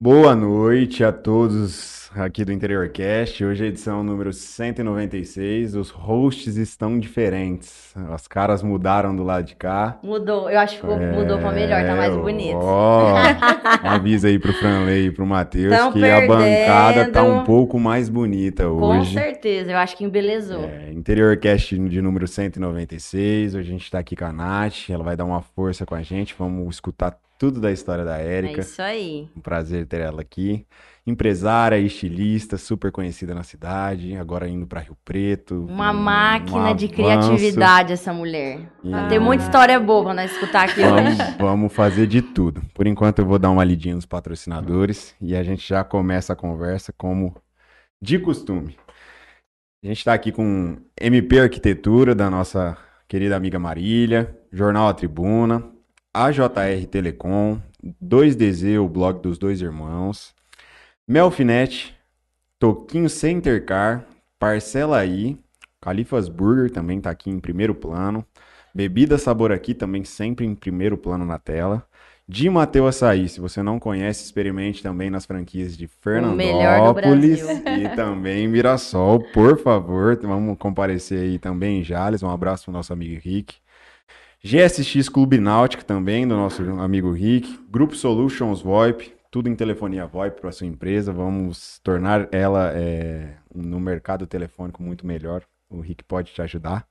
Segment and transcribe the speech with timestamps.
[0.00, 3.44] Boa noite a todos aqui do Interiorcast.
[3.44, 5.74] Hoje é a edição número 196.
[5.74, 7.92] Os hosts estão diferentes.
[8.12, 9.98] As caras mudaram do lado de cá.
[10.00, 12.58] Mudou, eu acho que É, mudou pra melhor, tá mais bonito.
[12.60, 13.14] Ó,
[13.84, 17.44] um aviso aí pro Franley e pro Matheus Tão que a bancada tá um perdendo.
[17.46, 19.14] pouco mais bonita Com hoje.
[19.14, 20.62] certeza, eu acho que embelezou.
[20.62, 23.56] É, Interiorcast de número 196.
[23.56, 24.90] Hoje a gente tá aqui com a Nath.
[24.90, 26.36] Ela vai dar uma força com a gente.
[26.38, 28.60] Vamos escutar tudo da história da É Érica.
[28.60, 29.28] isso aí.
[29.36, 30.66] Um prazer ter ela aqui.
[31.06, 35.64] Empresária, estilista, super conhecida na cidade, agora indo para Rio Preto.
[35.66, 38.70] Uma um- um máquina de criatividade essa mulher.
[38.84, 41.36] E- Tem muita história boa pra nós escutar aqui Vamos, hoje.
[41.38, 42.60] vamos fazer de tudo.
[42.74, 46.36] Por enquanto eu vou dar uma lidinha nos patrocinadores e a gente já começa a
[46.36, 47.34] conversa como
[48.02, 48.76] de costume.
[49.82, 55.64] A gente está aqui com MP Arquitetura, da nossa querida amiga Marília, Jornal A Tribuna,
[56.18, 57.60] AJR Telecom,
[58.04, 60.34] 2DZ, o blog dos dois irmãos,
[61.06, 61.94] Melfinet,
[62.58, 64.04] Toquinho Center Car,
[64.36, 65.38] Parcela aí,
[65.80, 68.26] Califas Burger também tá aqui em primeiro plano,
[68.74, 71.86] Bebida Sabor aqui também sempre em primeiro plano na tela.
[72.26, 78.48] De Mateu Açaí, se você não conhece, experimente também nas franquias de Fernandópolis e também
[78.48, 80.18] Mirassol, por favor.
[80.20, 82.22] Vamos comparecer aí também em Jales.
[82.24, 83.54] Um abraço pro nosso amigo Rick.
[84.42, 87.58] GSX Clube Náutica também, do nosso amigo Rick.
[87.68, 91.12] Grupo Solutions VoIP, tudo em telefonia VoIP para sua empresa.
[91.12, 95.42] Vamos tornar ela é, no mercado telefônico muito melhor.
[95.68, 96.86] O Rick pode te ajudar.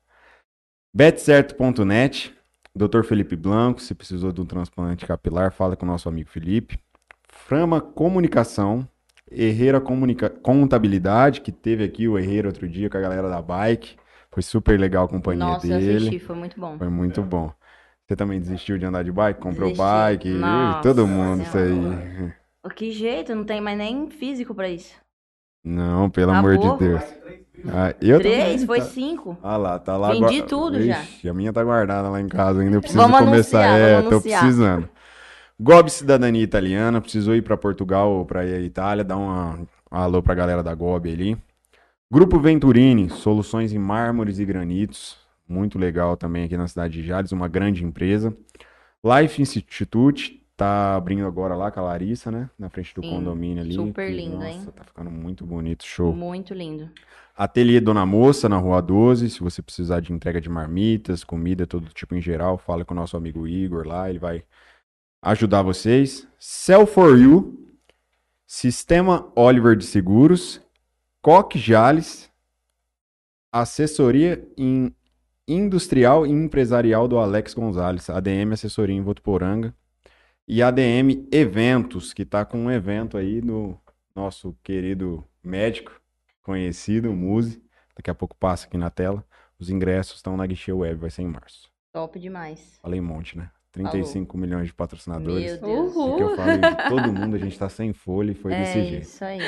[0.93, 2.33] Betcerto.net,
[2.75, 3.03] Dr.
[3.03, 6.79] Felipe Blanco, se precisou de um transplante capilar, fala com o nosso amigo Felipe.
[7.29, 8.87] Frama Comunicação,
[9.31, 10.29] Herreira Comunica...
[10.29, 13.95] Contabilidade, que teve aqui o Herreira outro dia com a galera da Bike.
[14.37, 15.97] Foi super legal a companhia Nossa, eu dele.
[15.97, 16.77] assisti, foi muito bom.
[16.77, 17.51] Foi muito bom.
[18.07, 19.41] Você também desistiu de andar de bike?
[19.41, 19.83] Comprou Desisti.
[19.83, 20.29] bike?
[20.29, 22.31] Nossa todo mundo isso aí.
[22.75, 24.93] Que jeito, não tem mais nem físico pra isso.
[25.65, 26.51] Não, pelo Acabou.
[26.51, 27.01] amor de Deus.
[27.67, 28.85] Ah, eu Três, também, foi tá.
[28.85, 29.35] cinco.
[29.41, 30.11] Ah lá, tá lá.
[30.11, 31.01] Vendi gua- tudo já.
[31.01, 32.75] Ixi, a minha tá guardada lá em casa ainda.
[32.77, 33.63] Eu preciso Vamos começar.
[33.63, 34.39] anunciar, é, vamos tô anunciar.
[34.41, 34.89] precisando.
[35.59, 40.21] Gob Cidadania Italiana, precisou ir pra Portugal ou pra ir à Itália, dá um alô
[40.21, 41.35] pra galera da Gob ali.
[42.09, 47.33] Grupo Venturini, soluções em mármores e granitos, muito legal também aqui na cidade de Jales,
[47.33, 48.35] uma grande empresa.
[49.03, 52.49] Life Institute, tá abrindo agora lá com a Larissa, né?
[52.57, 53.73] Na frente do Sim, condomínio ali.
[53.73, 54.67] super que, lindo, nossa, hein?
[54.73, 56.13] tá ficando muito bonito, show.
[56.13, 56.89] Muito lindo.
[57.35, 59.29] Ateliê Dona Moça, na Rua 12.
[59.29, 62.97] Se você precisar de entrega de marmitas, comida, todo tipo em geral, fala com o
[62.97, 64.43] nosso amigo Igor lá, ele vai
[65.21, 66.25] ajudar vocês.
[66.39, 67.67] Sell for You,
[68.45, 70.61] Sistema Oliver de Seguros,
[71.21, 72.29] Coque Jales,
[73.51, 74.93] Assessoria em
[75.47, 79.73] Industrial e Empresarial do Alex Gonzalez, ADM Assessoria em Votuporanga,
[80.47, 83.79] e ADM Eventos, que tá com um evento aí no
[84.15, 85.91] nosso querido médico,
[86.41, 87.61] conhecido, Muse.
[87.95, 89.25] Daqui a pouco passa aqui na tela.
[89.59, 91.69] Os ingressos estão na guichê web, vai ser em março.
[91.91, 92.79] Top demais.
[92.81, 93.49] Falei um monte, né?
[93.71, 95.59] 35 milhões de patrocinadores.
[95.59, 95.95] Meu Deus.
[95.95, 98.59] O que eu falei de todo mundo, a gente tá sem folha e foi é
[98.59, 99.03] desse jeito.
[99.03, 99.39] isso aí.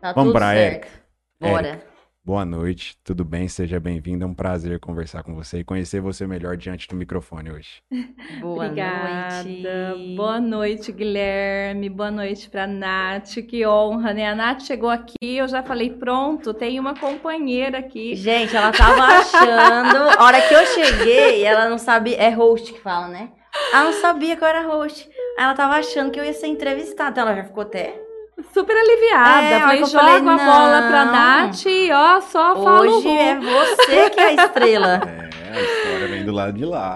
[0.00, 1.00] Tá Vamos tudo pra certo.
[1.40, 1.68] Bora.
[1.68, 1.90] Érica.
[2.22, 3.48] Boa noite, tudo bem?
[3.48, 4.24] Seja bem-vindo.
[4.24, 7.82] É um prazer conversar com você e conhecer você melhor diante do microfone hoje.
[8.40, 9.42] Boa Obrigada.
[9.44, 10.16] noite.
[10.16, 11.88] Boa noite, Guilherme.
[11.88, 13.36] Boa noite para Nath.
[13.48, 14.28] Que honra, né?
[14.28, 18.14] A Nath chegou aqui, eu já falei, pronto, tem uma companheira aqui.
[18.14, 19.96] Gente, ela tava achando.
[20.18, 22.18] A hora que eu cheguei, ela não sabia.
[22.18, 23.30] É host que fala, né?
[23.72, 25.08] Ela não sabia que eu era host.
[25.38, 27.10] Aí Ela tava achando que eu ia ser entrevistada.
[27.12, 27.98] Então ela já ficou até.
[28.52, 29.46] Super aliviada.
[29.46, 31.04] É, falei, joga falei, a bola pra.
[31.04, 35.00] Nath e ó, só fala o Hoje é você que é a estrela.
[35.52, 36.94] É, a história vem do lado de lá.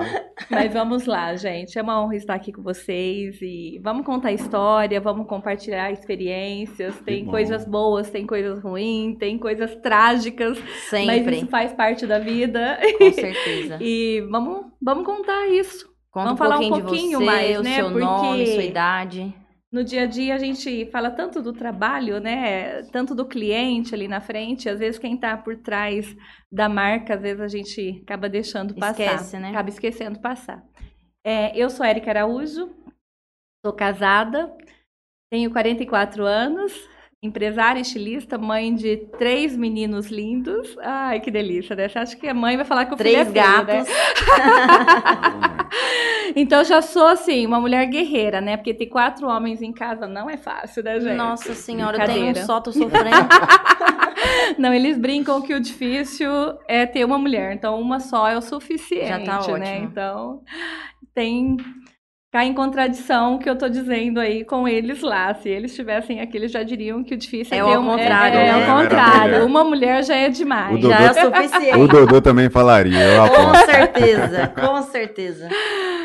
[0.49, 1.77] Mas vamos lá, gente.
[1.77, 6.94] É uma honra estar aqui com vocês e vamos contar história, vamos compartilhar experiências.
[7.00, 11.37] Tem coisas boas, tem coisas ruins, tem coisas trágicas, mas Sempre.
[11.38, 12.78] isso faz parte da vida.
[12.97, 13.78] Com certeza.
[13.83, 15.93] E vamos, vamos contar isso.
[16.12, 17.75] Conta Vamos um falar um pouquinho de você, mais, o né?
[17.75, 19.34] seu nome, Porque- sua idade.
[19.75, 22.84] No dia a dia a gente fala tanto do trabalho, né?
[22.93, 26.15] Tanto do cliente ali na frente, às vezes quem tá por trás
[26.51, 29.03] da marca, às vezes a gente acaba deixando passar.
[29.03, 29.51] Esquece, né?
[29.51, 30.65] Acaba esquecendo passar.
[31.27, 32.72] É, eu sou Érica Araújo,
[33.66, 34.57] sou casada,
[35.28, 36.72] tenho 44 anos,
[37.26, 40.76] empresária, estilista, mãe de três meninos lindos.
[40.82, 41.88] Ai, que delícia, né?
[41.88, 43.84] Você acha que a mãe vai falar que o filho é Três feio, né?
[43.84, 43.94] gatos.
[46.36, 48.56] Então já sou assim, uma mulher guerreira, né?
[48.56, 51.16] Porque ter quatro homens em casa não é fácil, né, gente?
[51.16, 53.09] Nossa senhora, eu tenho um só, tô sofrendo.
[54.59, 56.30] Não, eles brincam que o difícil
[56.66, 59.38] é ter uma mulher, então uma só é o suficiente, Já tá né?
[59.38, 59.84] ótimo.
[59.84, 60.42] Então
[61.15, 61.56] tem
[62.34, 65.33] ficar em contradição que eu tô dizendo aí com eles lá.
[65.34, 68.39] Se eles estivessem aqui, eles já diriam que o difícil é, É ter um- contrário,
[68.41, 69.22] É, é, ao Era contrário.
[69.34, 69.42] mulher.
[69.45, 70.75] Uma mulher já é demais.
[70.75, 71.78] O Dodô- Já é o suficiente.
[71.78, 75.48] O Dodô também falaria, eu Com certeza, com certeza.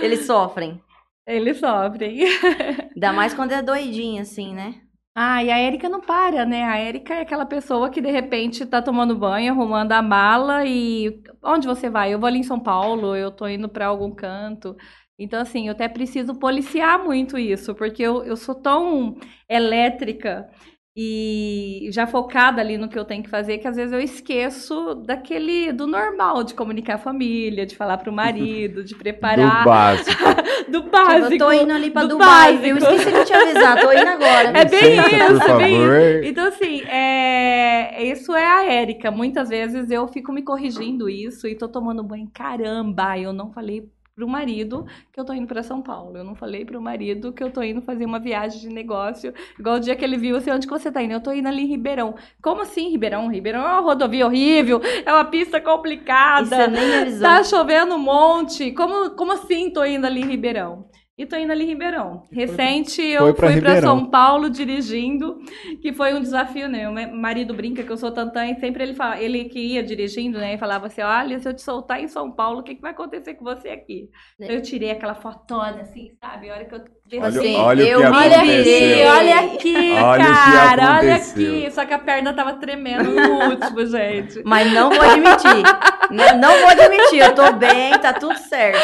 [0.03, 0.79] Eles sofrem.
[1.25, 2.19] Eles sofrem.
[2.93, 4.75] Ainda mais quando é doidinho, assim, né?
[5.15, 6.63] Ah, e a Érica não para, né?
[6.63, 11.21] A Érica é aquela pessoa que de repente tá tomando banho, arrumando a mala e
[11.43, 12.13] onde você vai?
[12.13, 14.77] Eu vou ali em São Paulo, eu tô indo pra algum canto.
[15.19, 19.17] Então, assim, eu até preciso policiar muito isso, porque eu, eu sou tão
[19.49, 20.49] elétrica
[20.95, 24.95] e já focada ali no que eu tenho que fazer, que às vezes eu esqueço
[24.95, 30.23] daquele, do normal, de comunicar a família, de falar pro marido, de Do preparar, básico.
[30.69, 31.33] do, Tipo, básico.
[31.33, 32.75] eu tô indo ali pra do Dubai, viu?
[32.75, 32.93] básico.
[32.93, 34.57] Esqueci de te avisar, tô indo agora.
[34.57, 36.23] É bem Licença, isso, por bem favor.
[36.23, 38.03] Então, assim, é...
[38.05, 39.11] isso é a Érica.
[39.11, 42.29] Muitas vezes eu fico me corrigindo isso e tô tomando banho.
[42.33, 43.89] Caramba, eu não falei
[44.19, 46.17] pro marido que eu tô indo para São Paulo.
[46.17, 49.33] Eu não falei pro marido que eu tô indo fazer uma viagem de negócio.
[49.57, 51.13] Igual o dia que ele viu assim, onde que você tá indo?
[51.13, 52.13] Eu tô indo ali em Ribeirão.
[52.41, 53.29] Como assim, Ribeirão?
[53.29, 56.67] Ribeirão é uma rodovia horrível, é uma pista complicada.
[56.67, 57.21] nem avisou.
[57.21, 58.73] Tá chovendo um monte.
[58.73, 60.88] Como, como assim tô indo ali em Ribeirão?
[61.19, 62.23] E tô indo ali em Ribeirão.
[62.31, 63.81] Recente eu foi pra fui para.
[63.81, 65.37] São Paulo dirigindo,
[65.81, 66.87] que foi um desafio, né?
[66.87, 69.83] O meu marido brinca que eu sou tantã e sempre ele fala, ele que ia
[69.83, 70.53] dirigindo, né?
[70.53, 72.91] E falava assim: olha, se eu te soltar em São Paulo, o que, que vai
[72.91, 74.09] acontecer com você aqui?
[74.39, 74.55] É.
[74.55, 76.49] Eu tirei aquela fotona assim, sabe?
[76.49, 79.07] A hora que eu Olha, Assim, olha o que eu me Olha aqui, aconteceu.
[79.09, 81.55] olha aqui, Olha o que cara, olha aconteceu.
[81.55, 81.71] aqui.
[81.71, 84.41] Só que a perna tava tremendo no último, gente.
[84.45, 85.63] Mas não vou admitir.
[86.11, 87.19] não, não vou admitir.
[87.19, 88.79] Eu tô bem, tá tudo certo.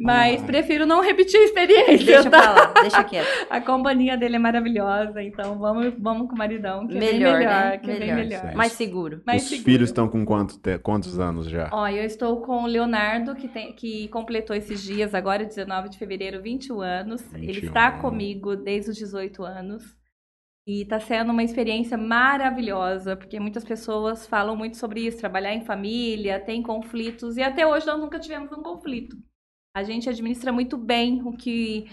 [0.00, 2.40] Mas prefiro não repetir a experiência, Deixa tá?
[2.40, 3.28] pra lá, deixa quieto.
[3.50, 7.38] A companhia dele é maravilhosa, então vamos, vamos com o maridão, que é Melhor, bem
[7.38, 7.78] melhor, né?
[7.78, 8.16] que é bem Melhor.
[8.16, 8.40] melhor.
[8.42, 8.56] Certo.
[8.56, 9.20] Mais seguro.
[9.26, 9.64] Mais Os seguro.
[9.64, 11.68] filhos estão com quanto te- quantos anos já?
[11.72, 15.98] Ó, eu estou com o Leonardo, que, tem, que completou esses dias, agora 19 de
[15.98, 17.34] fevereiro, 21 anos.
[17.34, 17.66] Ele 21.
[17.68, 19.96] está comigo desde os 18 anos.
[20.66, 25.64] E está sendo uma experiência maravilhosa, porque muitas pessoas falam muito sobre isso, trabalhar em
[25.64, 29.16] família, tem conflitos, e até hoje nós nunca tivemos um conflito.
[29.74, 31.86] A gente administra muito bem o que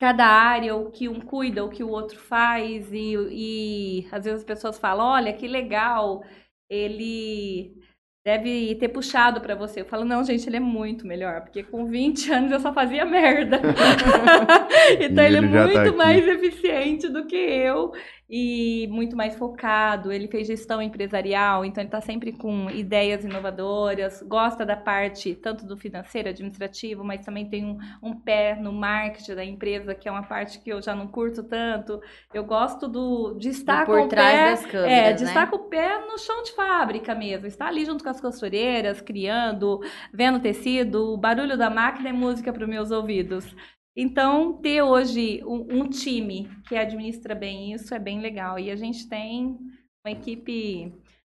[0.00, 4.40] cada área, o que um cuida, o que o outro faz, e, e às vezes
[4.40, 6.24] as pessoas falam, olha, que legal,
[6.68, 7.80] ele
[8.26, 9.82] deve ter puxado pra você.
[9.82, 13.04] Eu falo, não, gente, ele é muito melhor, porque com 20 anos eu só fazia
[13.04, 13.60] merda.
[15.00, 15.96] então ele, ele é já tá muito aqui.
[15.96, 17.92] mais eficiente do que eu
[18.28, 20.12] e muito mais focado.
[20.12, 25.64] Ele fez gestão empresarial, então ele está sempre com ideias inovadoras, gosta da parte tanto
[25.64, 30.12] do financeiro, administrativo, mas também tem um, um pé no marketing da empresa, que é
[30.12, 32.00] uma parte que eu já não curto tanto.
[32.34, 35.30] Eu gosto do, de estar por com o trás pé das câmeras, é, de né?
[35.30, 37.46] estar com o pé no chão de fábrica mesmo.
[37.46, 39.80] Estar ali junto com as costureiras, criando,
[40.12, 43.54] vendo tecido, o barulho da máquina é música para os meus ouvidos.
[43.96, 48.58] Então, ter hoje um, um time que administra bem isso é bem legal.
[48.58, 49.56] E a gente tem
[50.04, 50.92] uma equipe,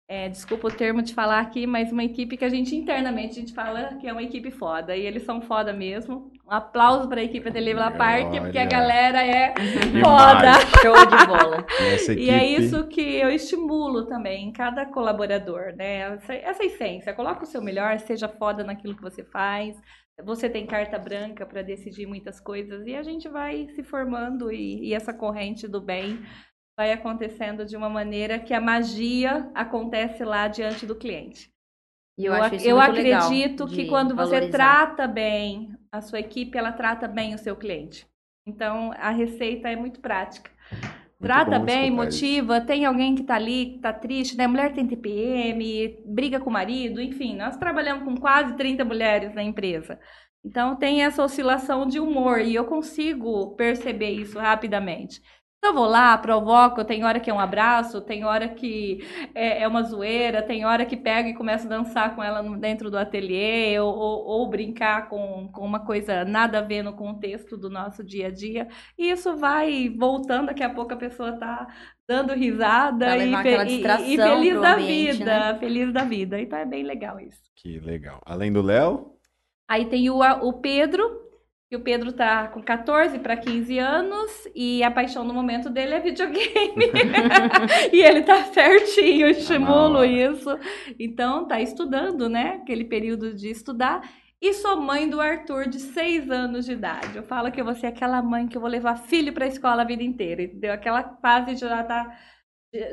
[0.10, 3.42] é, desculpa o termo de falar aqui, mas uma equipe que a gente internamente a
[3.42, 4.98] gente fala que é uma equipe foda.
[4.98, 6.32] E eles são foda mesmo.
[6.48, 9.54] Um aplauso para a equipe da Livla Parque, porque a galera é
[10.04, 10.54] foda.
[10.82, 11.66] Show de bola.
[11.80, 16.16] E equipe, E é isso que eu estimulo também em cada colaborador, né?
[16.16, 17.14] Essa, essa essência.
[17.14, 19.80] Coloca o seu melhor, seja foda naquilo que você faz.
[20.24, 24.88] Você tem carta branca para decidir muitas coisas e a gente vai se formando e,
[24.90, 26.20] e essa corrente do bem
[26.78, 31.52] vai acontecendo de uma maneira que a magia acontece lá diante do cliente.
[32.18, 34.50] E eu, Eu, acho ac- isso eu muito legal acredito que de quando você valorizar.
[34.50, 38.08] trata bem a sua equipe, ela trata bem o seu cliente.
[38.46, 40.52] Então, a receita é muito prática.
[41.20, 42.62] Trata bem, motiva.
[42.62, 44.46] Tem alguém que tá ali, que tá triste, né?
[44.46, 47.36] Mulher tem TPM, briga com o marido, enfim.
[47.36, 50.00] Nós trabalhamos com quase 30 mulheres na empresa.
[50.46, 55.22] Então, tem essa oscilação de humor e eu consigo perceber isso rapidamente.
[55.60, 59.00] Então, eu vou lá, provoco, tem hora que é um abraço, tem hora que
[59.34, 62.92] é, é uma zoeira, tem hora que pega e começa a dançar com ela dentro
[62.92, 67.58] do ateliê, ou, ou- ou brincar com, com uma coisa nada a ver no contexto
[67.58, 68.68] do nosso dia a dia.
[68.98, 71.68] E isso vai voltando, daqui a pouco a pessoa tá
[72.08, 73.34] dando risada e,
[73.68, 75.60] e- e feliz da ambiente, vida, né?
[75.60, 76.40] feliz da vida.
[76.40, 77.42] Então é bem legal isso.
[77.56, 78.22] Que legal.
[78.26, 79.18] Além do Léo,
[79.68, 81.27] Aí tem o, o Pedro,
[81.70, 85.96] que o Pedro tá com 14 para 15 anos e a paixão no momento dele
[85.96, 86.92] é videogame.
[87.92, 90.50] e ele tá certinho, eu estimulo isso.
[90.98, 92.60] Então tá estudando, né?
[92.62, 94.02] Aquele período de estudar.
[94.42, 97.18] E sou mãe do Arthur, de 6 anos de idade.
[97.18, 99.82] Eu falo que eu vou ser aquela mãe que eu vou levar filho pra escola
[99.82, 100.72] a vida inteira, entendeu?
[100.72, 102.16] Aquela fase de já tá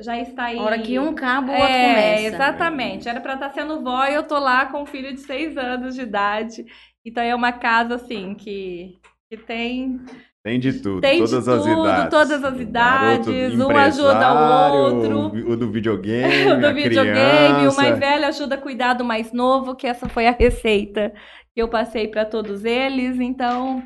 [0.00, 0.58] já está aí.
[0.58, 2.22] A hora que um acaba, o outro É, começa.
[2.36, 3.08] exatamente.
[3.08, 5.94] Era pra estar sendo vó e eu tô lá com um filho de seis anos
[5.94, 6.64] de idade.
[7.04, 8.98] Então é uma casa assim que,
[9.30, 10.00] que tem
[10.42, 12.10] Tem de tudo, Tem de todas as tudo, idades.
[12.10, 15.50] todas as idades, um ajuda o outro.
[15.50, 19.32] O do videogame, o do a videogame, o mais velho ajuda a cuidar do mais
[19.32, 21.12] novo, que essa foi a receita
[21.54, 23.20] que eu passei para todos eles.
[23.20, 23.82] Então,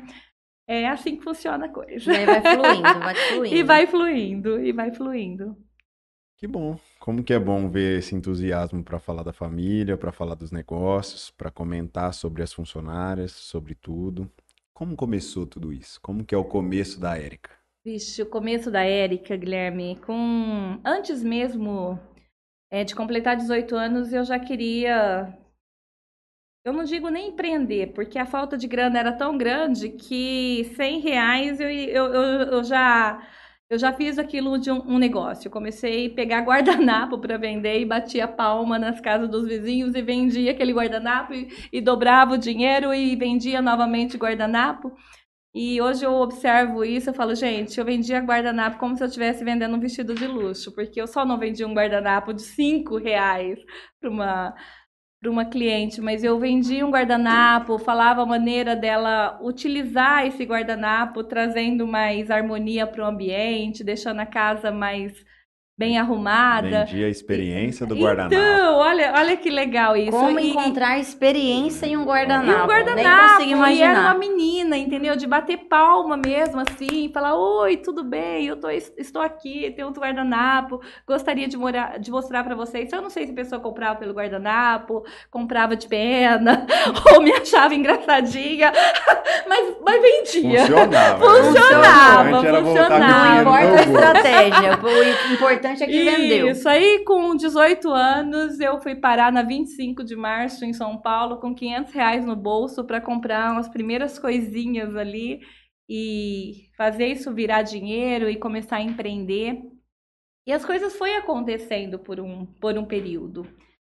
[0.67, 2.11] é assim que funciona a coisa.
[2.11, 3.55] E aí vai fluindo, vai fluindo.
[3.55, 5.57] E vai fluindo, e vai fluindo.
[6.39, 6.79] Que bom.
[7.01, 11.29] Como que é bom ver esse entusiasmo para falar da família, para falar dos negócios,
[11.29, 14.31] para comentar sobre as funcionárias, sobre tudo.
[14.73, 15.99] Como começou tudo isso?
[15.99, 17.51] Como que é o começo da Érica?
[17.83, 21.99] Vixe, o começo da Érica, Guilherme, com antes mesmo
[22.71, 25.37] é, de completar 18 anos, eu já queria.
[26.63, 30.99] Eu não digo nem empreender, porque a falta de grana era tão grande que 100
[31.01, 33.27] reais eu, eu, eu, eu já
[33.69, 35.47] eu já fiz aquilo de um, um negócio.
[35.47, 40.01] Eu comecei a pegar guardanapo para vender e batia palma nas casas dos vizinhos e
[40.01, 44.91] vendia aquele guardanapo e, e dobrava o dinheiro e vendia novamente guardanapo.
[45.53, 49.43] E hoje eu observo isso, eu falo, gente, eu vendia guardanapo como se eu estivesse
[49.43, 53.59] vendendo um vestido de luxo, porque eu só não vendia um guardanapo de cinco reais
[53.99, 54.55] para uma
[55.19, 61.23] para uma cliente, mas eu vendia um guardanapo, falava a maneira dela utilizar esse guardanapo,
[61.25, 65.25] trazendo mais harmonia para o ambiente, deixando a casa mais
[65.79, 66.83] bem arrumada.
[66.83, 68.35] Vendi a experiência do guardanapo.
[68.35, 70.11] Então, olha, olha que legal isso.
[70.11, 72.51] Como E- encontrar experiência em um e guardanapo.
[72.51, 74.19] um Nem guardanapo, consigo e era uma imaginar.
[74.19, 75.15] menina, entendeu?
[75.15, 80.01] De bater palma mesmo, assim, falar, oi, tudo bem, eu tô, estou aqui, tenho outro
[80.03, 82.91] guardanapo, gostaria de, morar, de mostrar pra vocês.
[82.91, 86.67] Eu não sei se a pessoa comprava pelo guardanapo, comprava de pena,
[87.15, 88.73] ou me achava engraçadinha,
[89.47, 90.59] mas, mas vendia.
[90.65, 91.25] Funcionava.
[91.25, 93.33] Funcionava, O importante era voltar funcionava.
[93.33, 94.79] Não importa a estratégia.
[95.29, 96.49] O importante é que vendeu.
[96.49, 101.39] Isso aí, com 18 anos, eu fui parar na 25 de março em São Paulo
[101.39, 105.39] com 500 reais no bolso para comprar umas primeiras coisinhas ali
[105.87, 109.59] e fazer isso virar dinheiro e começar a empreender.
[110.45, 113.47] E as coisas foi acontecendo por um, por um período.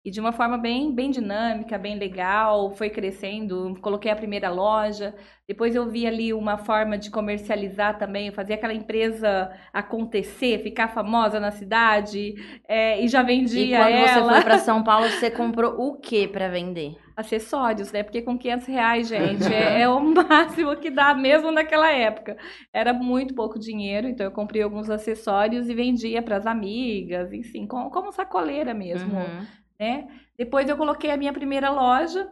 [0.03, 3.75] E de uma forma bem, bem dinâmica, bem legal, foi crescendo.
[3.81, 5.15] Coloquei a primeira loja,
[5.47, 11.39] depois eu vi ali uma forma de comercializar também, fazer aquela empresa acontecer, ficar famosa
[11.39, 12.33] na cidade,
[12.67, 13.21] é, e já
[13.53, 14.23] E vendia quando você ela.
[14.23, 16.97] foi pra São Paulo, você comprou o que pra vender?
[17.15, 18.03] Acessórios, né?
[18.03, 22.37] Porque com 500 reais, gente, é, é o máximo que dá mesmo naquela época.
[22.73, 27.67] Era muito pouco dinheiro, então eu comprei alguns acessórios e vendia para as amigas, enfim,
[27.67, 29.47] como, como sacoleira mesmo Uhum.
[29.81, 30.07] Né?
[30.37, 32.31] Depois eu coloquei a minha primeira loja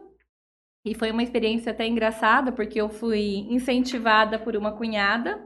[0.84, 5.38] e foi uma experiência até engraçada, porque eu fui incentivada por uma cunhada,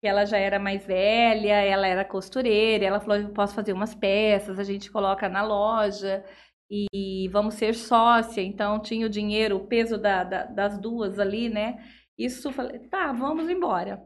[0.00, 3.94] que ela já era mais velha, ela era costureira, ela falou, eu posso fazer umas
[3.94, 6.24] peças, a gente coloca na loja
[6.70, 11.48] e vamos ser sócia, então tinha o dinheiro, o peso da- da- das duas ali,
[11.48, 11.82] né?
[12.18, 14.02] Isso, falei, tá, vamos embora.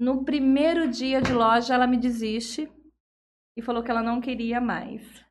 [0.00, 2.70] No primeiro dia de loja, ela me desiste
[3.56, 5.25] e falou que ela não queria mais.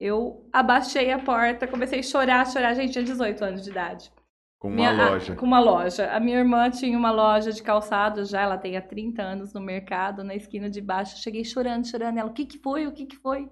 [0.00, 2.74] Eu abaixei a porta, comecei a chorar, chorar.
[2.74, 4.12] Gente, tinha 18 anos de idade.
[4.60, 5.36] Com uma Minha- a- loja.
[5.36, 6.10] com uma loja.
[6.12, 9.60] A minha irmã tinha uma loja de calçados já, ela tem há 30 anos no
[9.60, 11.14] mercado, na esquina de baixo.
[11.14, 12.18] Eu Cheguei chorando, chorando.
[12.18, 12.86] Ela, o que que foi?
[12.86, 13.48] O que que foi?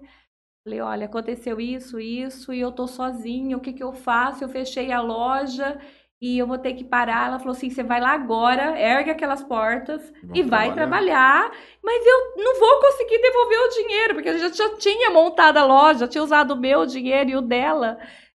[0.65, 4.43] Falei, olha, aconteceu isso, isso, e eu tô sozinha, o que que eu faço?
[4.43, 5.79] Eu fechei a loja
[6.21, 7.27] e eu vou ter que parar.
[7.27, 11.49] Ela falou assim, você vai lá agora, ergue aquelas portas Vamos e vai trabalhar.
[11.49, 11.51] trabalhar,
[11.83, 15.63] mas eu não vou conseguir devolver o dinheiro, porque a gente já tinha montado a
[15.65, 17.97] loja, tinha usado o meu dinheiro e o dela.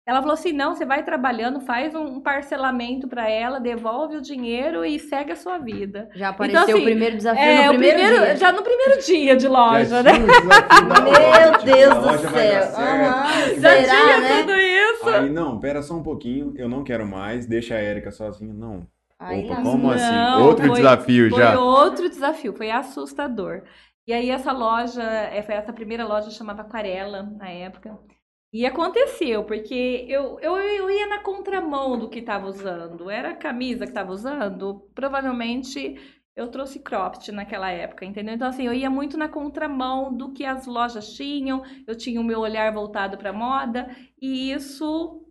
[0.07, 4.85] Ela falou assim: não, você vai trabalhando, faz um parcelamento para ela, devolve o dinheiro
[4.85, 6.09] e segue a sua vida.
[6.15, 8.35] Já apareceu assim, o primeiro desafio É, no primeiro, primeiro, dia.
[8.37, 10.13] já no primeiro dia de loja, né?
[10.13, 12.61] Meu Deus do céu.
[13.59, 14.39] Já será, tinha né?
[14.41, 15.09] tudo isso.
[15.09, 18.53] Aí, não, pera só um pouquinho, eu não quero mais, deixa a Érica sozinha.
[18.53, 18.87] Não.
[19.19, 20.11] Aí Opa, como assim?
[20.11, 21.59] Não, Outro foi- desafio Foi já.
[21.59, 23.63] outro desafio, foi assustador.
[24.07, 27.97] E aí essa loja, eh, foi essa primeira loja chamava Aquarela na época.
[28.57, 33.07] E aconteceu, porque eu, eu, eu ia na contramão do que estava usando.
[33.09, 35.95] Era a camisa que estava usando, provavelmente
[36.35, 38.33] eu trouxe cropped naquela época, entendeu?
[38.33, 42.23] Então, assim, eu ia muito na contramão do que as lojas tinham, eu tinha o
[42.23, 43.89] meu olhar voltado para moda,
[44.21, 45.23] e isso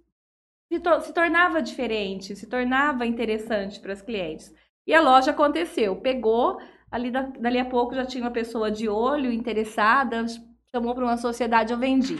[0.70, 4.52] se, to- se tornava diferente, se tornava interessante para as clientes.
[4.86, 6.58] E a loja aconteceu, pegou,
[6.90, 10.26] ali da- dali a pouco já tinha uma pessoa de olho interessada,
[10.70, 12.16] chamou para uma sociedade, eu vendi.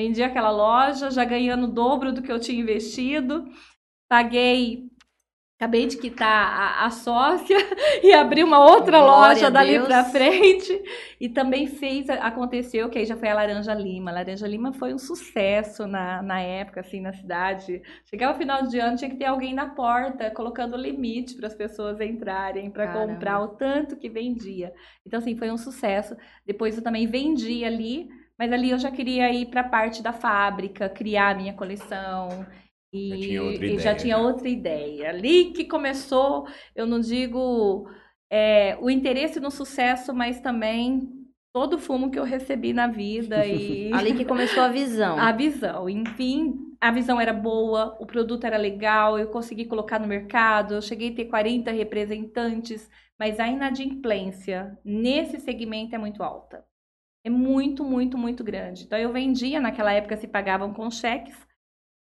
[0.00, 3.44] Vendi aquela loja, já ganhando o dobro do que eu tinha investido,
[4.08, 4.90] paguei
[5.60, 7.54] Acabei de quitar a, a sócia
[8.02, 10.72] e abrir uma outra Glória loja dali pra frente.
[11.20, 14.10] E também fez, aconteceu que aí já foi a Laranja Lima.
[14.10, 17.82] A Laranja Lima foi um sucesso na, na época, assim, na cidade.
[18.06, 21.54] Chegava o final de ano, tinha que ter alguém na porta, colocando limite para as
[21.54, 24.72] pessoas entrarem, para comprar o tanto que vendia.
[25.06, 26.16] Então, assim, foi um sucesso.
[26.46, 28.08] Depois eu também vendi ali,
[28.40, 32.46] mas ali eu já queria ir para a parte da fábrica, criar a minha coleção.
[32.90, 34.22] E, Já tinha outra e já ideia, tinha já.
[34.22, 35.10] outra ideia.
[35.10, 37.86] Ali que começou, eu não digo
[38.32, 41.06] é, o interesse no sucesso, mas também
[41.52, 45.18] todo o fumo que eu recebi na vida e Ali que começou a visão.
[45.20, 45.86] a visão.
[45.86, 50.80] Enfim, a visão era boa, o produto era legal, eu consegui colocar no mercado, eu
[50.80, 56.69] cheguei a ter 40 representantes, mas a inadimplência nesse segmento é muito alta.
[57.24, 58.84] É muito, muito, muito grande.
[58.84, 61.36] Então eu vendia, naquela época se pagavam com cheques,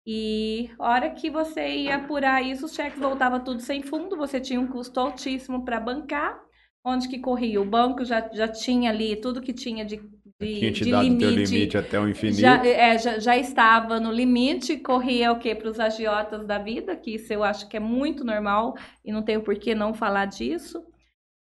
[0.07, 4.41] e a hora que você ia apurar isso, os cheques voltavam tudo sem fundo, você
[4.41, 6.41] tinha um custo altíssimo para bancar.
[6.85, 7.61] Onde que corria?
[7.61, 9.97] O banco já, já tinha ali tudo que tinha de,
[10.41, 11.19] de, Tinha te de dado limite.
[11.19, 12.39] teu limite até o infinito.
[12.41, 15.55] Já, é, já, já estava no limite, corria o quê?
[15.55, 19.23] Para os agiotas da vida, que isso eu acho que é muito normal e não
[19.23, 20.83] tenho por que não falar disso.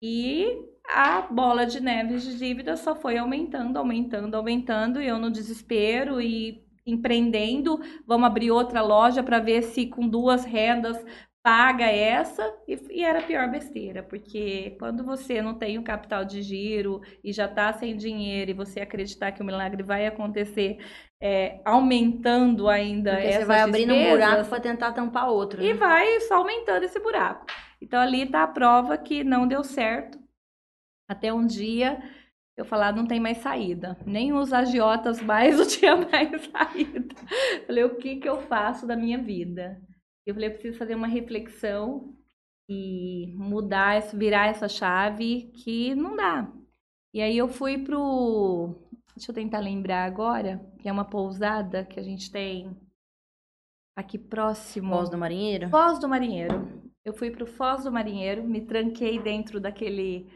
[0.02, 0.48] E
[0.90, 6.20] a bola de neve de dívida só foi aumentando, aumentando, aumentando, e eu no desespero
[6.20, 10.98] e empreendendo, vamos abrir outra loja para ver se com duas rendas
[11.42, 16.26] paga essa, e, e era a pior besteira, porque quando você não tem o capital
[16.26, 20.80] de giro e já está sem dinheiro e você acreditar que o milagre vai acontecer
[21.22, 25.62] é, aumentando ainda Porque essas você vai abrindo um despesas, buraco para tentar tampar outro.
[25.62, 25.74] e né?
[25.74, 27.46] vai só aumentando esse buraco.
[27.82, 30.20] Então ali está a prova que não deu certo.
[31.10, 32.00] Até um dia
[32.56, 33.98] eu falar, não tem mais saída.
[34.06, 37.16] Nem os agiotas mais não tinha mais saída.
[37.66, 39.82] Falei, o que, que eu faço da minha vida?
[40.26, 42.14] Eu falei, eu preciso fazer uma reflexão
[42.70, 46.54] e mudar, virar essa chave que não dá.
[47.14, 48.76] E aí eu fui pro.
[49.16, 52.78] Deixa eu tentar lembrar agora, que é uma pousada que a gente tem
[53.96, 54.96] aqui próximo.
[54.96, 55.70] Voz do marinheiro?
[55.70, 56.70] Foz do Marinheiro.
[57.04, 60.30] Eu fui pro Foz do Marinheiro, me tranquei dentro daquele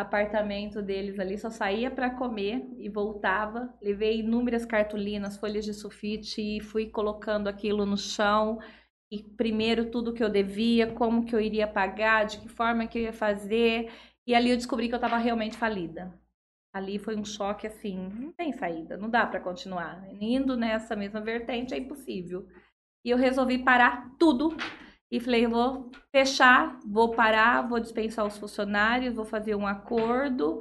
[0.00, 3.74] apartamento deles ali, só saía para comer e voltava.
[3.82, 8.58] Levei inúmeras cartolinas, folhas de sulfite e fui colocando aquilo no chão.
[9.10, 12.98] E primeiro tudo que eu devia, como que eu iria pagar, de que forma que
[12.98, 13.90] eu ia fazer.
[14.26, 16.12] E ali eu descobri que eu estava realmente falida.
[16.72, 20.06] Ali foi um choque assim, não tem saída, não dá para continuar.
[20.20, 22.46] Indo nessa mesma vertente é impossível.
[23.04, 24.54] E eu resolvi parar tudo
[25.10, 30.60] e falei, eu vou fechar, vou parar, vou dispensar os funcionários, vou fazer um acordo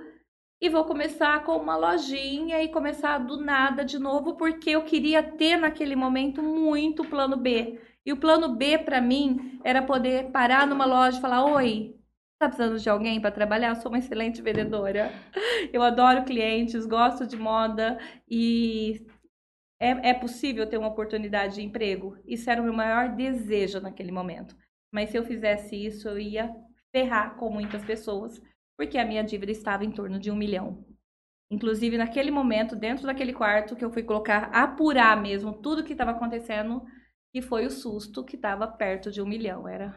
[0.61, 5.21] e vou começar com uma lojinha e começar do nada de novo, porque eu queria
[5.21, 7.79] ter naquele momento muito plano B.
[8.05, 11.95] E o plano B para mim era poder parar numa loja e falar: "Oi,
[12.39, 13.69] tá precisando de alguém para trabalhar?
[13.69, 15.11] Eu sou uma excelente vendedora.
[15.73, 19.05] Eu adoro clientes, gosto de moda e
[19.79, 22.17] é, é possível ter uma oportunidade de emprego?
[22.25, 24.55] Isso era o meu maior desejo naquele momento.
[24.91, 26.53] Mas se eu fizesse isso, eu ia
[26.91, 28.41] ferrar com muitas pessoas,
[28.77, 30.85] porque a minha dívida estava em torno de um milhão.
[31.49, 36.11] Inclusive, naquele momento, dentro daquele quarto, que eu fui colocar, apurar mesmo tudo que estava
[36.11, 36.85] acontecendo,
[37.33, 39.67] que foi o susto que estava perto de um milhão.
[39.67, 39.95] Era,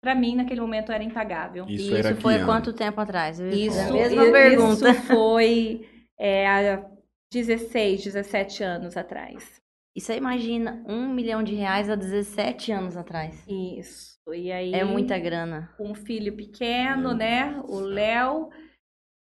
[0.00, 1.72] para mim, naquele momento, era impagável.
[1.74, 3.38] Isso, E era isso que foi quanto tempo atrás?
[3.38, 4.88] Isso, a mesma i- pergunta.
[4.88, 6.90] isso foi é, há
[7.34, 9.60] 16, 17 anos atrás.
[9.96, 13.44] E você imagina um milhão de reais há 17 anos atrás.
[13.46, 14.14] Isso.
[14.32, 15.72] E aí, É muita grana.
[15.76, 17.60] com um filho pequeno, Meu né?
[17.68, 18.48] O Léo.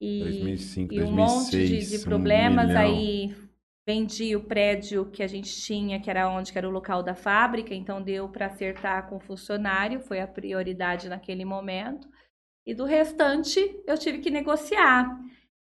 [0.01, 2.67] E, 2005, e um monte de, 2006, de um problemas.
[2.69, 2.81] milhão.
[2.83, 3.35] aí
[3.89, 7.15] vendi o prédio que a gente tinha, que era onde que era o local da
[7.15, 12.09] fábrica, então deu para acertar com o funcionário, foi a prioridade naquele momento.
[12.67, 15.09] E do restante eu tive que negociar.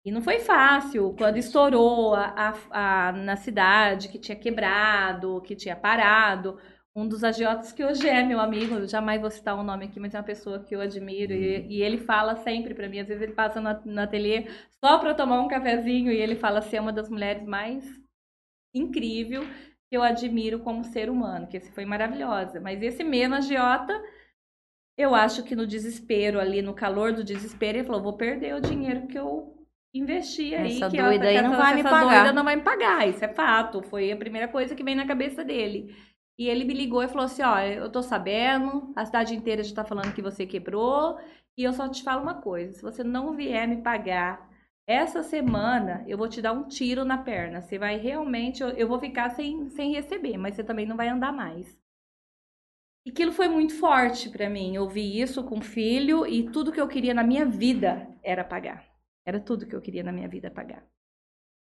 [0.04, 2.24] E não foi fácil, quando estourou a,
[2.72, 6.58] a- a- na cidade, que tinha quebrado, que tinha parado.
[6.96, 10.00] Um dos agiotas que hoje é meu amigo, eu jamais vou citar o nome aqui,
[10.00, 11.32] mas é uma pessoa que eu admiro.
[11.32, 14.46] E, e ele fala sempre para mim, às vezes ele passa na- no ateliê
[14.82, 17.84] só para tomar um cafezinho e ele fala ser uma das mulheres mais
[18.74, 19.42] incrível
[19.90, 22.60] que eu admiro como ser humano, que esse foi maravilhosa.
[22.60, 23.92] Mas esse mesmo agiota,
[24.96, 28.60] eu acho que no desespero ali, no calor do desespero, ele falou: vou perder o
[28.60, 29.59] dinheiro que eu
[29.94, 30.76] investi aí.
[30.76, 32.24] Essa que doida ela, aí não essa- vai me pagar.
[32.24, 33.82] doida não vai me pagar, isso é fato.
[33.82, 35.94] Foi a primeira coisa que vem na cabeça dele.
[36.38, 39.74] E ele me ligou e falou assim: ó, eu tô sabendo, a cidade inteira já
[39.74, 41.18] tá falando que você quebrou,
[41.56, 44.48] e eu só te falo uma coisa: se você não vier me pagar
[44.86, 47.60] essa semana, eu vou te dar um tiro na perna.
[47.62, 51.08] Você vai realmente, eu, eu vou ficar sem, sem receber, mas você também não vai
[51.08, 51.78] andar mais.
[53.04, 54.74] E aquilo foi muito forte para mim.
[54.74, 58.42] Eu vi isso com o filho e tudo que eu queria na minha vida era
[58.42, 58.89] pagar.
[59.26, 60.84] Era tudo que eu queria na minha vida pagar.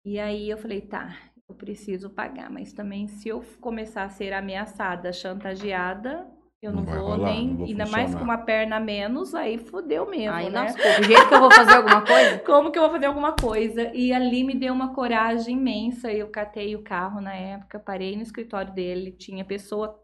[0.04, 1.16] E aí eu falei, tá,
[1.48, 6.26] eu preciso pagar, mas também se eu começar a ser ameaçada, chantageada,
[6.62, 8.18] eu não, Não vou rolar, nem, não vou ainda mais funcionar.
[8.18, 10.62] com uma perna a menos, aí fodeu mesmo, Aí, né?
[10.62, 12.38] nossa, o jeito que eu vou fazer alguma coisa?
[12.40, 13.90] Como que eu vou fazer alguma coisa?
[13.94, 16.12] E ali me deu uma coragem imensa.
[16.12, 19.98] Eu catei o carro na época, parei no escritório dele, tinha pessoa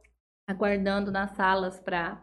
[0.48, 2.22] aguardando nas salas para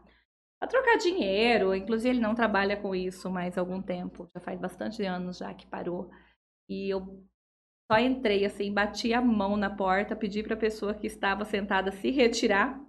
[0.67, 1.75] trocar dinheiro.
[1.75, 5.67] Inclusive, ele não trabalha com isso mais algum tempo, já faz bastante anos já que
[5.67, 6.09] parou.
[6.69, 7.25] E eu
[7.91, 11.91] só entrei assim, bati a mão na porta, pedi para a pessoa que estava sentada
[11.91, 12.79] se retirar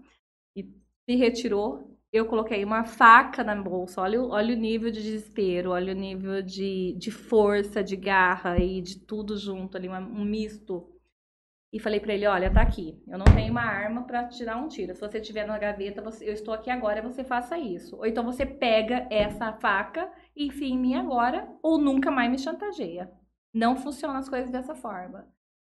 [0.57, 0.65] e
[1.09, 1.99] se retirou.
[2.13, 4.01] Eu coloquei uma faca na bolsa.
[4.01, 8.81] Olha, olha o nível de desespero, olha o nível de, de força, de garra e
[8.81, 10.94] de tudo junto ali, um misto.
[11.75, 12.97] E falei pra ele, olha, tá aqui.
[13.09, 14.95] Eu não tenho uma arma pra tirar um tiro.
[14.95, 17.97] Se você tiver na gaveta, você- eu estou aqui agora, você faça isso.
[17.97, 22.39] Ou então você pega essa faca e enfia em mim agora, ou nunca mais me
[22.39, 23.11] chantageia.
[23.53, 25.27] Não funcionam as coisas dessa forma.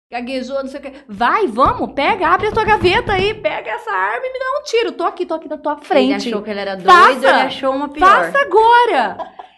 [0.09, 0.93] Gaguejou, não sei o que.
[1.09, 4.63] Vai, vamos, pega, abre a tua gaveta aí, pega essa arma e me dá um
[4.63, 4.91] tiro.
[4.93, 6.29] Tô aqui, tô aqui na tua Ele frente.
[6.29, 7.27] achou que ele era doido, Faça!
[7.27, 8.07] ele achou uma pior.
[8.07, 9.17] Faça agora!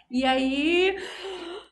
[0.10, 0.98] E aí,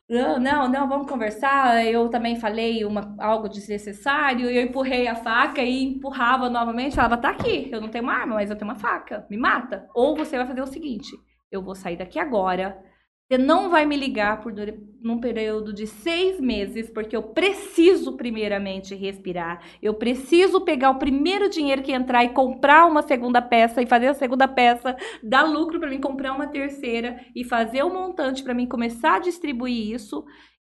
[0.08, 1.84] não, não, não, vamos conversar.
[1.84, 6.96] Eu também falei uma, algo desnecessário, eu empurrei a faca e empurrava novamente.
[6.96, 9.86] Falava, tá aqui, eu não tenho uma arma, mas eu tenho uma faca, me mata.
[9.94, 11.10] Ou você vai fazer o seguinte:
[11.50, 12.82] eu vou sair daqui agora.
[13.28, 14.54] Você não vai me ligar por
[15.02, 19.62] num período de seis meses, porque eu preciso primeiramente respirar.
[19.82, 24.06] Eu preciso pegar o primeiro dinheiro que entrar e comprar uma segunda peça e fazer
[24.06, 28.54] a segunda peça dar lucro para mim comprar uma terceira e fazer o montante para
[28.54, 30.24] mim começar a distribuir isso.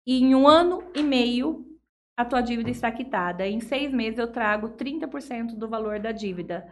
[0.05, 1.65] E em um ano e meio,
[2.17, 3.47] a tua dívida está quitada.
[3.47, 6.69] Em seis meses, eu trago 30% do valor da dívida.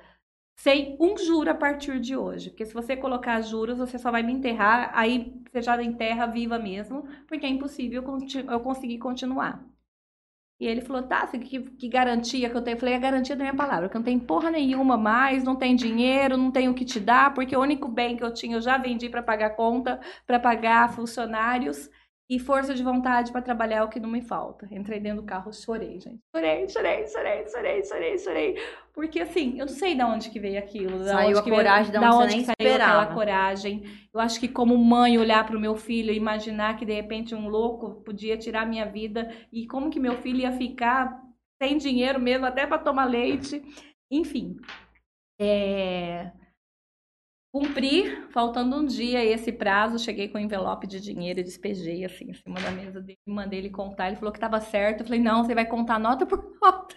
[0.58, 2.50] Sem um juro a partir de hoje.
[2.50, 4.92] Porque se você colocar juros, você só vai me enterrar.
[4.94, 7.04] Aí você já enterra viva mesmo.
[7.28, 8.04] Porque é impossível
[8.50, 9.64] eu conseguir continuar.
[10.60, 12.76] E ele falou, tá, que, que garantia que eu tenho?
[12.76, 15.56] Eu falei, a garantia da minha palavra, que eu não tenho porra nenhuma mais, não
[15.56, 18.58] tem dinheiro, não tenho o que te dar, porque o único bem que eu tinha
[18.58, 21.90] eu já vendi para pagar conta, para pagar funcionários
[22.30, 24.68] e força de vontade para trabalhar é o que não me falta.
[24.72, 26.20] Entrei dentro do carro, chorei, gente.
[26.36, 28.62] Chorei, chorei, chorei, chorei, chorei, chorei.
[28.94, 31.00] Porque assim, eu não sei de onde que veio aquilo.
[31.00, 33.02] da Saiu a veio- coragem de da onde onde que saiu esperava.
[33.04, 33.84] aquela coragem.
[34.14, 37.34] Eu acho que como mãe olhar para o meu filho e imaginar que de repente
[37.34, 41.22] um louco podia tirar minha vida e como que meu filho ia ficar
[41.62, 43.64] sem dinheiro mesmo até para tomar leite,
[44.12, 44.58] enfim.
[45.40, 46.32] É...
[47.60, 52.30] Cumpri, faltando um dia esse prazo, cheguei com um envelope de dinheiro e despejei assim
[52.30, 55.20] em cima da mesa dele, mandei ele contar, ele falou que estava certo, eu falei,
[55.20, 56.96] não, você vai contar nota por nota.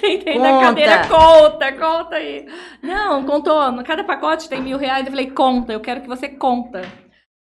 [0.00, 0.66] Sentei na Conta.
[0.66, 2.46] cadeira, conta, conta aí.
[2.80, 6.82] Não, contou, cada pacote tem mil reais, eu falei, conta, eu quero que você conta.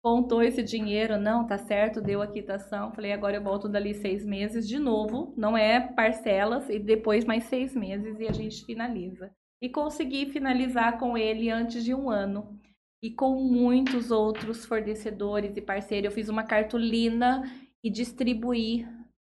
[0.04, 2.92] Contou esse dinheiro, não, tá certo, deu a quitação.
[2.94, 7.46] Falei, agora eu volto dali seis meses de novo, não é parcelas, e depois mais
[7.46, 9.32] seis meses e a gente finaliza.
[9.64, 12.60] E consegui finalizar com ele antes de um ano.
[13.02, 16.12] E com muitos outros fornecedores e parceiros.
[16.12, 17.50] Eu fiz uma cartolina
[17.82, 18.86] e distribuí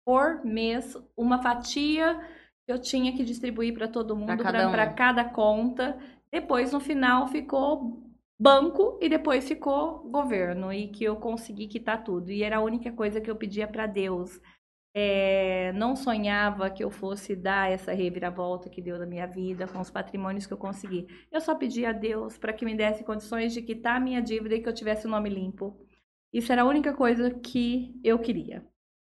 [0.06, 2.18] por mês uma fatia
[2.66, 4.70] que eu tinha que distribuir para todo mundo, cada um.
[4.70, 5.98] para cada conta.
[6.32, 8.02] Depois, no final, ficou
[8.40, 12.30] banco e depois ficou governo e que eu consegui quitar tudo.
[12.30, 14.40] E era a única coisa que eu pedia para Deus.
[14.94, 19.80] É, não sonhava que eu fosse dar essa reviravolta que deu na minha vida com
[19.80, 21.06] os patrimônios que eu consegui.
[21.30, 24.54] Eu só pedia a Deus para que me desse condições de quitar a minha dívida
[24.54, 25.78] e que eu tivesse o nome limpo.
[26.32, 28.66] Isso era a única coisa que eu queria.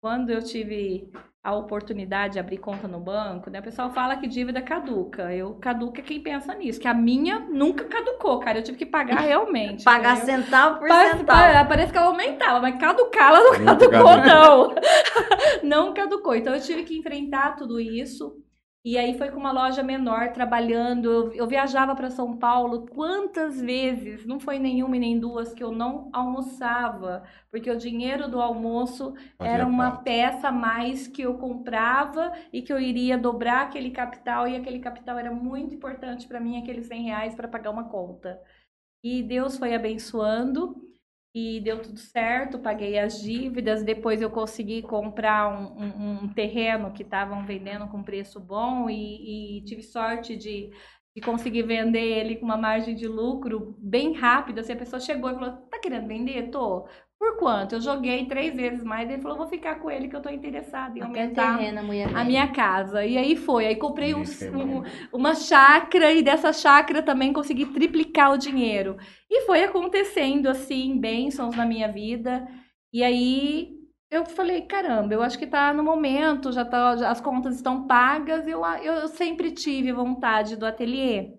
[0.01, 1.11] Quando eu tive
[1.44, 3.61] a oportunidade de abrir conta no banco, né?
[3.61, 5.30] O pessoal fala que dívida caduca.
[5.35, 8.59] Eu caduca quem pensa nisso, que a minha nunca caducou, cara.
[8.59, 9.85] Eu tive que pagar realmente.
[9.85, 10.42] Pagar entendeu?
[10.42, 11.68] centavo por Parece, centavo.
[11.68, 14.26] parece que ela aumentava, mas caducar ela não Nunca caducou, caducou.
[14.26, 14.74] não.
[15.62, 16.35] Não caducou.
[16.35, 18.37] Então eu tive que enfrentar tudo isso.
[18.85, 21.33] E aí foi com uma loja menor trabalhando.
[21.33, 24.27] Eu, viajava para São Paulo quantas vezes?
[24.27, 29.14] Não foi nenhuma e nem duas que eu não almoçava, porque o dinheiro do almoço
[29.38, 30.05] Fazia era uma falta.
[30.05, 34.81] peça a mais que eu comprava e que eu iria dobrar aquele capital e aquele
[34.81, 38.38] capital era muito importante para mim, aqueles 100 reais para pagar uma conta.
[39.03, 40.93] E Deus foi abençoando
[41.35, 46.92] e deu tudo certo, paguei as dívidas, depois eu consegui comprar um, um- um terreno
[46.92, 50.70] que estavam vendendo com preço bom e, e tive sorte de,
[51.16, 54.61] de conseguir vender ele com uma margem de lucro bem rápida.
[54.61, 56.51] Assim, a pessoa chegou e falou, tá querendo vender?
[56.51, 56.87] Tô.
[57.18, 57.77] Por quanto?
[57.77, 60.98] Eu joguei três vezes mais, ele falou, vou ficar com ele que eu tô interessada
[60.98, 63.05] em Até aumentar terreno, a mulher a minha casa.
[63.05, 63.66] E aí foi.
[63.66, 64.85] Aí comprei um- é um- bom.
[65.12, 68.96] uma chácara e dessa chácara também consegui triplicar o dinheiro.
[69.31, 72.46] E foi acontecendo assim, bênçãos na minha vida.
[72.92, 73.72] E aí
[74.11, 77.87] eu falei, caramba, eu acho que tá no momento, já tá, já- as contas estão
[77.87, 78.46] pagas.
[78.46, 81.33] Eu, eu sempre tive vontade do ateliê.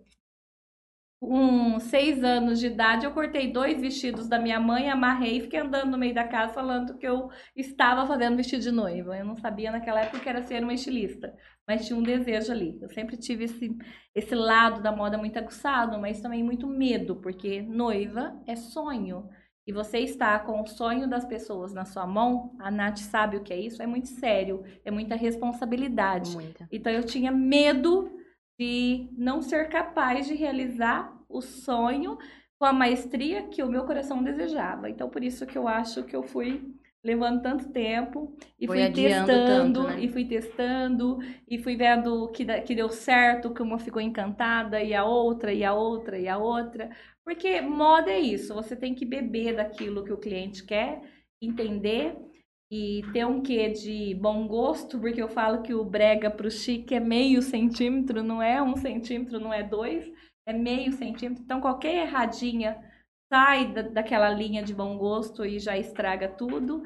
[1.25, 5.59] Com seis anos de idade, eu cortei dois vestidos da minha mãe, amarrei e fiquei
[5.59, 9.17] andando no meio da casa falando que eu estava fazendo vestido de noiva.
[9.17, 11.33] Eu não sabia naquela época que era ser uma estilista,
[11.67, 12.77] mas tinha um desejo ali.
[12.79, 13.75] Eu sempre tive esse,
[14.13, 19.27] esse lado da moda muito aguçado, mas também muito medo, porque noiva é sonho.
[19.65, 23.41] E você está com o sonho das pessoas na sua mão, a Nath sabe o
[23.41, 26.35] que é isso, é muito sério, é muita responsabilidade.
[26.35, 26.67] Muita.
[26.71, 28.11] Então eu tinha medo
[28.59, 32.17] de não ser capaz de realizar o sonho
[32.57, 34.89] com a maestria que o meu coração desejava.
[34.89, 36.61] Então por isso que eu acho que eu fui
[37.05, 39.99] levando tanto tempo e Foi fui testando tanto, né?
[40.03, 44.91] e fui testando e fui vendo que, que deu certo, que uma ficou encantada e
[44.91, 46.89] a outra e a outra e a outra.
[47.23, 51.01] Porque moda é isso, você tem que beber daquilo que o cliente quer,
[51.39, 52.17] entender
[52.71, 56.95] e ter um quê de bom gosto, porque eu falo que o brega pro chique
[56.95, 60.11] é meio centímetro, não é um centímetro, não é dois,
[60.45, 61.43] é meio centímetro.
[61.43, 62.77] Então qualquer erradinha
[63.31, 66.83] sai da, daquela linha de bom gosto e já estraga tudo.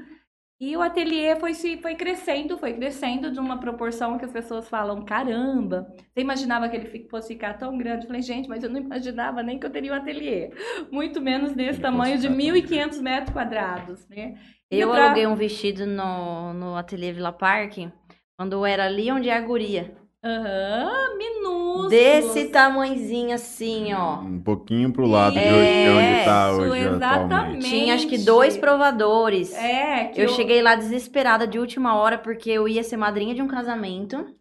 [0.61, 4.67] E o ateliê foi, se, foi crescendo, foi crescendo de uma proporção que as pessoas
[4.67, 8.03] falam, caramba, você imaginava que ele fosse ficar tão grande?
[8.03, 10.51] Eu falei, gente, mas eu não imaginava nem que eu teria um ateliê.
[10.91, 14.37] Muito menos desse Ele tamanho de ficar tão 1.500 metros quadrados, né?
[14.69, 17.91] Eu pra- aluguei um vestido no, no Ateliê Vila Parque,
[18.37, 19.95] quando eu era ali onde é a guria.
[20.21, 21.89] Aham, minúsculos.
[21.89, 24.19] Desse tamanhozinho assim, ó.
[24.19, 26.95] Um pouquinho pro lado de, É, hoje, de onde tá isso, hoje atualmente.
[26.95, 27.69] exatamente.
[27.69, 29.53] Tinha acho que dois provadores.
[29.55, 33.41] É, que eu, cheguei lá desesperada de última hora porque eu ia ser madrinha de
[33.41, 34.35] um casamento.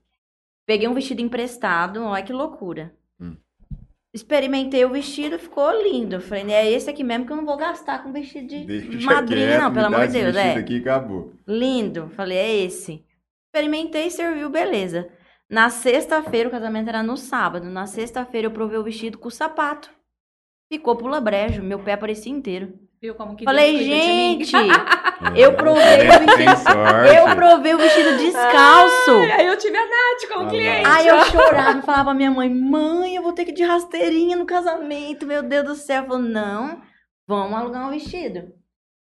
[0.67, 2.93] Peguei um vestido emprestado, olha que loucura.
[3.21, 3.37] Hum.
[4.13, 6.21] Experimentei o vestido, ficou lindo.
[6.21, 9.47] Falei, é esse aqui mesmo que eu não vou gastar com vestido de Deixa madrinha,
[9.47, 10.35] quieto, não, pelo amor de esse Deus.
[10.35, 10.61] vestido É.
[10.61, 11.33] aqui e acabou.
[11.47, 12.11] Lindo.
[12.17, 13.05] Falei, é esse.
[13.47, 15.09] Experimentei, serviu, beleza.
[15.49, 17.71] Na sexta-feira, o casamento era no sábado.
[17.71, 19.91] Na sexta-feira eu provei o vestido com o sapato.
[20.71, 22.75] Ficou pula brejo, meu pé aparecia inteiro.
[23.01, 24.53] Viu como que Falei, gente,
[25.35, 27.17] eu provei o vestido.
[27.17, 29.11] Eu provei o vestido descalço.
[29.11, 30.87] Ai, Aí eu tive a Nath como Ah cliente.
[30.87, 33.63] Aí eu chorava e falava pra minha mãe, mãe, eu vou ter que ir de
[33.63, 36.03] rasteirinha no casamento, meu Deus do céu.
[36.05, 36.83] Falou, não,
[37.27, 38.53] vamos alugar um vestido.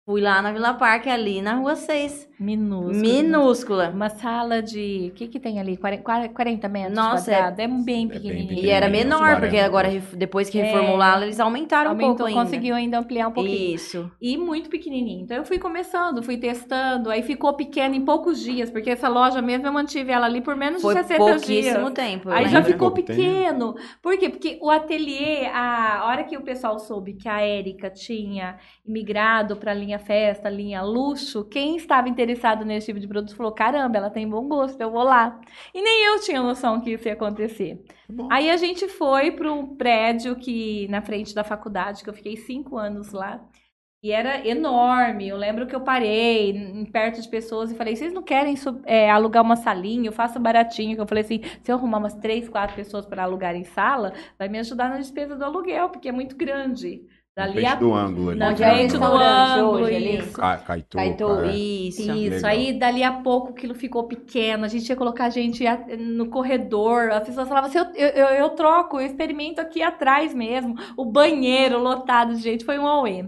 [0.06, 2.28] Fui lá na Vila Parque, ali na Rua 6.
[2.38, 2.94] Minúsculo.
[3.00, 3.88] Minúscula.
[3.88, 5.08] Uma sala de.
[5.10, 5.78] O que, que tem ali?
[5.78, 7.58] 40, 40 metros Nossa, é- quadrados?
[7.60, 8.52] É, bem bem pequenininho.
[8.64, 9.64] E era menor, porque 40.
[9.64, 10.64] agora, depois que É.
[10.64, 12.40] reformularam, eles aumentaram um Aumentou, pouco ainda.
[12.42, 13.74] conseguiu ainda ampliar um pouquinho.
[13.74, 14.10] Isso.
[14.20, 15.22] E muito pequenininho.
[15.22, 17.08] Então eu fui começando, fui testando.
[17.08, 20.54] Aí ficou pequeno em poucos dias, porque essa loja mesmo eu mantive ela ali por
[20.54, 21.92] menos Foi de 60 pouquíssimo dias.
[21.94, 22.28] tempo.
[22.28, 22.72] eu Aí já lembro.
[22.72, 23.06] ficou tempo.
[23.06, 23.74] pequeno.
[24.02, 24.28] Por quê?
[24.28, 29.70] Porque o ateliê, a hora que o pessoal soube que a Érica tinha migrado para
[29.70, 34.10] a linha festa, linha luxo, quem estava interessado nesse tipo de produto falou: caramba, ela
[34.10, 35.40] tem bom gosto, eu vou lá.
[35.72, 37.84] E nem eu tinha noção que isso ia acontecer.
[38.08, 38.28] Bom.
[38.30, 42.36] Aí a gente foi para um prédio que na frente da faculdade, que eu fiquei
[42.36, 43.40] cinco anos lá.
[44.04, 45.26] E era enorme.
[45.26, 48.54] Eu lembro que eu parei perto de pessoas e falei: vocês não querem
[48.84, 50.08] é, alugar uma salinha?
[50.08, 50.98] Eu faço baratinho.
[50.98, 54.46] Eu falei assim: se eu arrumar umas três, quatro pessoas para alugar em sala, vai
[54.46, 57.02] me ajudar na despesa do aluguel, porque é muito grande.
[57.34, 57.74] Frente a...
[57.74, 58.42] do ângulo ali.
[58.42, 60.18] Onde é do ângulo, hoje ali?
[60.18, 60.32] isso.
[60.32, 61.52] Ca- Caetô, cara.
[61.52, 62.02] isso.
[62.02, 62.50] Isso, Legal.
[62.50, 67.10] aí dali a pouco aquilo ficou pequeno, a gente ia colocar gente a- no corredor,
[67.10, 71.78] as pessoas falavam assim, eu, eu, eu- troco, eu experimento aqui atrás mesmo, o banheiro
[71.80, 73.24] lotado de gente, foi um auê.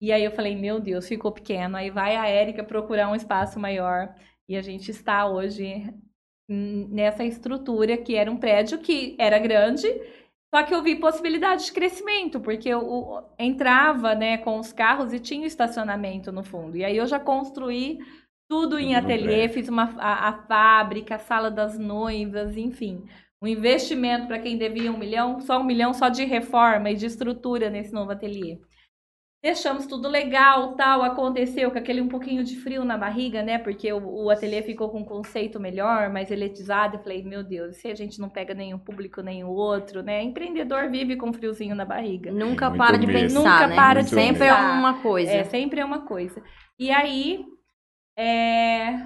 [0.00, 3.58] E aí eu falei, meu Deus, ficou pequeno, aí vai a Érica procurar um espaço
[3.60, 4.12] maior,
[4.48, 5.84] e a gente está hoje
[6.48, 9.86] nessa estrutura que era um prédio que era grande,
[10.54, 15.12] só que eu vi possibilidade de crescimento, porque eu o- entrava né, com os carros
[15.12, 16.76] e tinha estacionamento no fundo.
[16.76, 17.98] E aí eu já construí
[18.48, 23.04] tudo em Tudo no ateliê, fiz uma, a, a fábrica, a sala das noivas, enfim.
[23.42, 27.06] Um investimento para quem devia um milhão, só um milhão só de reforma e de
[27.06, 28.60] estrutura nesse novo ateliê.
[29.44, 33.58] Deixamos tudo legal, tal, aconteceu com aquele um pouquinho de frio na barriga, né?
[33.58, 36.96] Porque o, o ateliê ficou com um conceito melhor, mais eletizado.
[36.96, 40.22] Eu falei, meu Deus, se a gente não pega nenhum público, nem o outro, né?
[40.22, 42.32] Empreendedor vive com friozinho na barriga.
[42.32, 43.76] Nunca Muito para de pensar, Nunca né?
[43.76, 44.78] para de Sempre é pensar.
[44.78, 45.30] uma coisa.
[45.30, 46.42] É, sempre é uma coisa.
[46.78, 47.44] E aí,
[48.18, 48.96] é,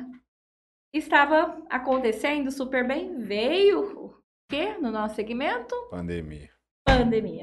[0.94, 4.14] estava acontecendo super bem, veio o
[4.48, 5.74] quê no nosso segmento?
[5.90, 6.48] Pandemia.
[6.86, 7.42] Pandemia.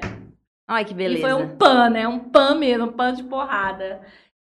[0.67, 1.21] Ai, que E beleza.
[1.21, 2.07] foi um pan, né?
[2.07, 4.01] Um pan mesmo, um pan de porrada.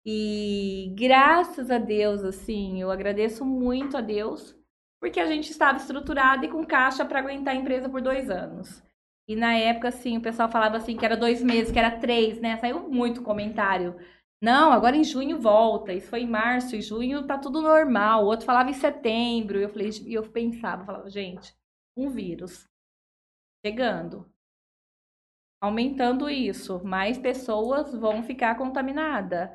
[0.06, 4.56] E graças a Deus, assim, eu agradeço muito a Deus,
[5.01, 8.84] porque a gente estava estruturado e com caixa para aguentar a empresa por dois anos.
[9.28, 12.39] E na época, assim, o pessoal falava assim que era dois meses, que era três,
[12.39, 12.58] né?
[12.58, 13.95] Saiu muito comentário.
[14.41, 15.91] Não, agora em junho volta.
[15.93, 18.23] Isso foi em março, em junho tá tudo normal.
[18.23, 19.60] O outro falava em setembro.
[19.60, 21.56] E eu falei, e eu pensava, falava, gente,
[21.97, 22.67] um vírus
[23.65, 24.30] chegando,
[25.61, 29.49] aumentando isso, mais pessoas vão ficar contaminadas.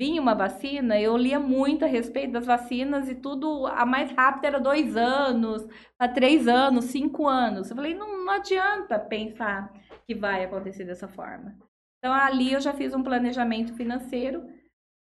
[0.00, 4.46] Vinha uma vacina, eu lia muito a respeito das vacinas e tudo, a mais rápida
[4.46, 5.66] era dois anos,
[5.98, 7.68] a três anos, cinco anos.
[7.68, 9.70] Eu falei, não, não adianta pensar
[10.06, 11.54] que vai acontecer dessa forma.
[11.98, 14.46] Então, ali eu já fiz um planejamento financeiro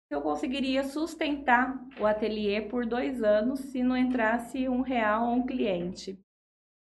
[0.09, 5.29] que eu conseguiria sustentar o ateliê por dois anos se não entrasse um real a
[5.31, 6.19] um cliente.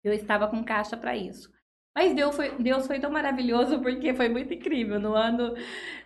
[0.05, 1.56] Eu estava com caixa para isso.
[1.97, 5.01] Mas Deus foi, Deus foi tão maravilhoso porque foi muito incrível.
[5.01, 5.55] No ano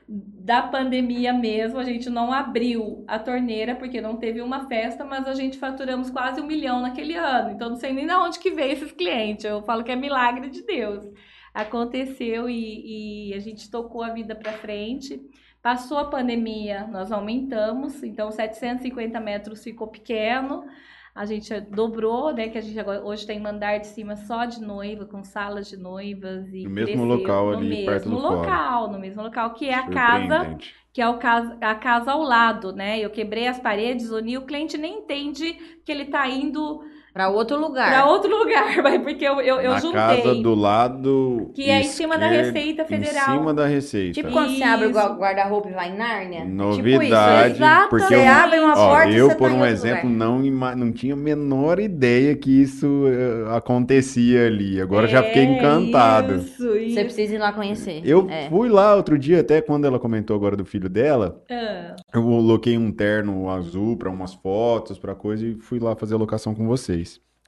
[0.09, 5.27] da pandemia mesmo, a gente não abriu a torneira porque não teve uma festa, mas
[5.27, 7.51] a gente faturamos quase um milhão naquele ano.
[7.51, 9.45] Então não sei nem de onde que veio esses clientes.
[9.45, 11.05] Eu falo que é milagre de Deus.
[11.53, 15.21] Aconteceu e, e a gente tocou a vida para frente.
[15.61, 20.65] Passou a pandemia, nós aumentamos, então 750 metros ficou pequeno
[21.15, 22.49] a gente dobrou, né?
[22.49, 25.77] Que a gente agora, hoje tem mandar de cima só de noiva, com salas de
[25.77, 28.93] noivas e no mesmo local no ali, mesmo perto do local, fórum.
[28.93, 30.57] no mesmo local que é a casa,
[30.93, 32.99] que é o casa, a casa ao lado, né?
[32.99, 35.53] Eu quebrei as paredes, uni, o cliente nem entende
[35.85, 37.89] que ele tá indo Pra outro lugar.
[37.91, 40.01] Pra outro lugar, mas porque eu, eu, eu Na juntei.
[40.01, 41.51] casa do lado.
[41.55, 43.35] Que é em cima da Receita Federal.
[43.35, 44.13] Em cima da Receita.
[44.15, 44.99] Tipo quando você abre o Isso.
[45.17, 46.45] guarda-roupa e vai em Nárnia?
[46.45, 49.65] Novidade, Tipo isso, porque Você eu, abre uma ó, porta eu, você por tá um
[49.67, 50.29] exemplo, lugar.
[50.29, 50.39] não,
[50.77, 54.81] não tinha a menor ideia que isso eh, acontecia ali.
[54.81, 56.37] Agora já fiquei É, encantado.
[56.37, 57.01] Isso, Você isso.
[57.01, 58.03] precisa ir lá conhecer.
[58.05, 58.49] Eu É.
[58.49, 62.77] fui lá outro dia, até quando ela comentou agora do filho dela, Ah, eu coloquei
[62.79, 66.67] um terno azul para umas fotos, para coisa, e fui lá fazer a locação com
[66.67, 67.00] vocês.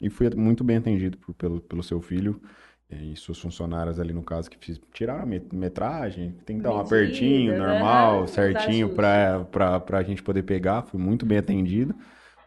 [0.03, 2.41] E fui muito bem atendido por- pelo, pelo seu filho
[2.91, 6.63] eh, e suas funcionárias ali no caso que fiz, tiraram a met- metragem, tem que
[6.65, 9.47] dar um apertinho, aham, normal, certinho para
[9.99, 10.83] a gente poder pegar.
[10.83, 11.95] Fui muito bem atendido.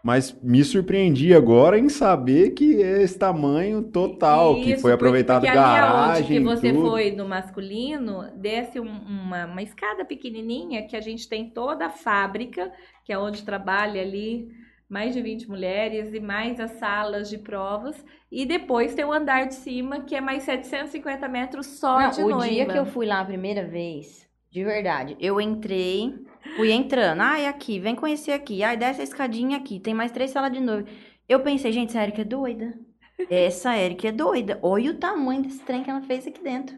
[0.04, 4.94] Mas me surpreendi agora em saber que é esse tamanho total, que Isso, foi porque-
[4.94, 6.88] aproveitado porque garagem, que você tudo.
[6.90, 11.90] foi no masculino, desce um- uma, uma escada pequenininha que a gente tem toda a
[11.90, 12.72] fábrica,
[13.04, 14.48] que é onde trabalha ali
[14.90, 18.04] mais de 20 mulheres e mais as salas de provas.
[18.32, 22.22] E depois tem o andar de cima, que é mais 750 metros só Não, de
[22.22, 22.48] o noiva.
[22.48, 26.14] dia que eu fui lá a primeira vez, de verdade, eu entrei,
[26.56, 27.22] fui entrando.
[27.22, 28.64] Ai, aqui, vem conhecer aqui.
[28.64, 30.88] Ai, desce a escadinha aqui, tem mais três salas de noiva.
[31.28, 32.74] Eu pensei, gente, essa Erika é doida.
[33.30, 34.60] Essa Erika é doida.
[34.62, 36.78] Olha o tamanho desse trem que ela fez aqui dentro.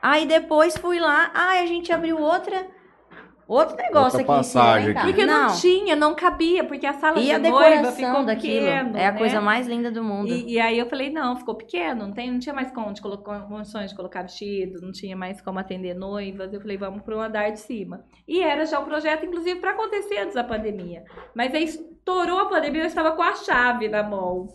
[0.00, 2.66] Aí depois fui lá, ai, a gente abriu outra,
[3.54, 4.62] outro negócio Outra aqui em cima.
[4.64, 5.06] passagem aqui.
[5.06, 5.48] Porque não.
[5.48, 5.56] Não.
[5.56, 9.06] tinha, não cabia, porque a sala E de a noiva decoração ficou daquilo pequeno, é
[9.06, 9.18] a né?
[9.18, 10.28] coisa mais linda do mundo.
[10.28, 13.00] E, e aí eu falei, não, ficou pequeno, não, tem, não tinha mais como de
[13.02, 16.52] colocar, condições de colocar vestido, não tinha mais como atender noivas.
[16.52, 18.04] Eu falei, vamos para um andar de cima.
[18.26, 21.02] E era já o projeto, inclusive, para acontecer antes da pandemia.
[21.34, 24.46] Mas aí estourou a pandemia, eu estava com a chave na mão.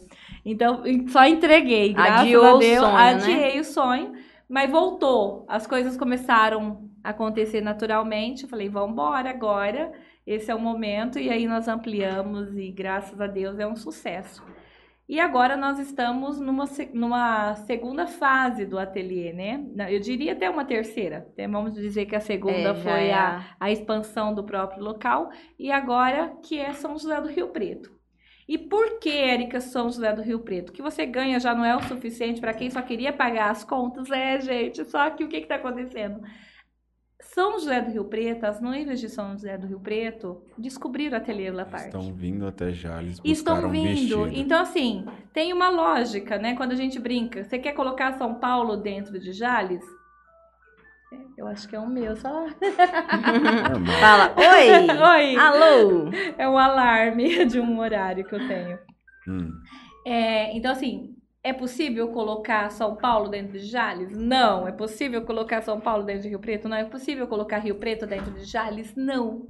[0.45, 2.79] Então, só entreguei, graças Adiou a o Deus.
[2.79, 3.09] sonho, né?
[3.09, 4.11] adiei o sonho,
[4.47, 5.43] mas voltou.
[5.47, 8.43] As coisas começaram acontecer naturalmente.
[8.43, 9.91] Eu falei, vamos embora agora.
[10.25, 11.19] Esse é o momento.
[11.19, 14.43] E aí nós ampliamos e, graças a Deus, é um sucesso.
[15.07, 19.63] E agora nós estamos numa, numa segunda fase do ateliê, né?
[19.93, 21.17] Eu diria até uma terceira.
[21.31, 25.29] Até Vamos dizer que a segunda É, foi é a, a- expansão do próprio local.
[25.59, 27.93] E agora que é São José do Rio Preto.
[28.47, 30.71] E por que, Érica, São José do Rio Preto?
[30.73, 34.09] Que você ganha já não é o suficiente para quem só queria pagar as contas?
[34.09, 36.19] É, gente, só que o que está acontecendo?
[37.21, 41.21] São José do Rio Preto, as noivas de São José do Rio Preto descobriram o
[41.21, 41.85] ateliê Laparte.
[41.87, 43.87] Estão vindo até Jales Estão um vindo.
[43.89, 44.27] vestido.
[44.33, 46.55] Então, assim, tem uma lógica, né?
[46.55, 47.43] Quando a gente brinca.
[47.43, 49.83] Você quer colocar São Paulo dentro de Jales?
[51.13, 52.47] É, Eu acho que é o meu, só.
[53.99, 54.87] Fala, oi!
[55.33, 55.35] Oi!
[55.37, 56.09] Alô!
[56.37, 58.77] É um alarme de um horário que eu tenho.
[59.27, 59.51] Hum.
[60.05, 61.14] É, então, assim,
[61.45, 64.17] é possível colocar São Paulo dentro de Jales?
[64.17, 64.67] Não.
[64.67, 66.67] É possível colocar São Paulo dentro de Rio Preto?
[66.67, 66.75] Não.
[66.75, 68.95] É possível colocar Rio Preto dentro de Jales?
[68.95, 69.47] Não.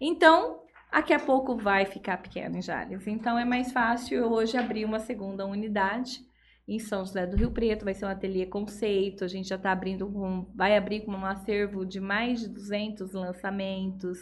[0.00, 0.58] Então,
[0.90, 3.06] daqui a pouco vai ficar pequeno em Jales.
[3.06, 6.18] Então, é mais fácil hoje abrir uma segunda unidade
[6.66, 7.84] em São José do Rio Preto.
[7.84, 9.22] Vai ser um ateliê conceito.
[9.22, 13.12] A gente já está abrindo, com, vai abrir com um acervo de mais de 200
[13.12, 14.18] lançamentos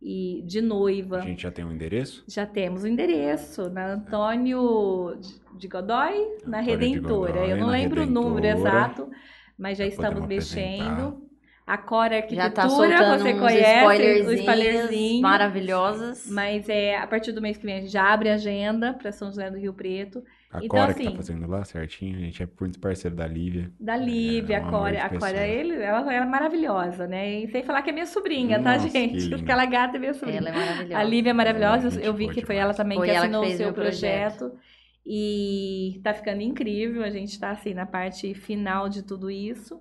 [0.00, 1.18] e de noiva.
[1.18, 2.24] A gente já tem um endereço?
[2.28, 5.18] Já temos o endereço na Antônio
[5.56, 6.14] de Godoy,
[6.46, 7.32] na Antônio de Redentora.
[7.32, 8.70] Godoy, Eu não na lembro o número Redentora.
[8.70, 9.10] exato,
[9.58, 11.26] mas já Já estamos mexendo.
[11.66, 15.20] A Cora Já tá Arquitetura, soltando você uns conhece o spoilerzinhos spoilerzinho.
[15.22, 16.26] maravilhosas.
[16.30, 19.12] Mas é, a partir do mês que vem a gente já abre a agenda para
[19.12, 20.22] São José do Rio Preto.
[20.50, 23.26] A Então, Cora que tá assim- fazendo lá certinho, a gente é muito parceiro da
[23.26, 23.70] Lívia.
[23.78, 25.02] Da Lívia, É, um a Cora.
[25.04, 27.40] A Cora, ele, ela, ela é maravilhosa, né?
[27.40, 29.34] E sem falar que é minha sobrinha, tá, Nossa, que gente?
[29.34, 30.38] Aquela gata é minha sobrinha.
[30.38, 30.98] Ela é maravilhosa.
[30.98, 32.60] A Lívia é maravilhosa, Gente eu vi que foi demais.
[32.60, 34.38] ela também Foi que ela que assinou o seu projeto.
[34.38, 34.58] projeto.
[35.06, 39.80] E tá ficando incrível, a gente tá assim na parte final de tudo isso.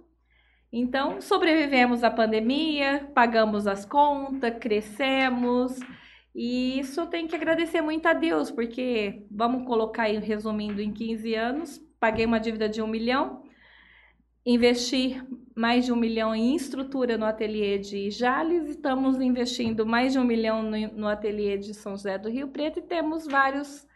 [0.71, 5.79] Então, sobrevivemos à pandemia, pagamos as contas, crescemos.
[6.37, 11.33] E isso tenho que agradecer muito a Deus, porque vamos colocar aí, resumindo, em 15
[11.33, 13.41] anos, paguei uma dívida de um milhão,
[14.45, 15.19] investi
[15.55, 20.23] mais de um milhão em estrutura no ateliê de Jales, estamos investindo mais de um
[20.23, 23.87] milhão no, no ateliê de São José do Rio Preto e temos vários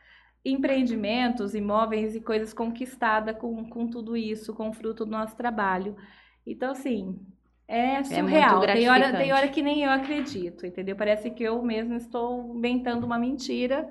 [0.44, 5.96] empreendimentos, imóveis e coisas conquistadas com, com tudo isso, com fruto do nosso trabalho.
[6.44, 7.20] Então, assim,
[7.68, 8.60] é muito surreal.
[8.62, 10.96] tem, hora, tem hora que nem eu acredito, entendeu?
[10.96, 13.90] Parece que eu mesmo estou inventando uma mentira.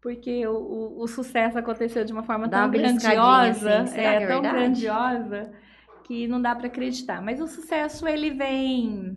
[0.00, 4.22] Porque o, o, o sucesso aconteceu de uma forma Dá tão uma grandiosa, assim, é,
[4.22, 5.52] é tão grandiosa,
[6.04, 7.20] que não dá para acreditar.
[7.20, 9.16] Mas o sucesso ele vem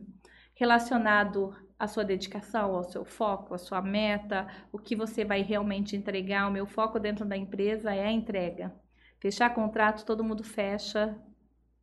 [0.53, 5.95] relacionado à sua dedicação, ao seu foco, à sua meta, o que você vai realmente
[5.95, 6.47] entregar.
[6.49, 8.73] O meu foco dentro da empresa é a entrega.
[9.21, 11.17] Fechar contrato, todo mundo fecha,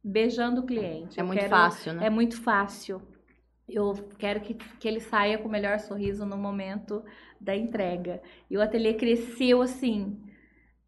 [0.03, 1.19] beijando o cliente.
[1.19, 2.07] É Eu muito quero- fácil, né?
[2.07, 3.03] É muito fácil.
[3.69, 7.05] Eu quero que, que ele saia com o melhor sorriso no momento
[7.41, 8.21] da entrega.
[8.51, 10.19] E o ateliê cresceu assim.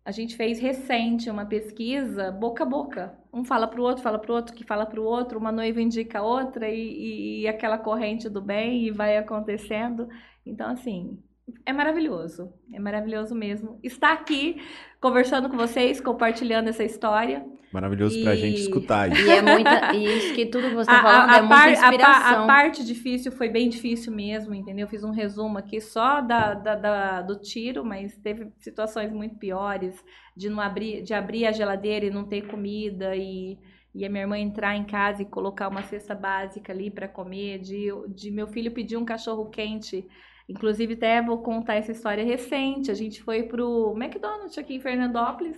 [0.04, 3.16] A gente fez recente uma pesquisa boca a boca.
[3.32, 5.52] Um fala para o outro, fala para o outro, que fala para o outro, uma
[5.52, 10.08] noiva indica a outra e, e- e aquela corrente do bem e vai acontecendo.
[10.44, 11.22] Então, assim,
[11.64, 12.52] é maravilhoso.
[12.74, 13.78] É maravilhoso mesmo.
[13.80, 14.60] Estar aqui
[15.00, 17.46] conversando com vocês, compartilhando essa história.
[17.72, 19.26] Maravilhoso pra E- gente escutar isso.
[19.26, 19.94] E é muita.
[19.94, 21.72] E isso que tudo que você tá A- falando a, é a muita par- a
[21.72, 22.44] inspiração.
[22.44, 24.86] a parte difícil foi bem difícil mesmo, entendeu?
[24.86, 30.04] Fiz um resumo aqui só da, da- da- do tiro, mas teve situações muito piores
[30.36, 33.58] de não abrir, de abrir a geladeira e não ter comida e,
[33.94, 37.58] e a minha irmã entrar em casa e colocar uma cesta básica ali para comer,
[37.58, 40.06] de, de meu filho pedir um cachorro quente.
[40.48, 42.90] Inclusive, até vou contar essa história recente.
[42.90, 45.56] A gente foi pro McDonald's aqui em Fernandópolis.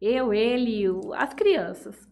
[0.00, 2.08] Eu, ele, o- as crianças.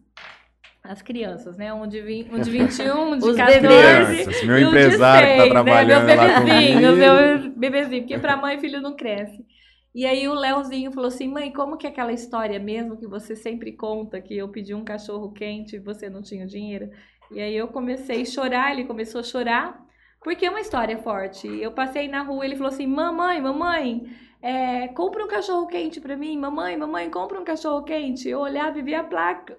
[0.83, 1.73] As crianças, né?
[1.73, 3.59] Um de, vi- um de 21, um de Os 14.
[3.61, 4.25] bebês.
[4.25, 6.15] Crianças, meu e um de empresário que tá seis, trabalhando né?
[6.15, 9.45] Meu bebezinho, meu bebezinho, porque pra mãe filho não cresce.
[9.93, 13.35] E aí o Leozinho falou assim, mãe, como que é aquela história mesmo que você
[13.35, 16.89] sempre conta que eu pedi um cachorro quente e você não tinha dinheiro?
[17.31, 19.77] E aí eu comecei a chorar, ele começou a chorar,
[20.23, 21.47] porque é uma história forte.
[21.47, 24.03] Eu passei na rua, ele falou assim, mamãe, mamãe,
[24.41, 28.29] é, compra um cachorro quente pra mim, mamãe, mamãe, compra um cachorro quente.
[28.29, 29.57] Eu olhava e via a placa.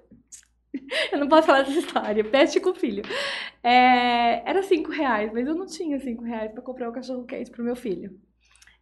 [1.13, 3.03] Eu não posso falar dessa história, teste com filho.
[3.63, 7.51] É, era cinco reais, mas eu não tinha cinco reais para comprar o cachorro quente
[7.51, 8.19] pro meu filho.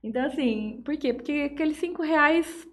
[0.03, 1.13] Então, assim, por quê?
[1.13, 2.67] Porque aqueles cinco reais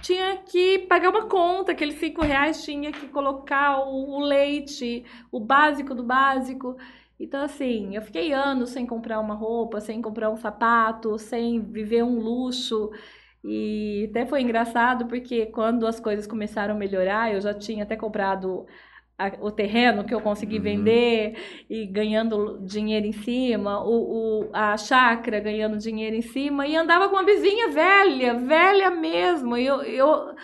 [0.00, 5.40] tinha que pagar uma conta, aqueles cinco reais tinha que colocar o, o leite, o
[5.40, 6.76] básico do básico.
[7.18, 12.02] Então, assim, eu fiquei anos sem comprar uma roupa, sem comprar um sapato, sem viver
[12.02, 12.90] um luxo.
[13.44, 17.96] E até foi engraçado porque quando as coisas começaram a melhorar, eu já tinha até
[17.96, 18.66] comprado
[19.18, 20.62] a- o terreno que eu consegui Uhum.
[20.62, 21.36] vender
[21.70, 27.08] e ganhando dinheiro em cima, o, o- a chácara ganhando dinheiro em cima, e andava
[27.08, 29.56] com uma vizinha velha, velha mesmo.
[29.56, 30.34] E eu, eu-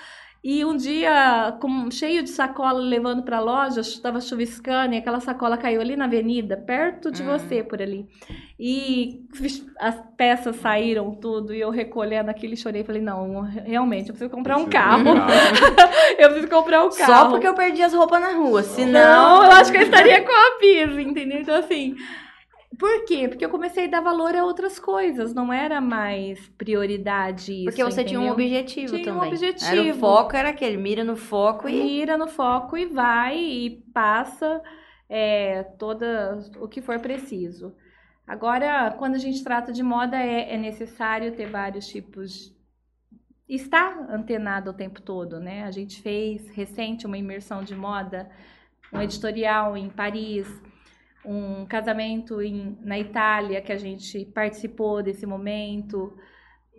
[0.43, 5.21] e um dia, com, cheio de sacola levando para a loja, estava chuviscando e aquela
[5.21, 7.27] sacola caiu ali na avenida, perto de Hum.
[7.27, 8.07] você, por ali.
[8.59, 9.23] E
[9.79, 12.83] as peças saíram tudo e eu recolhendo aquilo e chorei.
[12.83, 15.11] Falei, não, realmente, eu preciso comprar um carro.
[15.13, 15.17] um
[16.19, 17.13] eu preciso comprar um carro.
[17.13, 18.63] Só porque eu perdi as roupas na rua.
[18.63, 19.45] Não, Senão.
[19.45, 21.41] eu acho que eu estaria com a Pisa, entendeu?
[21.41, 21.97] Então, assim.
[22.79, 23.29] Por quê?
[23.29, 27.65] Porque eu comecei a dar valor a outras coisas, não era mais prioridade isso.
[27.65, 28.45] Porque você tinha um entendeu?
[28.47, 29.21] objetivo Tinha um também.
[29.21, 29.99] Era o objetivo.
[29.99, 30.77] foco, era aquele.
[30.77, 31.73] Mira no foco e.
[31.73, 34.63] Mira no foco e vai e passa
[35.09, 37.75] é, toda o que for preciso.
[38.27, 42.55] Agora, quando a gente trata de moda, é, é necessário ter vários tipos.
[43.49, 45.65] Estar antenado o tempo todo, né?
[45.65, 48.31] A gente fez recente uma imersão de moda,
[48.93, 50.47] um editorial em Paris,
[51.25, 56.17] um casamento em, na Itália, que a gente participou desse momento.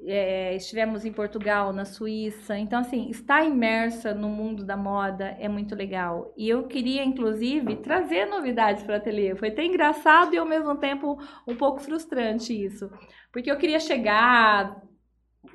[0.04, 2.58] É, estivemos em Portugal, na Suíça.
[2.58, 6.34] Então, assim, estar imersa no mundo da moda é muito legal.
[6.36, 9.36] E eu queria, inclusive, trazer novidades para o ateliê.
[9.36, 12.90] Foi até engraçado e, ao mesmo tempo, um pouco frustrante isso.
[13.32, 14.82] Porque eu queria chegar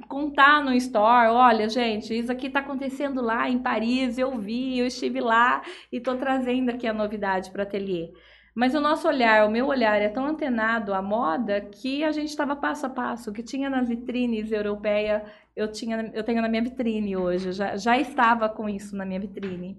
[0.08, 4.86] contar no store, olha, gente, isso aqui está acontecendo lá em Paris, eu vi, eu
[4.86, 5.62] estive lá
[5.92, 8.12] e estou trazendo aqui a novidade para o ateliê.
[8.56, 12.30] Mas o nosso olhar, o meu olhar é tão antenado à moda que a gente
[12.30, 13.30] estava passo a passo.
[13.30, 15.22] O que tinha nas vitrines europeias,
[15.54, 17.52] eu, tinha, eu tenho na minha vitrine hoje.
[17.52, 19.76] Já, já estava com isso na minha vitrine.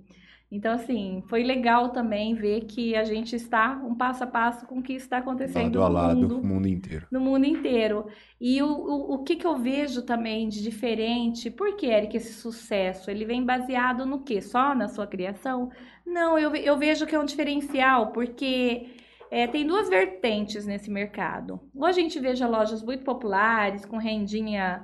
[0.49, 4.79] Então, assim, foi legal também ver que a gente está um passo a passo com
[4.79, 7.07] o que está acontecendo lado a no lado, mundo mundo inteiro.
[7.11, 8.05] no mundo inteiro.
[8.39, 12.33] E o, o, o que, que eu vejo também de diferente, por que, Eric, esse
[12.33, 13.11] sucesso?
[13.11, 14.41] Ele vem baseado no quê?
[14.41, 15.69] Só na sua criação?
[16.05, 18.87] Não, eu, eu vejo que é um diferencial, porque
[19.29, 21.59] é, tem duas vertentes nesse mercado.
[21.75, 24.81] Ou a gente veja lojas muito populares, com rendinha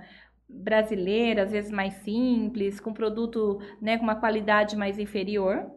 [0.54, 5.70] brasileira, às vezes mais simples, com produto né, com uma qualidade mais inferior.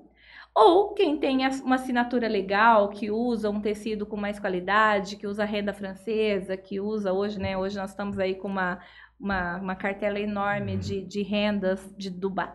[0.55, 5.45] Ou quem tem uma assinatura legal, que usa um tecido com mais qualidade, que usa
[5.45, 7.59] renda francesa, que usa hoje, né?
[7.59, 8.81] Hoje nós estamos aí com uma,
[9.21, 10.79] uma, uma cartela enorme Uhum.
[10.79, 12.55] de, de rendas de Dubai,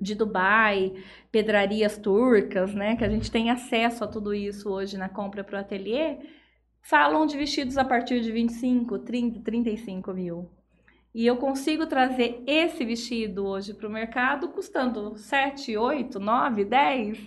[0.00, 0.94] de Dubai,
[1.30, 2.96] pedrarias turcas, né?
[2.96, 6.18] Que a gente tem acesso a tudo isso hoje na compra para o ateliê.
[6.82, 10.50] Falam de vestidos a partir de 25, 30, 35 mil.
[11.14, 17.18] E eu consigo trazer esse vestido hoje para o mercado custando 7, 8, 9, 10.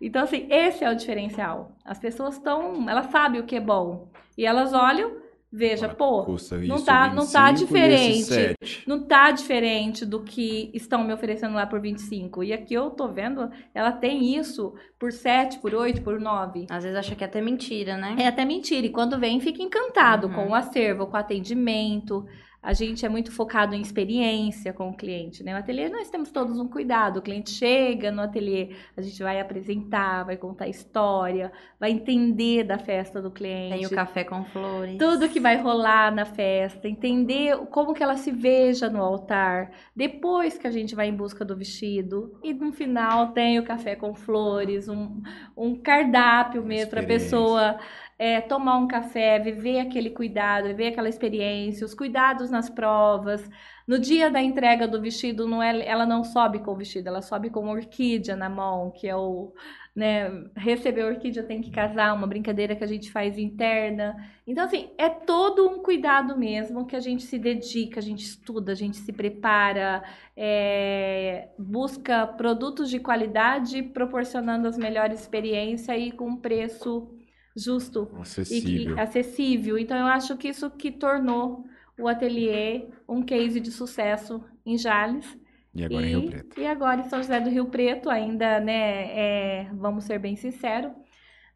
[0.00, 1.76] Então, assim, esse é o diferencial.
[1.84, 4.08] As pessoas estão, elas sabem o que é bom.
[4.36, 5.16] E elas olham,
[5.52, 8.24] veja, pô, Custa não isso, tá- não tá 25 esse diferente.
[8.24, 8.88] 7.
[8.88, 12.42] não tá diferente do que estão me oferecendo lá por 25.
[12.42, 16.66] E aqui eu tô vendo, ela tem isso por 7, por 8, por 9.
[16.70, 18.16] Às vezes acha que é até mentira, né?
[18.18, 18.84] É até mentira.
[18.86, 20.34] E quando vem, fica encantado Uhum.
[20.34, 22.24] com o acervo, com o atendimento.
[22.68, 25.54] A gente é muito focado em experiência com o cliente, né?
[25.54, 27.16] No ateliê nós temos todos um cuidado.
[27.16, 31.50] O cliente chega no ateliê, a gente vai apresentar, vai contar história,
[31.80, 33.74] vai entender da festa do cliente.
[33.74, 34.98] Tem o café com flores.
[34.98, 40.58] Tudo que vai rolar na festa, entender como que ela se veja no altar, depois
[40.58, 44.12] que a gente vai em busca do vestido e no final tem o café com
[44.14, 45.22] flores, um,
[45.56, 47.78] um cardápio mesmo para a pessoa
[48.18, 53.48] é, tomar um café, viver aquele cuidado, viver aquela experiência, os cuidados nas provas.
[53.86, 57.22] No dia da entrega do vestido, não é, ela não sobe com o vestido, ela
[57.22, 59.52] sobe com uma orquídea na mão, que é o
[59.94, 64.16] né, receber orquídea tem que casar, uma brincadeira que a gente faz interna.
[64.46, 68.72] Então, assim, é todo um cuidado mesmo que a gente se dedica, a gente estuda,
[68.72, 70.02] a gente se prepara,
[70.36, 77.17] é, busca produtos de qualidade, proporcionando as melhores experiências e com preço
[77.58, 78.94] justo e Acessível.
[78.94, 79.78] que, acessível.
[79.78, 81.64] Então, eu acho que isso que tornou
[81.98, 85.36] o ateliê um case de sucesso em Jales.
[85.74, 86.60] E agora em Rio Preto.
[86.60, 90.92] E agora em São José do Rio Preto, ainda, né, é, vamos ser bem sinceros,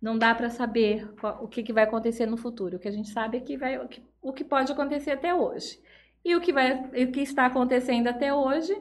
[0.01, 1.09] não dá para saber
[1.41, 2.77] o que, que vai acontecer no futuro.
[2.77, 5.33] O que a gente sabe é que vai, o, que, o que pode acontecer até
[5.33, 5.79] hoje.
[6.25, 8.75] E o que, vai, o que está acontecendo até hoje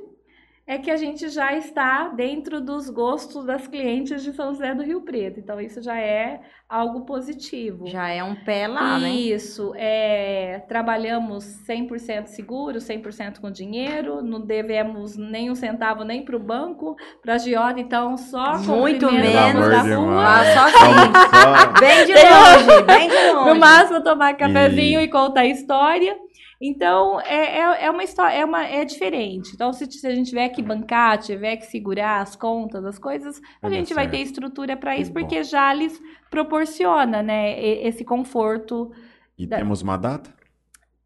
[0.74, 4.82] é que a gente já está dentro dos gostos das clientes de São José do
[4.84, 5.38] Rio Preto.
[5.38, 7.88] Então, isso já é algo positivo.
[7.88, 9.10] Já é um pé lá, né?
[9.10, 16.38] Isso, é, trabalhamos 100% seguro, 100% com dinheiro, não devemos nem um centavo nem para
[16.38, 19.68] o banco, para a Giota, então só Muito menos.
[19.68, 20.24] da rua.
[20.26, 21.80] Ah, só assim.
[21.82, 23.50] Bem de longe, bem de longe.
[23.50, 26.16] No máximo tomar cafezinho E- e contar história.
[26.62, 29.52] Então, é, é, é uma história, é, uma, é diferente.
[29.56, 33.42] Então, se, se a gente tiver que bancar, tiver que segurar as contas, as coisas,
[33.62, 34.12] a Vai dar gente vai certo.
[34.16, 35.20] ter estrutura para isso, bom.
[35.22, 36.00] porque Jales
[36.30, 38.92] proporciona, né, esse conforto
[39.38, 40.32] E Da- temos uma data?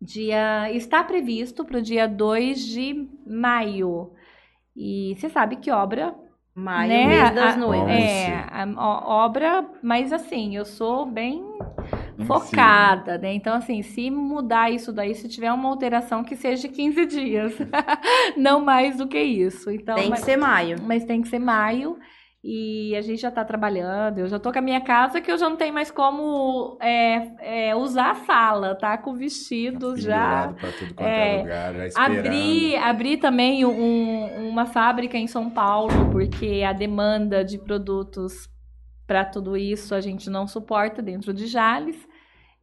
[0.02, 4.12] Dia está previsto para o dia 2 de maio.
[4.76, 6.14] E você sabe que obra,
[6.54, 7.08] Maio, né?
[7.08, 7.90] mês das a- noivas.
[7.90, 11.44] É, a, ó- obra, mas assim, eu sou bem
[12.26, 13.34] Focada, né?
[13.34, 17.54] Então, assim, se mudar isso daí, se tiver uma alteração que seja 15 dias,
[18.38, 19.70] não mais do que isso.
[19.72, 20.78] Então, Tem que mas, ser maio.
[20.84, 21.98] mas tem que ser maio.
[22.48, 24.20] E a gente já tá trabalhando.
[24.20, 27.70] Eu já tô com a minha casa que eu já não tenho mais como é,
[27.70, 28.96] é, usar a sala, tá?
[29.00, 30.54] Com vestido já.
[30.60, 32.18] Pra tudo quanto é, É, lugar, já esperando.
[32.20, 38.48] Abri, abri também um- uma fábrica em São Paulo, porque a demanda de produtos
[39.06, 42.08] para tudo isso a gente não suporta dentro de Jales.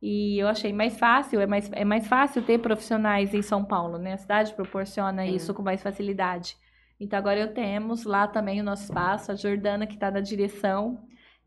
[0.01, 3.99] E eu achei mais fácil, é mais, é mais fácil ter profissionais em São Paulo,
[3.99, 4.15] né?
[4.15, 5.37] A cidade proporciona Sim.
[5.37, 6.57] isso com mais facilidade.
[6.99, 10.99] Então agora eu temos lá também o nosso espaço, a Jordana que está na direção.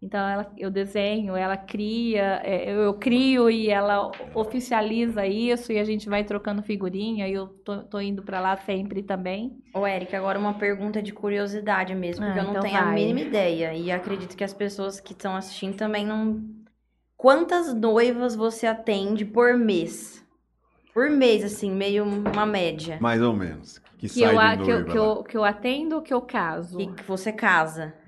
[0.05, 5.79] Então ela, eu desenho, ela cria, é, eu, eu crio e ela oficializa isso e
[5.79, 9.57] a gente vai trocando figurinha e eu tô, tô indo para lá sempre também.
[9.73, 12.83] Ô, Érica, agora uma pergunta de curiosidade mesmo, porque Ah, eu não então tenho a
[12.85, 12.95] vai.
[12.97, 13.73] mínima ideia.
[13.73, 16.39] E acredito que as pessoas que estão assistindo também não.
[17.17, 20.23] Quantas noivas você atende por mês?
[20.93, 22.99] Por mês, assim, meio uma média.
[23.01, 23.79] Mais ou menos.
[23.97, 26.21] Que, Que sai eu, a- que, eu, que, eu, que eu atendo ou que eu
[26.21, 26.79] caso?
[26.79, 28.04] E que você casa.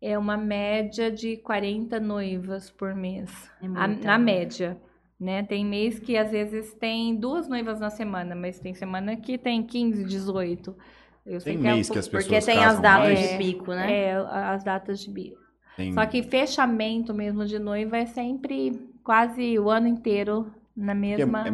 [0.00, 3.30] É uma média de 40 noivas por mês.
[3.62, 4.76] É A- na média.
[5.18, 5.42] Né?
[5.42, 9.62] Tem mês que às vezes tem duas noivas na semana, mas tem semana que tem
[9.62, 10.76] 15, 18.
[11.24, 13.18] Eu sei Tem que é um mês que pouco- as pessoas Porque tem as datas
[13.18, 13.30] mais.
[13.30, 13.92] de pico, né?
[13.92, 15.32] É, as datas de bi.
[15.76, 20.94] Tem- Só que fechamento mesmo de noiva é sempre quase o ano inteiro na é-
[20.94, 21.48] mesma.
[21.48, 21.52] é-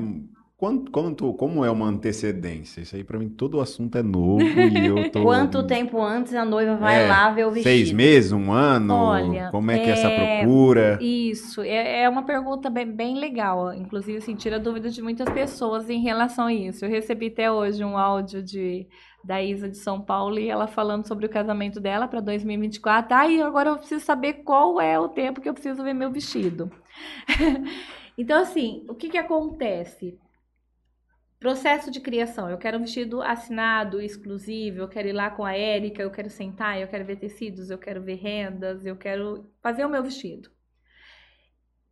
[0.63, 2.83] quanto, quanto- como é uma antecedência?
[2.83, 5.21] Isso aí pra mim todo o assunto é novo e eu tô...
[5.25, 7.75] Quanto tempo antes a noiva vai É, lá ver o vestido?
[7.75, 8.95] Seis meses, um ano?
[8.95, 10.99] Olha, como é que é essa é- procura?
[11.03, 13.75] Isso, é, é uma pergunta bem, bem legal.
[13.75, 16.85] Inclusive, assim, tira dúvida de muitas pessoas em relação a isso.
[16.85, 18.87] Eu recebi até hoje um áudio de,
[19.25, 23.13] da Isa de São Paulo e ela falando sobre o casamento dela para 2024.
[23.17, 26.71] Ai, agora eu preciso saber qual é o tempo que eu preciso ver meu vestido.
[28.17, 30.17] então, assim, o que que acontece?
[31.43, 32.49] Processo de criação.
[32.49, 34.79] Eu quero um vestido assinado, exclusivo.
[34.79, 36.01] Eu quero ir lá com a Érica.
[36.01, 36.81] Eu quero sentar.
[36.81, 37.69] Eu quero ver tecidos.
[37.69, 38.87] Eu quero ver rendas.
[38.87, 40.49] Eu quero fazer o meu vestido.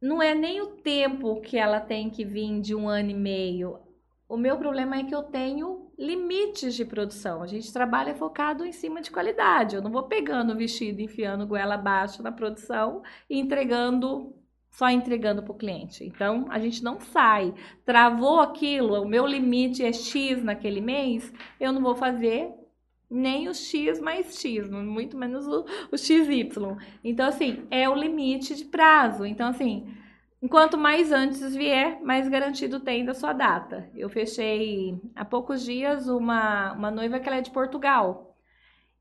[0.01, 3.81] Não é nem o tempo que ela tem que vir de um ano e meio.
[4.29, 7.43] O meu problema é que eu tenho limites de produção.
[7.43, 9.75] A gente trabalha focado em cima de qualidade.
[9.75, 14.33] Eu não vou pegando o vestido, enfiando goela abaixo na produção e entregando
[14.71, 16.05] só entregando para o cliente.
[16.05, 17.53] Então, a gente não sai.
[17.85, 22.51] Travou aquilo, o meu limite é X naquele mês, eu não vou fazer
[23.11, 26.49] nem o X mais X, muito menos o, o XY.
[27.03, 29.27] Então, assim, é o limite de prazo.
[29.27, 29.93] Então, assim,
[30.41, 33.91] enquanto mais antes vier, mais garantido tem da sua data.
[33.97, 38.37] Eu fechei há poucos dias uma, uma noiva que ela é de Portugal.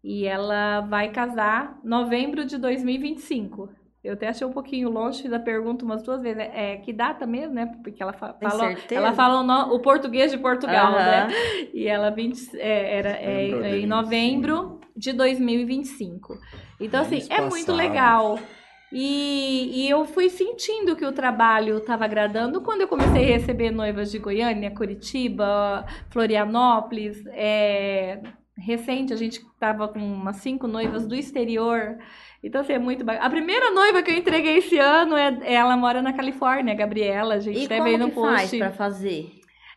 [0.04, 3.70] E ela vai casar novembro de 2025.
[4.04, 6.40] Eu até achei um pouquinho longe da pergunta umas duas vezes.
[6.54, 7.66] É, que data mesmo, né?
[7.84, 8.96] Porque ela fa Tem falou, certeza?
[9.02, 11.24] ela fala o, no- o português de Portugal, né?
[11.24, 11.32] Aham.
[11.74, 16.38] E ela 20, é, era é, é em novembro de 2025.
[16.80, 18.40] Então, assim, é muito legal.
[18.92, 23.70] E, e eu fui sentindo que o trabalho estava agradando quando eu comecei a receber
[23.70, 27.24] noivas de Goiânia, Curitiba, Florianópolis.
[27.28, 28.20] é,
[28.58, 31.98] recente, a gente estava com umas cinco noivas do exterior.
[32.44, 33.26] Então, assim, é muito bacana.
[33.26, 37.36] A primeira noiva que eu entreguei esse ano, é, ela mora na Califórnia, a Gabriela.
[37.36, 38.34] A gente E até veio no post.
[38.36, 39.32] faz pra fazer?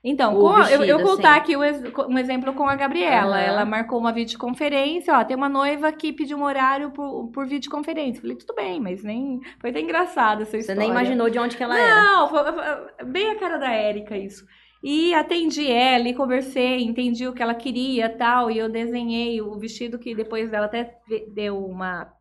[0.05, 1.55] Então, com a- eu, eu vestido, contar assim.
[1.55, 3.37] aqui um exemplo com a Gabriela.
[3.37, 3.45] Aham.
[3.47, 8.21] Ela marcou uma videoconferência, ó, tem uma noiva que pediu um horário por, por videoconferência.
[8.21, 9.41] Falei, tudo bem, mas nem...
[9.61, 10.81] Foi até engraçado essa Você história.
[10.81, 12.03] nem imaginou de onde que ela era.
[12.03, 14.45] Não, foi, foi bem a cara da Érica isso.
[14.83, 19.57] E atendi ela e conversei, entendi o que ela queria tal, e eu desenhei o
[19.57, 20.97] vestido que depois dela até
[21.33, 22.13] deu uma...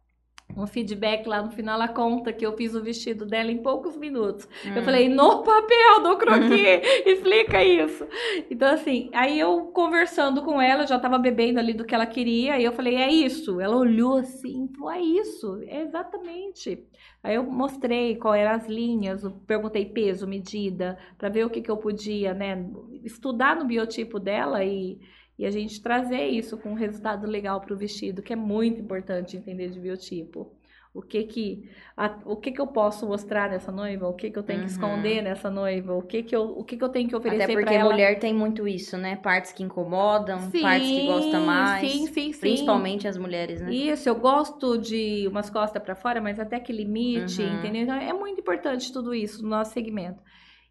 [0.56, 3.96] Um feedback lá no final, ela conta que eu fiz o vestido dela em poucos
[3.96, 4.48] minutos.
[4.76, 4.86] Eu Hum.
[4.86, 8.06] falei, no papel do croquis, explica isso.
[8.50, 12.06] Então, assim, aí eu conversando com ela, eu já tava bebendo ali do que ela
[12.06, 13.60] queria, e eu falei, é isso.
[13.62, 16.84] Ela olhou assim, é isso, é exatamente.
[17.24, 21.70] Aí eu mostrei qual eram as linhas, perguntei peso, medida, para ver o que, que
[21.72, 22.66] eu podia, né,
[23.04, 25.00] estudar no biotipo dela e,
[25.42, 28.80] e a gente trazer isso com um resultado legal para o vestido, que é muito
[28.82, 30.54] importante entender de biotipo.
[30.94, 34.08] O que que, a- o que que eu posso mostrar nessa noiva?
[34.08, 34.72] O que que eu tenho que Uhum.
[34.72, 35.94] esconder nessa noiva?
[35.96, 37.94] O que que eu, o que que eu tenho que oferecer Até para porque ela?
[37.94, 39.16] mulher tem muito isso, né?
[39.16, 41.92] Partes que incomodam, Sim, partes que gosta mais.
[41.92, 42.40] Sim, sim, sim.
[42.40, 43.72] Principalmente as mulheres, né?
[43.74, 47.56] Isso, eu gosto de umas costas para fora, mas até que limite, Uhum.
[47.56, 47.84] entendeu?
[47.84, 50.22] Então é muito importante tudo isso no nosso segmento.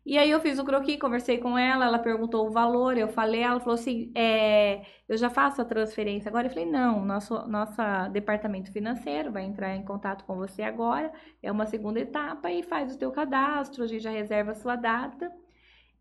[0.04, 3.42] E aí eu fiz o croquis, conversei com ela, ela perguntou o valor, eu falei,
[3.42, 6.46] ela falou assim, é, eu já faço a transferência agora?
[6.46, 11.52] Eu falei, não, nosso nossa departamento financeiro vai entrar em contato com você agora, é
[11.52, 15.30] uma segunda etapa e faz o teu cadastro, a gente já reserva a sua data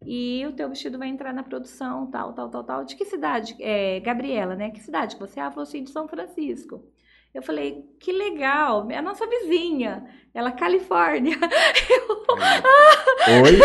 [0.02, 2.86] e o teu vestido vai entrar na produção, tal, tal, tal, tal.
[2.86, 3.56] De que cidade?
[3.60, 4.72] É, Gabriela, né?
[4.72, 5.40] Que cidade que você?
[5.40, 6.82] Ela falou assim, de São Francisco.
[7.34, 10.04] Eu falei, que legal, é a nossa vizinha.
[10.34, 11.38] Ela, Califórnia.
[13.28, 13.60] Oi?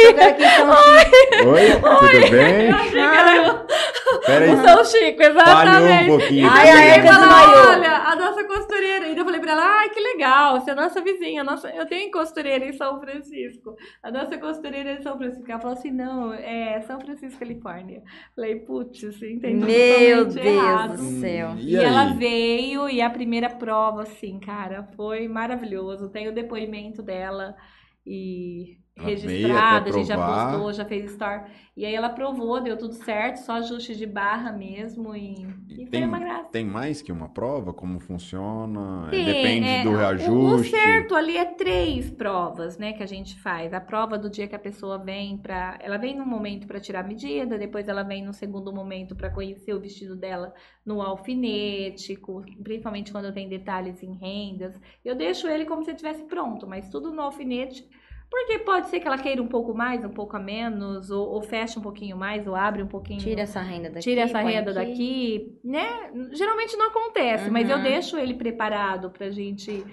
[0.00, 1.48] Chegar aqui então, Chico.
[1.48, 1.70] Oi?
[1.80, 2.68] Tudo bem?
[2.68, 4.56] Eu achei que era aí.
[4.62, 6.06] São Chico, Falhou um exatamente.
[6.08, 6.50] pouquinho.
[6.50, 9.08] Ai, ai, olha, a nossa costureira.
[9.08, 11.40] E eu falei pra ela, ai, que legal, você é a nossa vizinha.
[11.42, 11.68] a Nossa...
[11.70, 13.74] Eu tenho costureira em São Francisco.
[14.02, 15.50] A nossa costureira é em São Francisco.
[15.50, 18.02] Ela falou assim, não, é São Francisco, Califórnia.
[18.34, 20.96] Falei, putz, entendi Meu totalmente Deus errado.
[20.96, 21.50] do céu.
[21.50, 26.10] Hum, E, E, ela veio e a primeira prova, assim, cara, foi maravilhoso.
[26.10, 27.54] Tem o depoimento dela
[28.06, 31.50] e registrada, a gente já postou, já fez store.
[31.76, 35.86] E aí ela provou, deu tudo certo, só ajuste de barra mesmo e, E e
[35.86, 36.50] foi tem, uma graça.
[36.50, 37.72] tem mais que uma prova?
[37.72, 39.08] Como funciona?
[39.08, 40.58] Tem, Depende é, do o- O reajuste.
[40.58, 43.72] certo ali é três provas, né, que a gente faz.
[43.72, 47.00] A prova do dia que a pessoa vem para, ela vem num momento para tirar
[47.00, 50.52] a medida, depois ela vem no segundo momento para conhecer o vestido dela
[50.84, 52.18] no alfinete,
[52.64, 54.74] principalmente quando tem detalhes em rendas.
[55.04, 57.88] Eu deixo ele como se estivesse pronto, mas tudo no alfinete.
[58.30, 61.42] Porque pode ser que ela queira um pouco mais, um pouco a menos, ou, ou
[61.42, 63.20] feche um pouquinho mais, ou abre um pouquinho.
[63.20, 64.00] Tira essa renda daqui.
[64.00, 64.90] Tira essa renda aqui.
[64.90, 66.10] daqui, né?
[66.32, 67.82] Geralmente não acontece, mas eu Uhum.
[67.82, 69.84] deixo ele preparado pra gente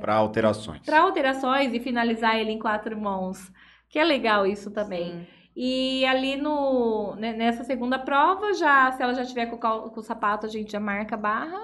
[0.00, 0.82] Para alterações.
[0.86, 3.50] para alterações e finalizar ele em quatro mãos.
[3.88, 5.10] Que é legal isso também.
[5.12, 5.26] Sim.
[5.56, 10.00] E ali no né, nessa segunda prova, já se ela já tiver com, o com
[10.00, 11.60] o sapato, a gente já marca a barra.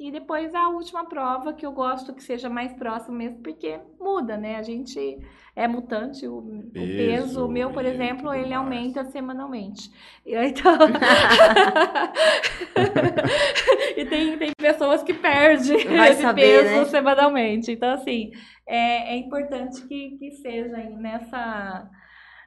[0.00, 4.36] E depois a última prova, que eu gosto que seja mais próximo mesmo, porque muda,
[4.38, 4.56] né?
[4.56, 5.18] A gente
[5.54, 6.38] é mutante, o,
[6.74, 8.56] o Peso peso, o meu, por exemplo, ele mais.
[8.56, 9.90] aumenta semanalmente.
[10.24, 10.78] E aí, Então...
[13.96, 16.84] e tem, tem pessoas que perdem Vai esse saber, peso né?
[16.86, 17.72] semanalmente.
[17.72, 18.30] Então, assim,
[18.66, 21.88] é, é importante que, que seja aí nessa,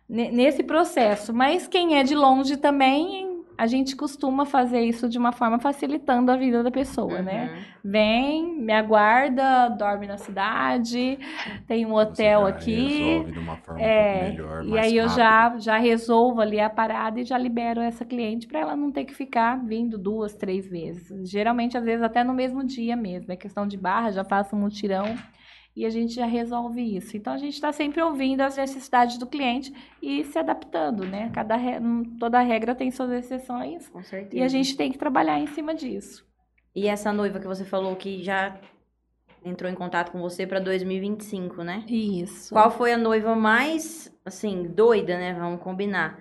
[0.09, 1.33] ne- nesse processo.
[1.33, 6.31] Mas quem é de longe também, a gente costuma fazer isso de uma forma facilitando
[6.31, 7.51] a vida da pessoa, né?
[7.53, 7.91] Uhum.
[7.91, 11.19] Vem, me aguarda, dorme na cidade,
[11.67, 12.97] tem um Você hotel já aqui.
[12.97, 16.59] Resolve de uma forma É, um melhor, E mais aí eu já, já resolvo ali
[16.59, 20.33] a parada e já libero essa cliente para ela não ter que ficar vindo duas,
[20.33, 21.29] três vezes.
[21.29, 23.31] Geralmente, às vezes, até no mesmo dia mesmo.
[23.31, 25.15] É questão de barra, já faço um mutirão
[25.75, 27.17] e a gente já resolve isso.
[27.17, 31.31] Então a gente está sempre ouvindo as necessidades do cliente e se adaptando, né?
[31.33, 34.35] Cada re- hum, toda regra tem suas exceções Com certeza.
[34.37, 36.25] e a gente tem que trabalhar em cima disso.
[36.75, 38.59] E essa noiva que você falou que já
[39.45, 41.83] entrou em contato com você pra 2025, né?
[41.87, 42.53] Isso.
[42.53, 45.33] Qual foi a noiva mais, assim, doida, né?
[45.33, 46.17] Vamos combinar.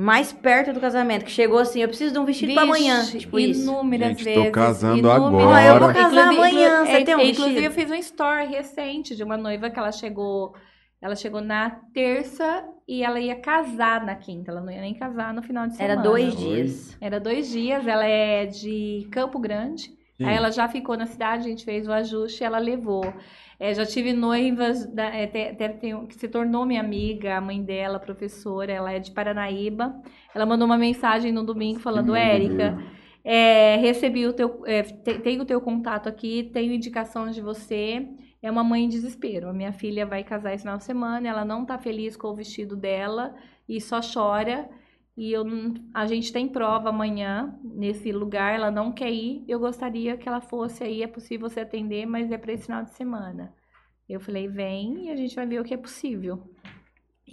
[0.00, 3.04] Mais perto do casamento, que chegou assim, eu preciso de um vestido pra amanhã.
[3.04, 3.62] Tipo isso.
[3.62, 4.50] inúmeras Gente, tô vezes.
[4.52, 5.64] casando inúmeras- agora.
[5.66, 7.64] Eu vou casar Inclusive- amanhã, você inclu- tem um é, Inclusive, vestido?
[7.66, 10.54] eu fiz um story recente de uma noiva que ela chegou.
[11.02, 14.50] Ela chegou na terça e ela ia casar na quinta.
[14.50, 15.94] Ela não ia nem casar no final de semana.
[15.94, 16.40] Era dois Oi.
[16.54, 16.96] dias.
[17.00, 17.86] Era dois dias.
[17.86, 19.82] Ela é de Campo Grande.
[20.16, 20.24] Sim.
[20.26, 23.04] Aí ela já ficou na cidade, a gente fez o ajuste e ela levou.
[23.60, 28.00] É, já tive noivas da- é, tem que se tornou minha amiga, a mãe dela,
[28.00, 30.02] professora, ela é de Paranaíba.
[30.34, 32.78] Ela mandou uma mensagem no domingo falando, Érica,
[33.22, 38.08] é, recebi o teu, é, te- tenho o teu contato aqui, tenho indicação de você.
[38.42, 39.48] É uma mãe em desespero.
[39.50, 42.34] A minha filha vai casar esse final de semana, ela não tá feliz com o
[42.34, 43.34] vestido dela
[43.68, 44.68] e só chora.
[45.20, 45.44] E eu,
[45.92, 49.44] a gente tem prova amanhã nesse lugar, ela não quer ir.
[49.46, 52.82] Eu gostaria que ela fosse aí, é possível você atender, mas é para esse final
[52.82, 53.54] de semana.
[54.08, 56.42] Eu falei, vem e a gente vai ver o que é possível.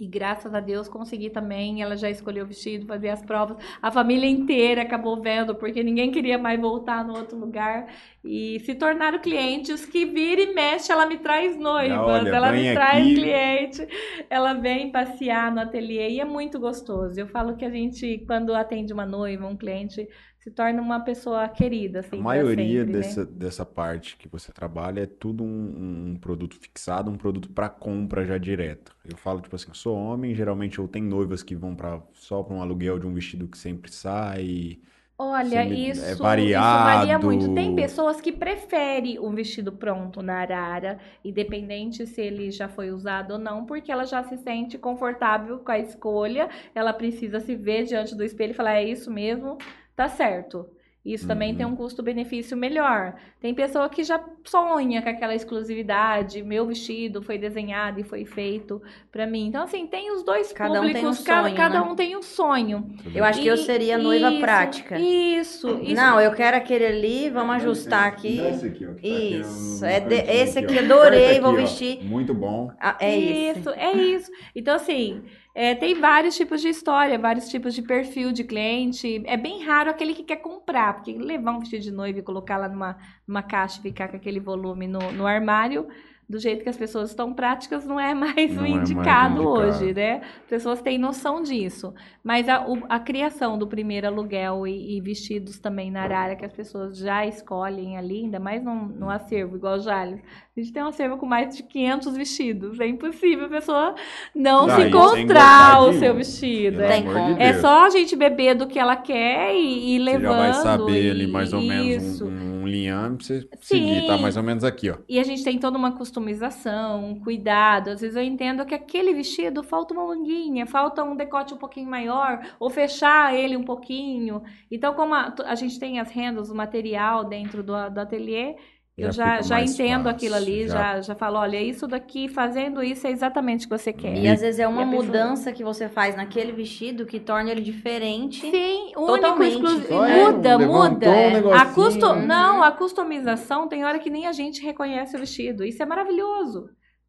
[0.00, 1.82] E graças a Deus consegui também.
[1.82, 3.56] Ela já escolheu o vestido, fazia as provas.
[3.82, 7.86] A família inteira acabou vendo, porque ninguém queria mais voltar no outro lugar.
[8.24, 12.72] E se tornaram clientes que vira e mexe, ela me traz noivas, olha, ela me
[12.72, 13.14] traz aqui.
[13.14, 13.88] cliente,
[14.28, 17.18] ela vem passear no ateliê e é muito gostoso.
[17.18, 20.08] Eu falo que a gente, quando atende uma noiva, um cliente,
[20.48, 22.00] se torna uma pessoa querida.
[22.00, 23.16] Assim, A maioria sempre, né?
[23.16, 27.68] dessa, dessa parte que você trabalha é tudo um, um produto fixado, um produto para
[27.68, 28.96] compra já direto.
[29.04, 32.42] Eu falo, tipo assim, eu sou homem, geralmente eu tenho noivas que vão para só
[32.42, 34.80] para um aluguel de um vestido que sempre sai.
[35.20, 36.22] Olha, me- é isso,
[36.54, 36.78] isso variado.
[36.80, 37.48] varia muito.
[37.48, 43.32] Tem pessoas que preferem um vestido pronto na arara, independente se ele já foi usado
[43.32, 47.82] ou não, porque ela já se sente confortável com a escolha, ela precisa se ver
[47.84, 49.58] diante do espelho e falar, é isso mesmo,
[49.98, 50.66] tá certo.
[51.04, 51.56] Isso também Uhum.
[51.56, 53.14] tem um custo-benefício melhor.
[53.40, 58.82] Tem pessoa que já sonha com aquela exclusividade, meu vestido foi desenhado e foi feito
[59.10, 59.46] pra mim.
[59.46, 61.86] Então, assim, tem os dois Cada um tem um públicos, cada, sonho, cada né?
[61.90, 62.90] um tem um sonho.
[63.14, 64.98] Eu acho que eu E- seria a noiva isso, prática.
[64.98, 65.94] Isso, isso.
[65.94, 68.38] Não, eu quero aquele ali, vamos ajustar aqui.
[68.40, 70.80] Esse aqui, ó, que tá aqui no- Isso, no é de- esse aqui ó.
[70.80, 71.62] adorei, Aperta vou aqui, ó.
[71.64, 72.04] vestir.
[72.04, 72.70] Muito bom.
[72.78, 73.60] Ah, é esse.
[73.60, 74.30] Isso, é isso.
[74.54, 75.22] Então, assim,
[75.60, 79.24] é, tem vários tipos de história, vários tipos de perfil de cliente.
[79.26, 82.58] É bem raro aquele que quer comprar, porque levar um vestido de noiva e colocar
[82.58, 82.96] lá numa,
[83.26, 85.88] numa caixa e ficar com aquele volume no, no armário,
[86.28, 89.34] do jeito que as pessoas estão práticas, não é mais Não o é mais indicado
[89.36, 89.48] indicado.
[89.48, 90.20] hoje, né?
[90.42, 91.94] As pessoas têm noção disso.
[92.22, 96.44] Mas a, o- a criação do primeiro aluguel e, e vestidos também na arara, que
[96.44, 100.20] as pessoas já escolhem ali, ainda mais num, num acervo, igual o Jales.
[100.56, 102.80] A gente tem um acervo com mais de 500 vestidos.
[102.80, 103.94] É impossível a pessoa
[104.34, 106.16] não Ah, se e encontrar o seu um.
[106.16, 106.82] vestido.
[106.82, 110.22] É, de é só a gente beber do que ela quer e Você levando.
[110.22, 112.24] já vai saber e- ali mais ou menos isso.
[112.26, 113.86] um, um liame pra você Sim.
[113.86, 114.96] seguir, tá mais ou menos aqui, ó.
[115.08, 117.90] E a gente tem toda uma customização, um cuidado.
[117.90, 121.88] Às vezes eu entendo que aquele vestido falta uma manguinha, falta um decote um pouquinho
[121.88, 124.42] maior, ou fechar ele um pouquinho.
[124.70, 128.56] Então, como a, a gente tem as rendas, o material dentro do, do ateliê,
[128.98, 132.82] eu já, já entendo fácil, aquilo ali, já- já, já falo, olha, isso daqui, fazendo
[132.82, 134.16] isso é exatamente o que você quer.
[134.16, 137.50] E às vezes é uma E pessoa- mudança que você faz naquele vestido que torna
[137.50, 138.40] ele diferente.
[138.40, 139.54] Sim, único, Totalmente.
[139.54, 139.88] exclusivo.
[139.88, 141.08] Só é, Muda, muda.
[141.10, 142.06] um a custo...
[142.06, 142.26] Uhum.
[142.26, 145.64] Não, a customização tem hora que nem a gente reconhece o vestido.
[145.64, 146.68] Isso é maravilhoso.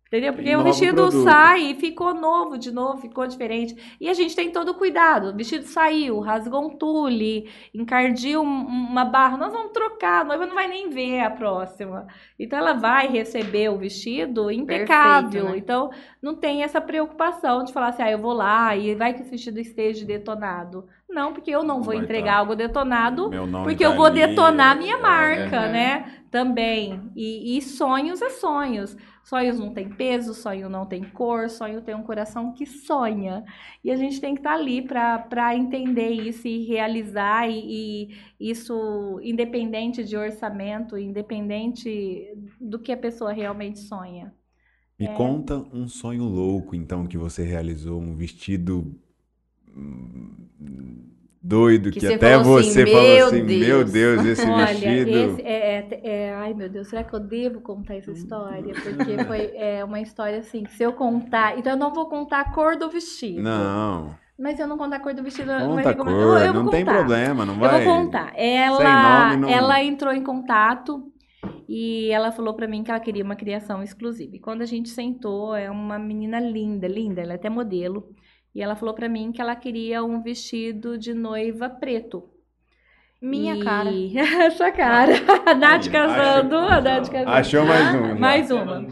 [0.10, 0.34] Entendeu?
[0.34, 1.24] Porque o vestido produto.
[1.24, 3.96] sai e ficou novo de novo, ficou diferente.
[4.02, 5.30] E a gente tem todo o cuidado.
[5.30, 9.38] O vestido saiu, rasgou um tule, encardiu um- uma barra.
[9.38, 12.08] Nós vamos trocar, a noiva não vai nem ver a próxima.
[12.40, 15.50] Então ela vai receber o vestido impecável.
[15.52, 15.58] né?
[15.58, 19.22] Então não tem essa preocupação de falar assim, ah, eu vou lá e vai que
[19.22, 20.88] esse vestido esteja detonado.
[21.08, 22.38] Não, porque eu não Não vou entregar tá.
[22.40, 23.30] algo detonado,
[23.64, 25.72] porque tá eu vou ali, detonar minha é, marca, é.
[25.72, 26.06] né?
[26.32, 27.02] Também.
[27.16, 28.96] E, e sonhos é sonhos.
[29.30, 33.46] Sonhos não tem peso, sonho não tem cor, sonho tem um coração que sonha.
[33.84, 38.10] E a gente tem que estar ali para entender isso e realizar, e,
[38.40, 44.34] e isso independente de orçamento, independente do que a pessoa realmente sonha.
[45.00, 45.08] Me É.
[45.08, 49.00] conta um sonho louco, então, que você realizou, um vestido
[49.76, 51.09] hum,
[51.42, 54.46] doido, que, Que você até falou assim, você falou "Meu assim, meu Deus." Deus, esse
[54.50, 55.10] Olha, vestido...
[55.10, 58.74] esse é, é- é- Ai, meu Deus, será que eu devo contar essa história?
[58.74, 61.58] Porque foi é, uma história assim, que se eu contar.
[61.58, 63.42] Então eu não vou contar a cor do vestido.
[63.42, 66.70] Não, Mas eu não contar a cor do vestido, conta a cor, Eu- eu não
[66.70, 67.84] tem problema, não Eu vai...
[67.84, 68.32] vou contar.
[68.36, 71.12] Ela, nome, não- ela entrou em contato
[71.68, 74.36] e ela falou pra mim que ela queria uma criação exclusiva.
[74.36, 78.10] E quando a gente sentou, é uma menina linda, linda, ela é até modelo.
[78.54, 82.24] E ela falou pra mim que ela queria um vestido de noiva preto.
[83.22, 83.90] Minha E- cara.
[84.56, 85.14] Sua cara.
[85.46, 87.32] A Nath Aí, casando, achou- a Nath casando.
[87.32, 88.08] Achou mais um.
[88.08, 88.16] já.
[88.16, 88.88] Mais uma.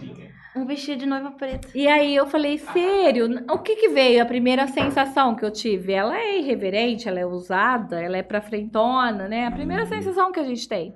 [0.56, 1.68] Um vestido de noiva preta.
[1.76, 4.22] E aí eu falei, sério, o que que veio?
[4.24, 8.42] A primeira sensação que eu tive, ela é irreverente, ela é usada, ela é pra
[8.42, 9.46] frentona, né?
[9.46, 9.90] A primeira Uhum.
[9.90, 10.96] sensação que a gente tem.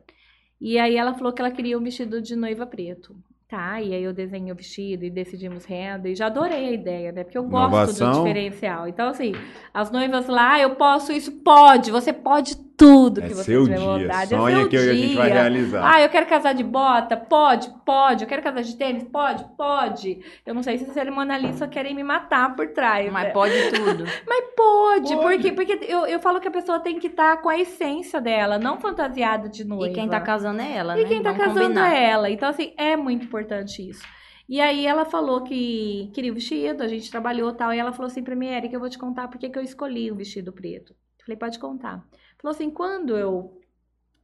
[0.60, 3.16] E aí ela falou que ela queria um vestido de noiva preto.
[3.52, 7.12] Tá, e aí eu desenhei o vestido e decidimos renda e já adorei a ideia,
[7.12, 7.22] né?
[7.26, 8.12] Porque eu gosto Inovação.
[8.14, 8.88] do diferencial.
[8.88, 9.34] Então, assim,
[9.74, 13.78] as noivas lá, eu posso isso, pode, você pode tudo que É você seu tiver
[13.78, 14.34] dia, vontade.
[14.34, 15.40] é sonha seu que a gente vai dia.
[15.42, 15.94] realizar.
[15.94, 17.16] Ah, eu quero casar de bota?
[17.18, 18.24] Pode, pode.
[18.24, 19.04] Eu quero casar de tênis?
[19.04, 20.20] Pode, pode.
[20.46, 23.12] Eu não sei se os cerimonialistas querem me matar por trás.
[23.12, 23.30] Mas né?
[23.32, 24.04] pode tudo.
[24.28, 25.16] Mas pode, Pode.
[25.16, 28.58] porque, porque eu, eu falo que a pessoa tem que estar com a essência dela,
[28.60, 29.92] não fantasiada de noiva.
[29.92, 31.08] E quem tá casando é ela, E né?
[31.10, 31.94] quem tá Vamos casando combinar.
[31.96, 32.30] é ela.
[32.30, 34.04] Então, assim, é muito importante isso.
[34.50, 37.74] E aí ela falou que queria o vestido, a gente trabalhou e tal.
[37.74, 39.64] E ela falou assim pra mim, Erika, eu vou te contar por que que eu
[39.64, 40.92] escolhi o vestido preto.
[41.20, 42.04] Eu falei, pode contar.
[42.42, 43.62] Falou assim, quando eu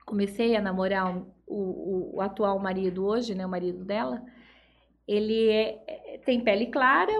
[0.05, 1.15] comecei a namorar
[1.45, 4.24] o, o- atual marido hoje, né, o marido dela,
[5.07, 7.13] ele é- é- tem pele clara,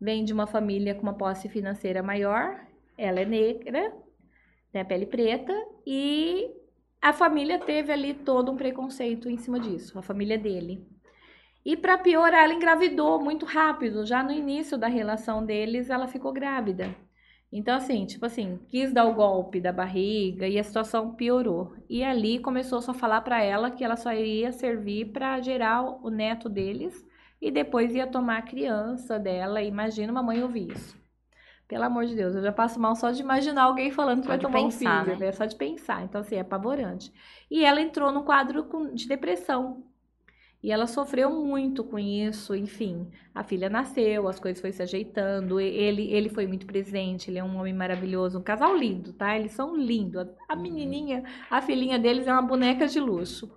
[0.00, 2.60] vem de uma família com uma posse financeira maior,
[2.96, 3.92] ela é negra,
[4.74, 5.52] a pele preta,
[5.86, 6.50] e
[7.02, 10.86] a família teve ali todo um preconceito em cima disso, a família dele.
[11.64, 16.32] E para piorar, ela engravidou muito rápido, já no início da relação deles, ela ficou
[16.32, 16.94] grávida.
[17.52, 21.74] Então, assim, tipo assim, quis dar o golpe da barriga e a situação piorou.
[21.88, 25.82] E ali começou só a falar pra ela que ela só iria servir para gerar
[25.82, 27.04] o neto deles
[27.42, 29.62] e depois ia tomar a criança dela.
[29.62, 30.96] Imagina uma mãe ouvir isso.
[31.66, 34.30] Pelo amor de Deus, eu já passo mal só de imaginar alguém falando que Só
[34.32, 35.26] vai tomar pensar, um filho, né?
[35.26, 35.32] né?
[35.32, 36.02] Só de pensar.
[36.04, 37.12] Então, assim, é apavorante.
[37.50, 39.84] E ela entrou num quadro de depressão.
[40.62, 43.10] E ela sofreu muito com isso, enfim.
[43.34, 45.58] A filha nasceu, as coisas foram se ajeitando.
[45.58, 49.34] Ele, ele foi muito presente, ele é um homem maravilhoso, um casal lindo, tá?
[49.36, 50.26] Eles são lindos.
[50.46, 53.50] A menininha, a filhinha deles é uma boneca de luxo.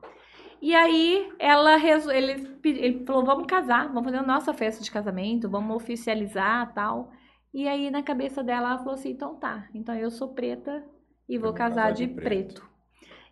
[0.62, 5.50] E aí ela ele, ele falou: vamos casar, vamos fazer a nossa festa de casamento,
[5.50, 7.12] vamos oficializar tal.
[7.54, 10.82] E aí na cabeça dela ela falou assim: então tá, então eu sou preta
[11.28, 12.62] e vou vou casar de, preto.
[12.62, 12.73] preto.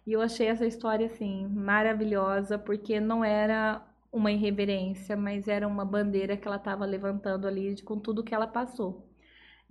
[0.05, 5.85] E eu achei essa história assim maravilhosa, porque não era uma irreverência, mas era uma
[5.85, 9.10] bandeira que ela estava levantando ali com tudo que ela passou.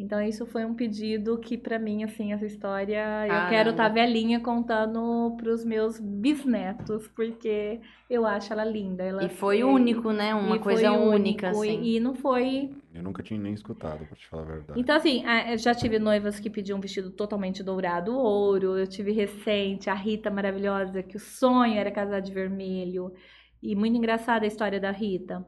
[0.01, 4.41] Então isso foi um pedido que pra mim assim essa história eu quero estar velhinha
[4.41, 7.79] contando pros meus bisnetos, porque
[8.09, 9.05] eu acho ela linda.
[9.05, 10.35] Ela E foi único, né?
[10.35, 11.83] Uma e coisa foi única, único, assim.
[11.83, 14.81] E, e não foi Eu nunca tinha nem escutado, pra te falar a verdade.
[14.81, 15.23] então, assim,
[15.59, 18.79] já tive noivas que pediam um vestido totalmente dourado, ouro.
[18.79, 23.13] Eu tive recente, a Rita maravilhosa, que o sonho era casar de vermelho.
[23.63, 25.47] E muito engraçada a história da Rita.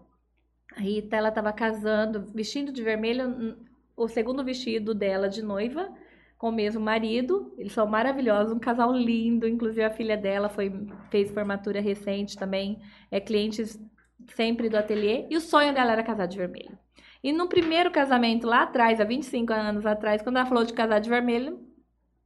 [0.76, 3.56] A Rita, ela estava casando, vestindo de vermelho, hum,
[3.96, 5.88] o segundo vestido dela de noiva,
[6.38, 7.54] com o mesmo marido.
[7.56, 9.46] Eles são maravilhosos, um casal lindo.
[9.46, 10.72] Inclusive, a filha dela foi,
[11.10, 12.80] fez formatura recente também.
[13.10, 13.78] É clientes
[14.34, 16.78] sempre do ateliê, e o sonho dela era casar de vermelho.
[17.22, 20.98] E no primeiro casamento lá atrás, há 25 anos atrás, quando ela falou de casar
[20.98, 21.60] de vermelho,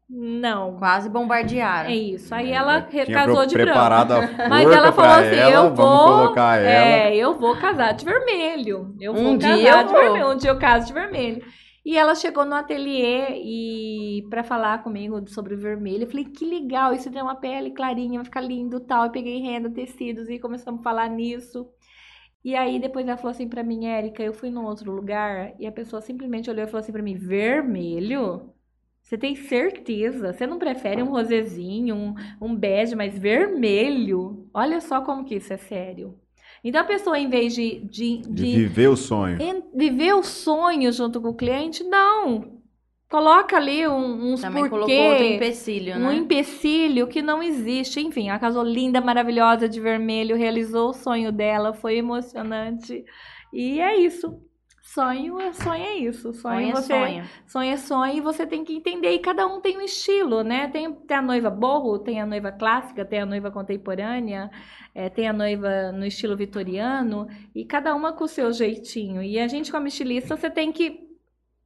[0.08, 0.76] não.
[0.78, 1.90] Quase bombardearam.
[1.90, 2.34] É isso.
[2.34, 3.78] Aí É, ela re- casou de branco.
[3.78, 4.04] a
[4.48, 6.04] Mas ela falou assim: ela, eu vou.
[6.04, 6.68] colocar ela.
[6.70, 8.94] É, eu vou casar de vermelho.
[9.00, 10.00] Eu vou Um casar dia eu de vou.
[10.02, 10.28] vermelho.
[10.30, 11.42] Um dia eu caso de vermelho.
[11.84, 16.02] E ela chegou no ateliê e para falar comigo sobre o vermelho.
[16.02, 19.04] Eu falei, que legal, isso tem uma pele clarinha, vai ficar lindo tal.
[19.04, 21.64] Eu peguei renda, tecidos e começamos a falar nisso.
[22.44, 25.66] E aí depois ela falou assim pra mim, Érica, eu fui num outro lugar e
[25.66, 28.52] a pessoa simplesmente olhou e falou assim pra mim, vermelho?
[29.06, 30.32] Você tem certeza?
[30.32, 34.48] Você não prefere um rosezinho, um, um bege, mas vermelho?
[34.52, 36.18] Olha só como que isso é sério.
[36.64, 39.40] Então a pessoa, em vez de, de, De de viver o sonho.
[39.40, 42.56] en- viver o sonho junto com o cliente, não.
[43.08, 46.16] Coloca ali um, uns Também colocou outro porquê, empecilho, um né?
[46.16, 48.00] empecilho que não existe.
[48.00, 53.04] Enfim, ela casou linda, maravilhosa, de vermelho, realizou o sonho dela, foi emocionante.
[53.52, 54.40] E é isso.
[54.86, 56.32] Sonho, é- sonho é isso.
[56.32, 57.24] Sonho, Sonho é você, sonho.
[57.46, 59.10] sonho é sonho e você tem que entender.
[59.12, 60.68] E cada um tem um estilo, né?
[60.68, 64.50] Tem, tem a noiva borro, tem a noiva clássica, tem a noiva contemporânea,
[64.94, 69.22] é, tem a noiva no estilo vitoriano, e cada uma com o seu jeitinho.
[69.22, 71.00] E a gente, como estilista, você tem que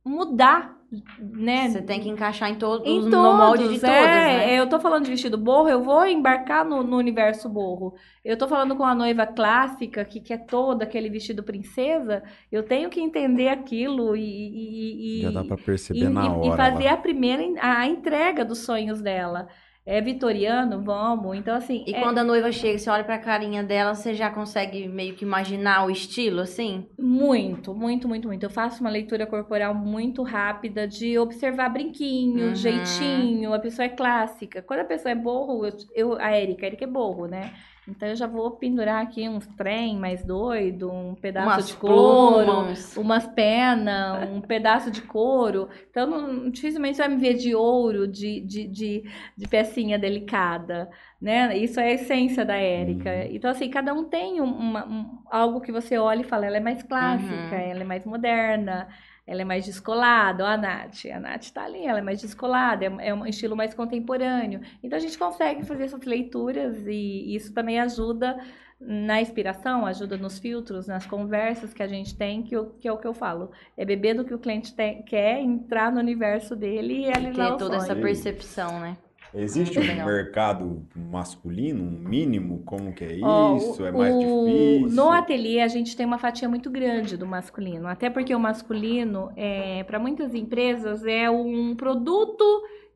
[0.05, 0.80] mudar,
[1.19, 1.69] né?
[1.71, 4.59] Você tem que encaixar em todos, Em no todos, molde de todas, é, né?
[4.61, 7.95] Eu tô falando de vestido borro, eu vou embarcar no, no universo borro.
[8.25, 12.91] Eu tô falando com a noiva clássica, que quer todo aquele vestido princesa, eu tenho
[12.91, 14.21] que entender aquilo e...
[14.23, 16.55] e- e- Já dá pra e, perceber na e- hora.
[16.55, 16.93] e fazer lá.
[16.93, 19.49] a primeira, a entrega dos sonhos dela.
[19.91, 21.37] É vitoriano, vamos.
[21.37, 24.31] Então, assim, E é quando a noiva chega, você olha pra carinha dela, você já
[24.31, 26.87] consegue meio que imaginar o estilo, assim?
[26.99, 28.43] muito, muito, muito, muito.
[28.45, 32.55] Eu faço uma leitura corporal muito rápida de observar brinquinho, Uhum.
[32.55, 33.53] jeitinho.
[33.55, 34.63] A pessoa é clássica.
[34.63, 37.51] Quando a pessoa é borro, eu, eu- a Erika, a Erika é borro, né?
[37.87, 42.47] Então eu já vou pendurar aqui uns trem mais doido, um pedaço Umas de couro,
[42.47, 42.97] plumas.
[42.97, 45.69] umas penas, um pedaço de couro.
[45.91, 49.05] Então, não- dificilmente você vai me ver de ouro, de, de, de,
[49.37, 50.89] de pecinha delicada,
[51.21, 51.57] né?
[51.59, 53.11] Isso é a essência da Érica.
[53.11, 53.29] Uhum.
[53.31, 56.59] Então, assim, cada um tem um- uma- um- algo que você olha e fala, ela
[56.59, 57.61] é mais clássica, Uhum.
[57.61, 58.89] ela é mais moderna,
[59.27, 60.45] ela é mais descolada.
[60.45, 63.57] Ó, a Nath, a Nath tá ali, ela é mais descolada, é, é um estilo
[63.57, 64.61] mais contemporâneo.
[64.83, 68.39] Então, a gente consegue fazer essas leituras e isso também ajuda
[68.81, 72.93] na inspiração, ajuda nos filtros, nas conversas que a gente tem, que, eu- que é
[72.93, 73.51] o que eu falo.
[73.77, 77.53] É beber do que o cliente tem- quer, entrar no universo dele e realizar Ter
[77.53, 78.97] o toda essa percepção, né?
[79.35, 80.07] Existe Muito um legal.
[80.09, 82.63] mercado masculino, um mínimo?
[82.65, 83.83] Como que é isso?
[83.83, 84.97] o- é mais o- difícil?
[84.97, 89.31] No ateliê a gente tem uma fatia muito grande do masculino, até porque o masculino,
[89.37, 92.45] é, para muitas empresas, é um produto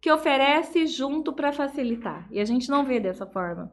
[0.00, 2.26] que oferece junto para facilitar.
[2.30, 3.70] E a gente não vê dessa forma.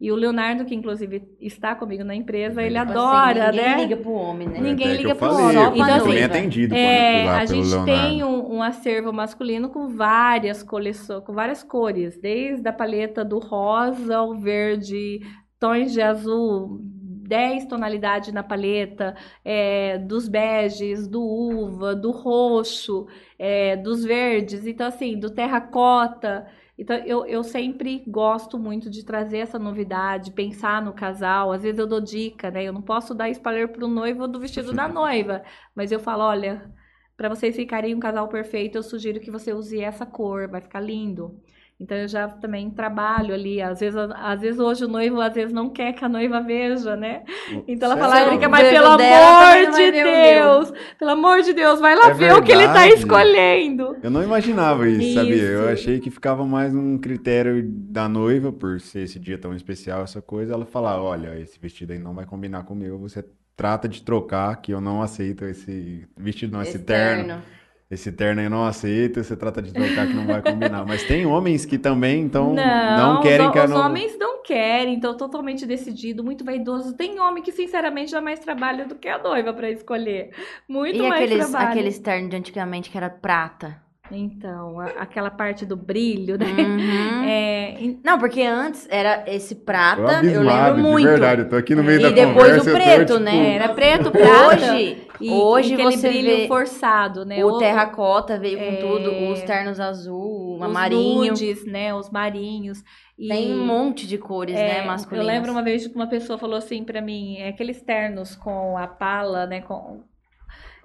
[0.00, 3.76] E o Leonardo, que inclusive está comigo na empresa, ele Tipo assim, adora, ninguém né?
[3.76, 4.60] liga pro homem, né?
[4.60, 5.80] ninguém que liga pro falei, homem.
[5.80, 7.84] Então, assim, bem atendido É, a gente Leonardo.
[7.86, 13.38] tem um, um acervo masculino com várias coleções, com várias cores, desde a paleta do
[13.38, 15.20] rosa ao verde,
[15.60, 16.80] tons de azul,
[17.26, 19.14] 10 tonalidades na paleta,
[19.44, 23.06] é, dos beges, do uva, do roxo,
[23.38, 26.46] é, dos verdes, então assim, do terracota.
[26.76, 31.52] Então, eu, eu sempre gosto muito de trazer essa novidade, pensar no casal.
[31.52, 32.64] Às vezes eu dou dica, né?
[32.64, 35.42] Eu não posso dar spoiler pro noivo do vestido da noiva,
[35.74, 36.72] mas eu falo, olha,
[37.16, 40.80] para vocês ficarem um casal perfeito, eu sugiro que você use essa cor, vai ficar
[40.80, 41.40] lindo.
[41.84, 45.52] Então eu já também trabalho ali, às vezes, às vezes hoje o noivo às vezes
[45.52, 47.24] não quer que a noiva veja, né?
[47.68, 48.22] Então ela fala?
[48.22, 52.08] Erika, mas pelo amor de ver o meu." Deus, pelo amor de Deus, vai lá
[52.08, 52.94] É ver o que ele tá verdade.
[52.94, 53.96] escolhendo.
[54.02, 55.42] Eu não imaginava isso, sabia?
[55.42, 55.72] Eu Isso.
[55.74, 60.22] achei que ficava mais um critério da noiva, por ser esse dia tão especial, essa
[60.22, 63.22] coisa, ela falar, olha, esse vestido aí não vai combinar comigo, você
[63.54, 67.42] trata de trocar, que eu não aceito esse vestido, não, esse terno.
[67.90, 70.84] Esse terno aí não aceito, você trata de trocar que não vai combinar.
[70.86, 75.16] Mas tem homens que também, então, não, querem os, que os homens não querem, então
[75.16, 76.96] totalmente decidido, muito vaidoso.
[76.96, 80.30] Tem homem que sinceramente dá mais trabalho do que a noiva pra escolher.
[80.68, 81.70] Muito E mais aqueles, trabalho.
[81.70, 83.83] aqueles ternos de antigamente que era prata?
[84.10, 86.44] Então, a- aquela parte do brilho, né?
[86.46, 87.24] Uhum.
[87.24, 91.08] É, Não, porque antes era esse Tô prata, eu abismado, lembro de muito.
[91.08, 93.24] verdade, eu tô aqui no meio E da depois conversa, o eu tô, preto, tipo,
[93.24, 93.54] né?
[93.54, 94.54] era preto, prata.
[94.74, 97.42] Hoje, e, hoje e aquele você brilho vê forçado, né?
[97.44, 98.76] o terracota veio com É.
[98.76, 101.32] tudo, os ternos azul, o os marinho.
[101.32, 101.94] nudes, né?
[101.94, 102.82] Os marinhos.
[103.18, 105.26] E, Tem um monte de cores, é, né, masculinas.
[105.26, 108.76] Eu lembro uma vez que uma pessoa falou assim pra mim, é aqueles ternos com
[108.76, 110.02] a pala, né, com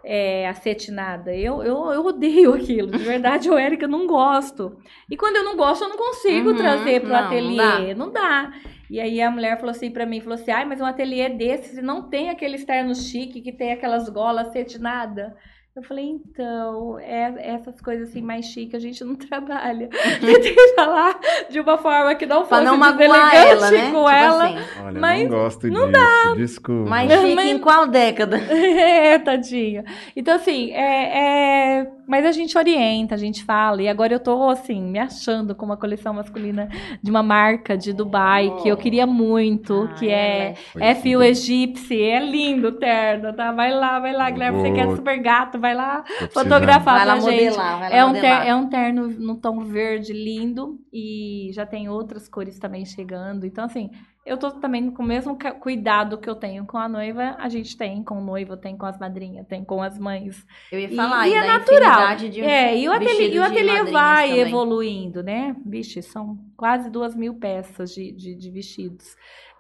[0.04, 1.36] é, acetinada.
[1.36, 4.78] Eu, eu, eu odeio aquilo, de verdade, eu, Érica, não gosto.
[5.10, 8.12] E quando eu não gosto, eu não consigo Uhum, trazer pro não, não ateliê, não
[8.12, 8.52] dá.
[8.90, 11.82] E aí a mulher falou assim pra mim, falou assim, ai, mas um ateliê desse
[11.82, 15.32] não tem aquele externo chique que tem aquelas golas cetinadas.
[15.80, 19.88] Eu falei, então, é, essas coisas assim mais chiques a gente não trabalha.
[20.20, 21.18] Tentei falar
[21.50, 23.80] de uma forma que não fosse não magoar deselegante ela, né?
[23.80, 24.44] com Tipo ela.
[24.44, 24.58] assim.
[24.84, 26.36] Olha, Mas não gosto disso.
[26.36, 26.90] Desculpa.
[26.90, 28.36] Mas chique Mas- em qual década?
[28.52, 29.86] é, tadinha.
[30.18, 33.84] Então, assim, é, é- Mas a gente orienta, a gente fala.
[33.84, 36.68] E agora eu tô, assim, me achando com uma coleção masculina
[37.04, 40.56] de uma marca de Dubai, que eu queria muito, Ah, que é...
[40.80, 43.52] É assim fio egípcio, é lindo o terno, tá?
[43.52, 47.14] Vai lá, vai lá, Guilherme, você que é super gato, vai lá fotografar Vai lá
[47.18, 47.46] pra gente.
[47.46, 48.42] modelar, vai lá É um, modelar.
[48.42, 53.46] ter, é um terno no tom verde lindo e já tem outras cores também chegando.
[53.46, 53.92] Então, assim,
[54.30, 57.76] eu tô também com o mesmo cuidado que eu tenho com a noiva, a gente
[57.78, 60.46] tem com o noivo, tem com as madrinhas, tem com as mães.
[60.72, 62.16] Eu ia falar, e e, é natural.
[62.16, 63.44] de É, e o ateliê, e o
[63.92, 64.40] vai também.
[64.40, 65.56] evoluindo, né?
[65.66, 69.16] Vixe, são quase duas mil peças de, de, de vestidos.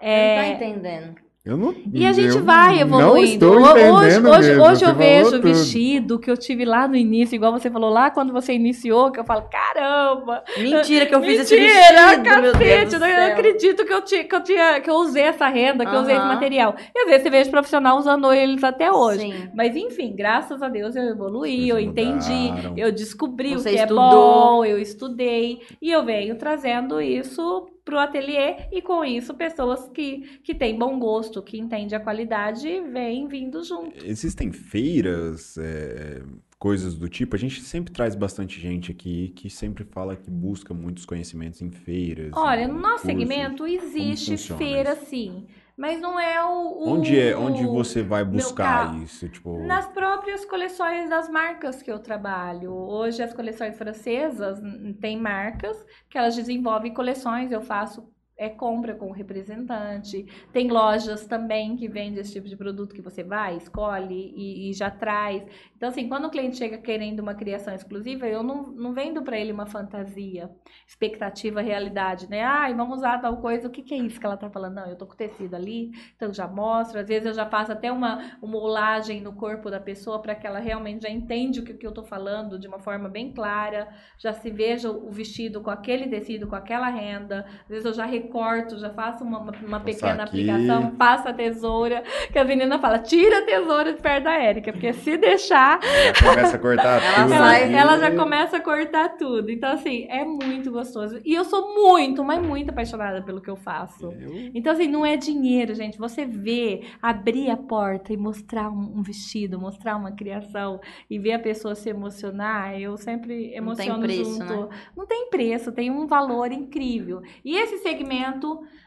[0.07, 1.19] Você não É, tá entendendo.
[1.49, 3.51] Eu não, e a gente eu vai Não evoluindo.
[3.51, 5.41] hoje hoje, mesmo, hoje eu vejo tudo.
[5.41, 9.19] vestido que eu tive lá no início, igual você falou lá quando você iniciou, que
[9.19, 10.43] eu falo, caramba!
[10.57, 14.01] Mentira que eu fiz esse Mentira, vestido, meu Deus cacete, eu não acredito que eu,
[14.03, 16.75] tinha, que, eu tinha, que eu usei essa renda, que eu usei esse material.
[16.95, 19.21] E às vezes você vê esse profissional usando eles até hoje.
[19.21, 19.49] Sim.
[19.55, 23.83] Mas enfim, graças a Deus eu evoluí, eu entendi, eu descobri Você o que é
[23.83, 24.11] estudou.
[24.11, 30.39] bom, eu estudei e eu venho trazendo isso pro ateliê e com isso pessoas que,
[30.43, 34.05] que têm bom gosto, que entendem a qualidade, vêm vindo junto.
[34.05, 36.21] Existem feiras, é,
[36.59, 37.35] coisas do tipo.
[37.35, 41.71] A gente sempre traz bastante gente aqui que sempre fala que busca muitos conhecimentos em
[41.71, 42.31] feiras.
[42.35, 43.07] Olha, no nosso cursos.
[43.07, 45.47] segmento existe feira sim,
[45.79, 46.49] mas não é o...
[46.49, 49.27] o- Onde é, onde você vai buscar isso?
[49.29, 52.71] Tipo, Nas próprias coleções das marcas que eu trabalho.
[52.73, 54.59] Hoje as coleções francesas
[54.99, 60.25] têm marcas que elas desenvolvem coleções, eu faço é compra com o representante.
[60.53, 64.73] Tem lojas também que vendem esse tipo de produto que você vai, escolhe e, e
[64.73, 65.43] já traz.
[65.75, 69.37] Então, assim, quando o cliente chega querendo uma criação exclusiva, eu não, não vendo para
[69.37, 70.49] ele uma fantasia,
[70.87, 72.41] expectativa, realidade, né?
[72.41, 74.75] Ai, vamos usar tal coisa, o que, que é isso que ela tá falando?
[74.75, 76.97] Não, eu tô com tecido ali, então já mostro.
[76.97, 80.47] Às vezes eu já faço até uma, uma molagem no corpo da pessoa para que
[80.47, 83.89] ela realmente já entende o que, que eu tô falando de uma forma bem clara,
[84.17, 87.45] já se veja o vestido com aquele tecido, com aquela renda.
[87.63, 90.49] Às vezes eu já recorto, já faço uma, uma, pequena aqui.
[90.49, 94.71] aplicação, passo a tesoura, que a menina fala, tira a tesoura de perto da Érica,
[94.71, 97.33] porque se deixar, já começa a cortar Ela tudo.
[97.33, 99.49] ela, ela já começa a cortar tudo.
[99.49, 101.19] Então, assim, é muito gostoso.
[101.25, 104.05] E eu sou muito, mas muito apaixonada pelo que eu faço.
[104.19, 105.97] Eu- Então, assim, não é dinheiro, gente.
[105.97, 111.33] Você vê, abrir a porta e mostrar um, um vestido, mostrar uma criação e ver
[111.33, 114.43] a pessoa se emocionar, eu sempre Não tem emociono preço, junto.
[114.43, 114.69] né?
[114.95, 117.21] Não tem preço, tem um valor incrível.
[117.43, 118.18] E esse segmento,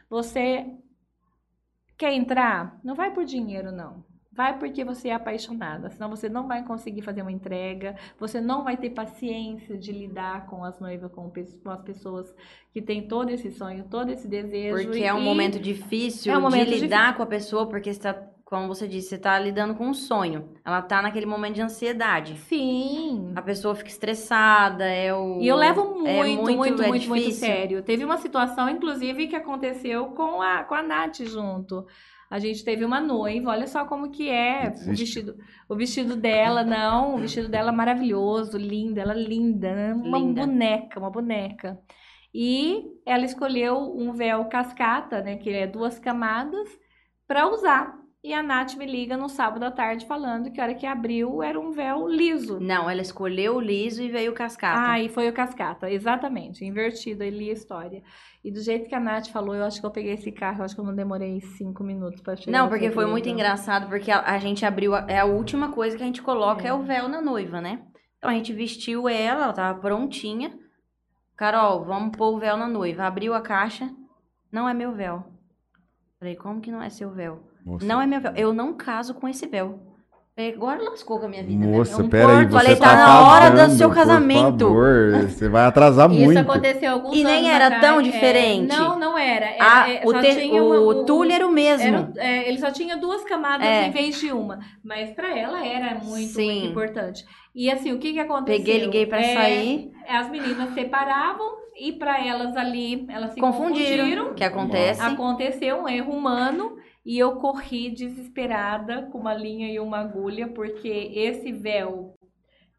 [0.09, 0.67] você
[1.97, 2.79] quer entrar?
[2.83, 4.05] Não vai por dinheiro, não.
[4.35, 8.65] Vai porque você é apaixonada, senão você não vai conseguir fazer uma entrega, você não
[8.65, 11.31] vai ter paciência de lidar com as noivas, com,
[11.71, 12.35] as pessoas
[12.73, 14.87] que têm todo esse sonho, todo esse desejo.
[14.89, 18.01] Porque é um momento difícil É um momento de lidar com a pessoa, porque você
[18.01, 18.15] tá,
[18.53, 20.51] como você disse, você tá lidando com um sonho.
[20.63, 22.37] Ela tá naquele momento de ansiedade.
[22.41, 23.33] Sim.
[23.35, 25.41] A pessoa fica estressada, é o.
[25.41, 27.33] E eu levo muito, é muito, muito, é muito, difícil.
[27.47, 27.83] sério.
[27.83, 31.87] Teve uma situação, inclusive, que aconteceu com a, com a Nath junto.
[32.31, 35.35] A gente teve uma noiva, olha só como que é o vestido,
[35.67, 39.95] o vestido dela, não, o vestido dela maravilhoso, lindo, ela linda, né?
[39.95, 40.43] uma Linda.
[40.43, 41.81] boneca, uma boneca.
[42.35, 46.69] E ela escolheu um véu cascata, né, que é duas camadas,
[47.27, 48.02] para usar.
[48.25, 51.43] E a Nath me liga no sábado à tarde falando que a hora que abriu
[51.43, 52.61] era um véu liso.
[52.61, 54.93] Não, ela escolheu o liso e veio o cascata.
[54.93, 58.01] Ah, e foi o cascata, exatamente, invertido, ali a história.
[58.45, 60.65] E do jeito que a Nath falou, eu acho que eu peguei esse carro, eu
[60.65, 62.57] acho que eu não demorei cinco minutos pra chegar.
[62.57, 64.95] Não, porque foi muito engraçado, porque a, a gente abriu.
[64.95, 66.69] a- é a última coisa que a gente coloca é.
[66.69, 66.73] É.
[66.73, 67.83] o véu na noiva, né?
[68.19, 70.57] Então a gente vestiu ela, ela tava prontinha.
[71.37, 73.03] Carol, vamos pôr o véu na noiva.
[73.03, 73.91] Abriu a caixa,
[74.53, 75.25] não é meu véu.
[76.23, 77.41] Falei, como que não é seu véu?
[77.67, 78.33] Moça, Não é meu véu.
[78.37, 79.81] Eu não caso com esse véu.
[80.37, 81.67] Falei, agora lascou com a minha vida.
[81.67, 82.03] Moça, né?
[82.05, 82.51] É um peraí, porco.
[82.53, 84.67] você Falei, tá tá na hora do seu por casamento.
[84.69, 86.39] favor, você vai atrasar Isso muito.
[86.39, 88.69] aconteceu alguns E nem era atrás, tão é, diferente.
[88.69, 89.47] não, não era.
[89.47, 91.87] era Ah, é, o, só te- tinha o tule era o mesmo.
[91.89, 93.89] Era, é, ele só tinha duas camadas É.
[93.89, 94.61] em vez de uma.
[94.85, 96.53] Mas pra ela era muito, Sim.
[96.53, 97.25] muito importante.
[97.53, 98.59] E assim, o que que aconteceu?
[98.65, 99.91] Peguei, liguei pra É, sair.
[100.09, 104.05] As meninas separavam e pra elas ali, elas se Confundiram.
[104.05, 104.35] confundiram.
[104.35, 105.01] que acontece?
[105.01, 110.89] Aconteceu um erro humano e eu corri desesperada com uma linha e uma agulha, porque
[110.89, 112.15] esse véu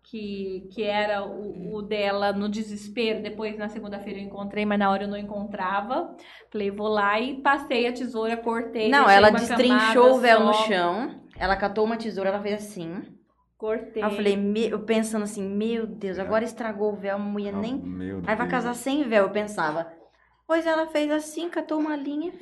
[0.03, 3.21] que, que era o, o dela no desespero.
[3.21, 6.15] Depois, na segunda-feira, eu encontrei, mas na hora eu não encontrava.
[6.51, 8.89] Falei, vou lá e passei a tesoura, cortei.
[8.89, 11.21] Não, ela destrinchou o véu camada no só, chão.
[11.37, 13.01] Ela catou uma tesoura, ela fez assim.
[13.63, 14.03] Cortei.
[14.03, 17.53] Aí eu falei, me- eu pensando assim, meu Deus, agora estragou o véu, a mulher
[17.53, 17.75] nem.
[17.75, 18.49] Ah, Meu Aí vai Deus.
[18.51, 19.87] casar sem véu, eu pensava.
[20.45, 22.33] Pois ela fez assim, catou uma linha.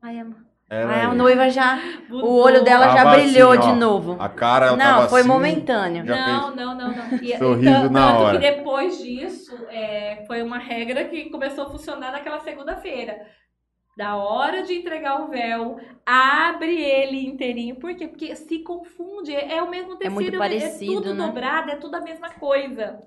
[0.00, 0.26] Aí a,
[0.70, 1.76] Ela aí a noiva já.
[2.08, 2.30] Mudou.
[2.30, 3.72] O olho dela já Tava brilhou assim, ó.
[3.72, 4.16] de novo.
[4.18, 6.06] A cara, ela Não, tava foi assim, momentâneo.
[6.06, 7.18] Já não, fez- não, não, não.
[7.22, 8.38] E- Sorriso então, na tanto hora.
[8.40, 13.20] que depois disso, é, foi uma regra que começou a funcionar naquela segunda-feira.
[13.96, 17.76] Da hora de entregar o véu, abre ele inteirinho.
[17.76, 18.06] Por quê?
[18.06, 19.34] Porque se confunde.
[19.34, 21.26] É o mesmo tecido, muito é parecido, tudo né?
[21.26, 23.00] dobrado, é tudo a mesma coisa.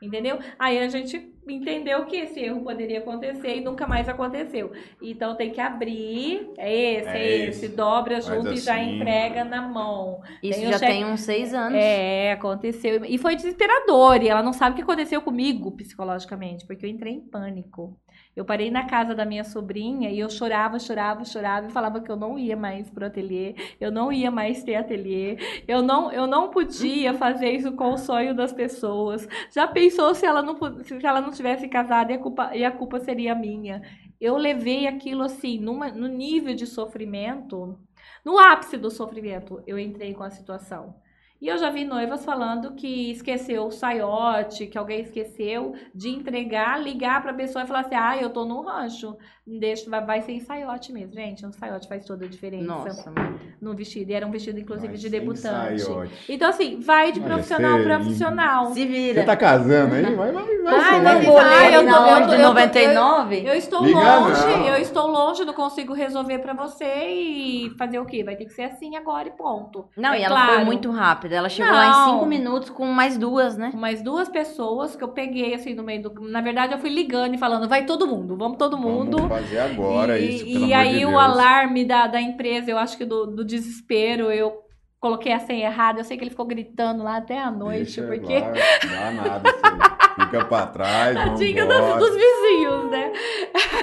[0.00, 0.38] Entendeu?
[0.58, 4.72] Aí a gente entendeu que esse erro poderia acontecer e nunca mais aconteceu.
[5.02, 7.76] Então tem que abrir, é esse, é, É esse, esse.
[7.76, 8.96] dobra Faz junto e já assim.
[8.96, 10.22] entrega na mão.
[10.42, 11.76] Isso Tem já cheque- tem uns seis anos.
[11.78, 13.04] É, aconteceu.
[13.04, 14.22] E foi desesperador.
[14.22, 17.98] E ela não sabe o que aconteceu comigo psicologicamente, porque eu entrei em pânico.
[18.36, 22.10] Eu parei na casa da minha sobrinha e eu chorava, chorava, chorava e falava que
[22.10, 25.36] eu não ia mais pro ateliê, eu não ia mais ter ateliê,
[25.66, 29.26] eu não, eu não podia fazer isso com o sonho das pessoas.
[29.52, 32.70] Já pensou se ela não, se ela não tivesse casado e a culpa, e a
[32.70, 33.82] culpa seria minha?
[34.20, 37.78] Eu levei aquilo assim, numa, no nível de sofrimento,
[38.24, 40.94] no ápice do sofrimento, eu entrei com a situação.
[41.40, 46.80] E eu já vi noivas falando que esqueceu o saiote, que alguém esqueceu de entregar,
[46.82, 49.16] ligar pra pessoa e falar assim: ah, eu tô no rancho,
[49.58, 51.12] deixa, vai, vai sem saiote mesmo.
[51.14, 53.12] Gente, um saiote faz toda a diferença Nossa,
[53.60, 54.10] no vestido.
[54.10, 55.80] E era um vestido, inclusive, de debutante.
[55.82, 56.12] saiote.
[56.28, 58.66] Então, assim, vai de Olha, profissional a profissional.
[58.72, 59.20] se vira.
[59.20, 60.02] Você tá casando aí?
[60.14, 60.74] Vai, vai, vai.
[60.74, 63.42] Ai, ser, mas isso- Bolei Ah, eu tô- eu de eu tô- 99.
[63.46, 64.66] Eu estou Liga longe, não.
[64.66, 68.22] eu estou longe, não consigo resolver pra você e fazer o quê?
[68.24, 69.86] Vai ter que ser assim agora e ponto.
[69.96, 70.54] Não, É e ela claro.
[70.54, 71.34] foi muito rápida.
[71.36, 72.12] Ela chegou lá em Não.
[72.14, 73.70] cinco minutos com mais duas, né?
[73.70, 76.20] Com mais duas pessoas que eu peguei assim no meio do.
[76.28, 79.16] Na verdade, eu fui ligando e falando, vai todo mundo, vamos todo mundo.
[79.18, 82.70] Vamos fazer agora e, isso, e pelo amor aí de o alarme da, da empresa,
[82.70, 84.62] eu acho que do, do desespero, eu
[84.98, 86.00] coloquei a senha errada.
[86.00, 88.38] Eu sei que ele ficou gritando lá até a noite, Deixa porque.
[88.38, 92.79] lá, dá nada, você fica pra trás, Tadinha dos, dos vizinhos?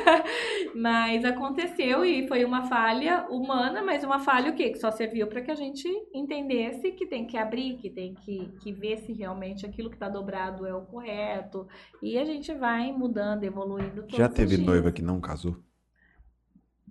[0.76, 4.70] mas aconteceu e foi uma falha humana, mas uma falha o quê?
[4.70, 8.52] Que só serviu para que a gente entendesse que tem que abrir, que tem que,
[8.62, 11.68] que ver se realmente aquilo que está dobrado é o correto.
[12.02, 14.06] E a gente vai mudando, evoluindo.
[14.10, 15.56] Já teve noiva que não casou?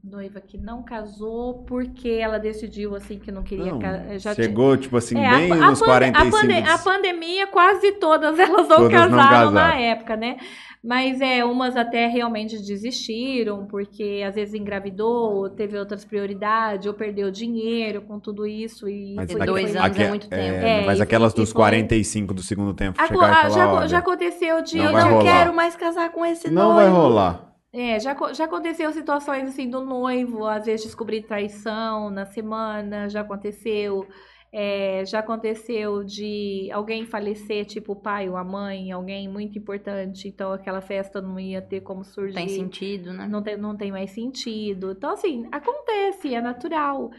[0.08, 4.46] Noiva que não casou porque ela decidiu assim que não queria Não, ca- já tinha-
[4.46, 6.36] chegou, tipo assim, É, a bem pa- nos a, pande- 45.
[6.36, 9.80] a, pande- a pandemia, quase todas elas não Todas não casaram na casaram.
[9.80, 10.36] época, né?
[10.84, 17.28] Mas é, umas até realmente desistiram, porque às vezes engravidou, teve outras prioridades, ou perdeu
[17.28, 18.88] dinheiro com tudo isso.
[18.88, 20.64] E Mas foi- aque- dois anos é muito tempo.
[20.64, 23.86] É, mas e- aquelas dos foi- 45 do segundo tempo Aco- chegar ah, falar, já,
[23.88, 26.76] já aconteceu de não eu não quero mais casar com esse não noivo.
[26.76, 27.55] vai rolar.
[27.76, 33.20] É, já, já aconteceu situações assim do noivo, às vezes descobrir traição na semana, já
[33.20, 34.06] aconteceu.
[34.50, 40.28] É, já aconteceu de alguém falecer, tipo o pai ou a mãe, alguém muito importante,
[40.28, 42.36] então aquela festa não ia ter como surgir.
[42.36, 43.28] Tem sentido, né?
[43.28, 44.92] Não tem, não tem mais sentido.
[44.92, 47.10] Então, assim, acontece, é natural.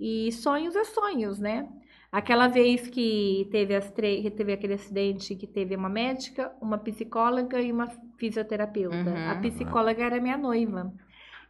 [0.00, 1.68] E sonhos é sonhos, né?
[2.10, 7.60] Aquela vez que teve, as tre- teve aquele acidente que teve uma médica, uma psicóloga
[7.60, 8.96] e uma fisioterapeuta.
[8.96, 9.30] Uhum.
[9.30, 10.92] A psicóloga era minha noiva.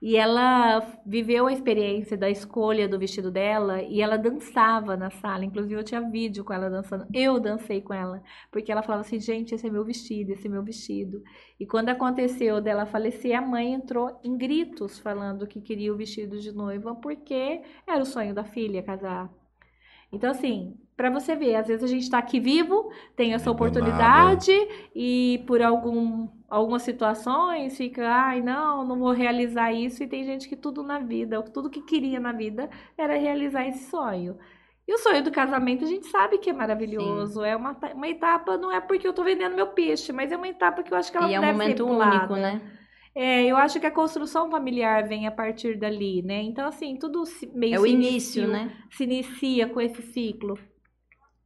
[0.03, 5.45] E ela viveu a experiência da escolha do vestido dela e ela dançava na sala.
[5.45, 7.07] Inclusive, eu tinha vídeo com ela dançando.
[7.15, 8.23] Eu dancei com ela.
[8.51, 11.23] Porque ela falava assim, gente, esse é meu vestido, esse é meu vestido.
[11.59, 16.39] E quando aconteceu dela falecer, a mãe entrou em gritos falando que queria o vestido
[16.41, 19.31] de noiva porque era o sonho da filha casar.
[20.13, 24.53] Então, assim, para você ver, às vezes a gente está aqui vivo, tem essa oportunidade
[24.95, 30.03] e por algum, algumas situações fica, ai, não, não vou realizar isso.
[30.03, 33.91] E tem gente que tudo na vida, tudo que queria na vida era realizar esse
[33.91, 34.39] sonho.
[34.89, 37.43] E o sonho do casamento a gente sabe que é maravilhoso.
[37.45, 40.49] É uma, uma etapa, não é porque eu tô vendendo meu peixe, mas é uma
[40.49, 42.37] etapa que eu acho que ela E é um deve momento ser único, pulada.
[42.37, 42.76] né?
[43.17, 46.43] É, eu acho que a construção familiar vem a partir dali, né?
[46.43, 48.77] Então, assim, tudo se- meio É o se início, inicia- né?
[48.91, 50.59] se inicia com esse ciclo.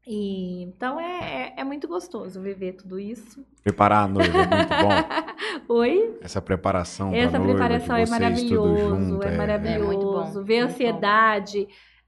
[0.07, 3.47] E, então é, é, é muito gostoso viver tudo isso.
[3.63, 4.91] Preparar a noiva é muito bom.
[5.73, 6.19] Oi?
[6.23, 9.87] Essa preparação Essa noiva, preparação é maravilhoso, junto, é maravilhoso.
[9.87, 10.93] muito bom, Ver a muito bom.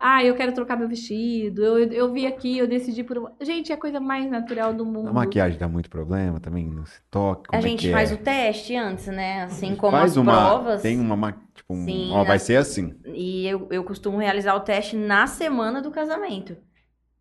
[0.02, 1.62] Ah, eu quero trocar meu vestido.
[1.62, 3.32] Eu, eu vi aqui, eu decidi por uma.
[3.40, 5.08] Gente, é a coisa mais natural do mundo.
[5.08, 8.10] A maquiagem dá muito problema também, não se toca, como a é gente que faz
[8.10, 8.14] é?
[8.14, 9.42] o teste antes, né?
[9.44, 10.82] Assim como Faz as uma, provas.
[10.82, 12.38] tem uma, ma- tipo, um, Sim, ó, vai né?
[12.38, 12.94] ser assim.
[13.04, 16.56] E eu, eu costumo realizar o teste na semana do casamento.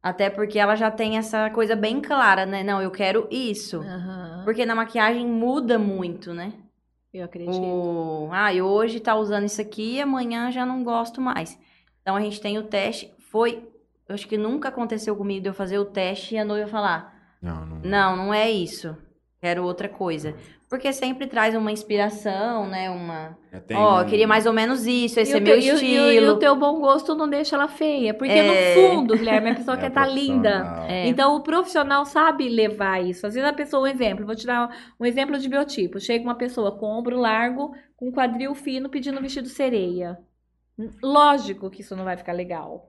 [0.04, 2.64] Até porque ela já tem essa coisa bem clara, né?
[2.64, 3.82] Não, eu quero isso.
[3.82, 6.54] Aham, Porque na maquiagem muda muito, né?
[7.14, 7.60] Eu acredito.
[7.60, 8.30] O...
[8.32, 11.58] Ah, e hoje tá usando isso aqui e amanhã já não gosto mais.
[12.02, 13.12] Então a gente tem o teste.
[13.32, 13.64] Foi.
[14.08, 17.14] Eu acho que nunca aconteceu comigo de eu fazer o teste e a noiva falar:
[17.42, 17.78] Não, não.
[17.84, 18.96] Não, não é isso.
[19.40, 20.36] Quero outra coisa.
[20.70, 22.90] Porque sempre traz uma inspiração, né?
[22.92, 23.36] Uma.
[23.68, 25.72] Tem Ó, eu um- queria mais ou menos isso, esse E é meu teu- e
[25.72, 26.12] o- estilo.
[26.12, 28.14] E, o- e o teu bom gosto não deixa ela feia.
[28.14, 28.76] Porque É.
[28.76, 30.52] no fundo, Guilherme, a pessoa É quer estar linda.
[30.60, 30.86] profissional.
[30.90, 31.08] É.
[31.08, 33.26] Então, o profissional sabe levar isso.
[33.28, 34.70] Às vezes a pessoa, um exemplo, vou te dar
[35.00, 36.00] um exemplo de biotipo.
[36.00, 40.18] Chega uma pessoa com ombro largo, com quadril fino, pedindo um vestido sereia.
[41.02, 42.88] Lógico que isso não vai ficar legal.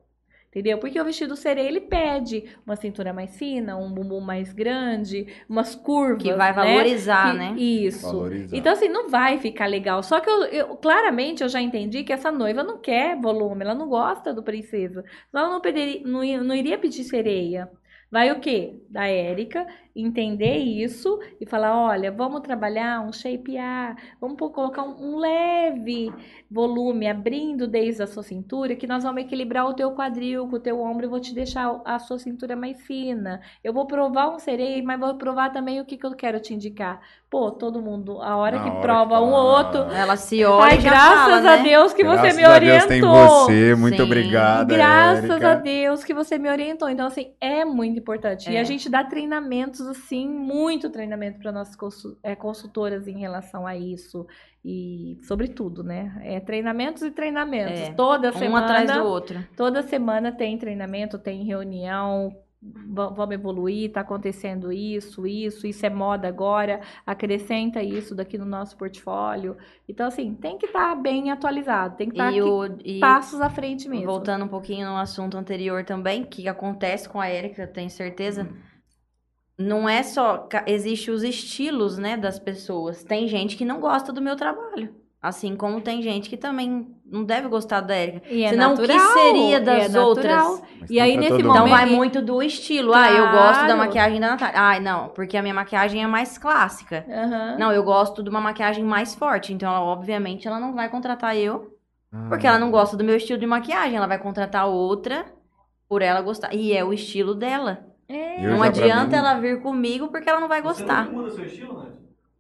[0.48, 0.76] Entendeu?
[0.76, 5.74] Porque o vestido sereia, ele pede uma cintura mais fina, um bumbum mais grande, umas
[5.74, 6.52] curvas, Que vai né?
[6.52, 7.54] valorizar, Que- né?
[7.56, 8.06] Isso.
[8.06, 8.54] Valorizar.
[8.54, 10.02] Então, assim, não vai ficar legal.
[10.02, 13.74] Só que eu, eu- claramente eu já entendi que essa noiva não quer volume, ela
[13.74, 15.02] não gosta do princesa.
[15.30, 17.70] Senão ela não, pediria, não, não iria pedir sereia.
[18.12, 18.78] Vai o quê?
[18.90, 19.66] Da Érica,
[19.96, 26.14] entender isso e falar: olha, vamos trabalhar um shapear, vamos pôr- colocar um, um leve
[26.50, 30.60] volume abrindo desde a sua cintura, que nós vamos equilibrar o teu quadril com o
[30.60, 33.40] teu ombro e vou te deixar a sua cintura mais fina.
[33.64, 36.52] Eu vou provar um sereia, mas vou provar também o que, que eu quero te
[36.54, 37.00] indicar.
[37.32, 39.80] Pô, todo mundo, a hora Na que hora prova que um fala, outro.
[39.90, 41.62] Ela se olha Ai, e graças fala, a né?
[41.62, 42.78] Deus que você Graças me a orientou.
[42.78, 44.02] Deus tem você, muito Sim.
[44.02, 44.74] obrigada.
[44.74, 45.52] Graças Érica.
[45.52, 46.90] a Deus que você me orientou.
[46.90, 48.50] Então, assim, é muito importante.
[48.50, 48.60] E É.
[48.60, 51.74] a gente dá treinamentos, assim, muito treinamento para nossas
[52.22, 54.26] é, consultoras em relação a isso.
[54.62, 56.20] E sobre tudo, né?
[56.24, 57.80] É treinamentos e treinamentos.
[57.80, 57.92] É.
[57.94, 58.66] Toda Um semana.
[58.66, 59.42] atrás do outro.
[59.56, 62.36] Toda semana tem treinamento, tem reunião.
[62.62, 68.44] Va- Vamos evoluir, tá acontecendo isso, isso, isso é moda agora, acrescenta isso daqui no
[68.44, 69.56] nosso portfólio.
[69.88, 73.40] Então, assim, tem que estar bem atualizado, tem que estar E, aqui o, e passos
[73.40, 74.06] à frente mesmo.
[74.06, 78.48] voltando um pouquinho no assunto anterior também, que acontece com a Erika, eu tenho certeza.
[79.58, 80.38] Não é só.
[80.38, 83.04] ca- Existe os estilos, né, das pessoas.
[83.04, 85.01] Tem gente que não gosta do meu trabalho.
[85.22, 88.22] Assim como tem gente que também não deve gostar da Erika.
[88.28, 90.08] E é Senão, o que natural, seria é das natural.
[90.50, 90.62] outras?
[90.80, 92.92] Mas E aí, nesse todo Então momento- vai muito do estilo.
[92.92, 93.78] Ah, eu gosto da Claro.
[93.78, 94.54] maquiagem da Natália.
[94.60, 97.06] Ah, não, porque a minha maquiagem é mais clássica.
[97.08, 97.56] Aham.
[97.56, 99.52] Não, eu gosto de uma maquiagem mais forte.
[99.52, 101.72] Então, ela, obviamente, ela não vai contratar eu,
[102.12, 103.96] Ah, porque ela não gosta do meu estilo de maquiagem.
[103.96, 105.24] Ela vai contratar outra
[105.88, 106.52] por ela gostar.
[106.52, 107.86] E é o estilo dela.
[108.08, 108.44] É.
[108.44, 111.04] Eu não adianta mim- ela vir comigo porque ela não vai gostar.
[111.06, 111.82] Você não muda seu estilo,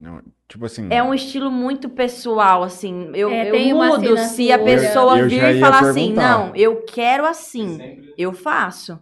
[0.00, 0.20] né?
[0.52, 0.86] Tipo assim.
[0.90, 3.10] É um estilo muito pessoal, assim.
[3.14, 4.64] Eu, É, eu mudo se a assinatura.
[4.64, 6.38] pessoa Eu vir já e falar assim, perguntar.
[6.38, 7.78] não, eu quero assim.
[7.78, 8.12] Sempre.
[8.18, 8.98] Eu faço.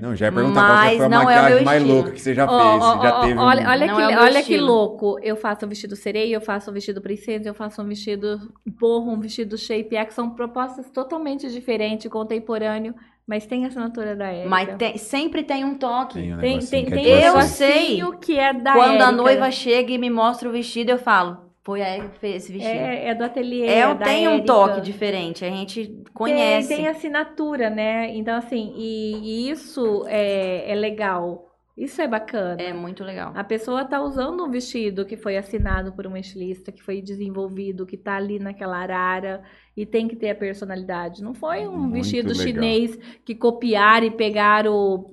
[0.00, 1.96] Não, já ia perguntar qual Mas foi a não é o maquiagem meu mais estilo.
[1.96, 2.82] louca que você já Ó, fez.
[2.84, 5.18] ó, já teve um- olha, olha, Não que, é olha que louco.
[5.20, 8.38] Eu faço um vestido sereia, eu faço um vestido princesa, eu faço um vestido
[8.78, 12.94] porro, um vestido shape, é que são propostas totalmente diferentes, contemporâneo,
[13.26, 14.48] mas tem a assinatura da Érica.
[14.48, 16.14] Mas tem- sempre tem um toque.
[16.14, 17.64] Tem um tem, tem, que é tem tipo Eu assim.
[17.66, 19.12] negocinho que é da Quando a Érica.
[19.12, 22.52] noiva chega e me mostra o vestido, eu falo, foi a Erika que fez esse
[22.52, 22.74] vestido.
[22.74, 23.66] é, é do ateliê.
[23.66, 26.68] É, é da tem um toque diferente, a gente conhece.
[26.68, 28.10] Tem, tem assinatura, né?
[28.16, 31.51] Então, assim, e, e isso é, é legal.
[31.76, 32.60] Isso é bacana.
[32.60, 33.32] É muito legal.
[33.34, 37.86] A pessoa tá usando um vestido que foi assinado por uma estilista, que foi desenvolvido,
[37.86, 39.42] que tá ali naquela arara
[39.74, 41.22] e tem que ter a personalidade.
[41.22, 42.44] Não foi um Muito vestido legal.
[42.44, 45.10] chinês que copiaram e pegaram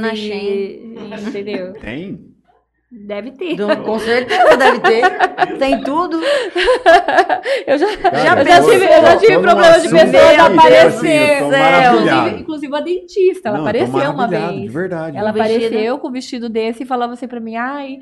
[0.00, 0.48] na e, Shein.
[0.52, 1.72] e- entendeu?
[1.74, 2.33] Tem?
[2.96, 3.56] Deve ter.
[3.56, 5.58] Do- com certeza deve ter.
[5.58, 6.20] Tem tudo.
[7.66, 10.42] Eu já, Cara, eu já tive, eu já tive problema de assunto pessoa aqui, de
[10.44, 10.86] tipo aparecer.
[10.86, 11.58] assim, eu tô Céu.
[11.58, 11.98] maravilhado.
[12.28, 14.60] Inclusive, inclusive uma dentista, ela Não, apareceu uma vez.
[14.62, 15.16] De verdade.
[15.16, 15.56] Ela Um vestido.
[15.66, 17.98] apareceu com o vestido desse e falava assim pra mim, ai,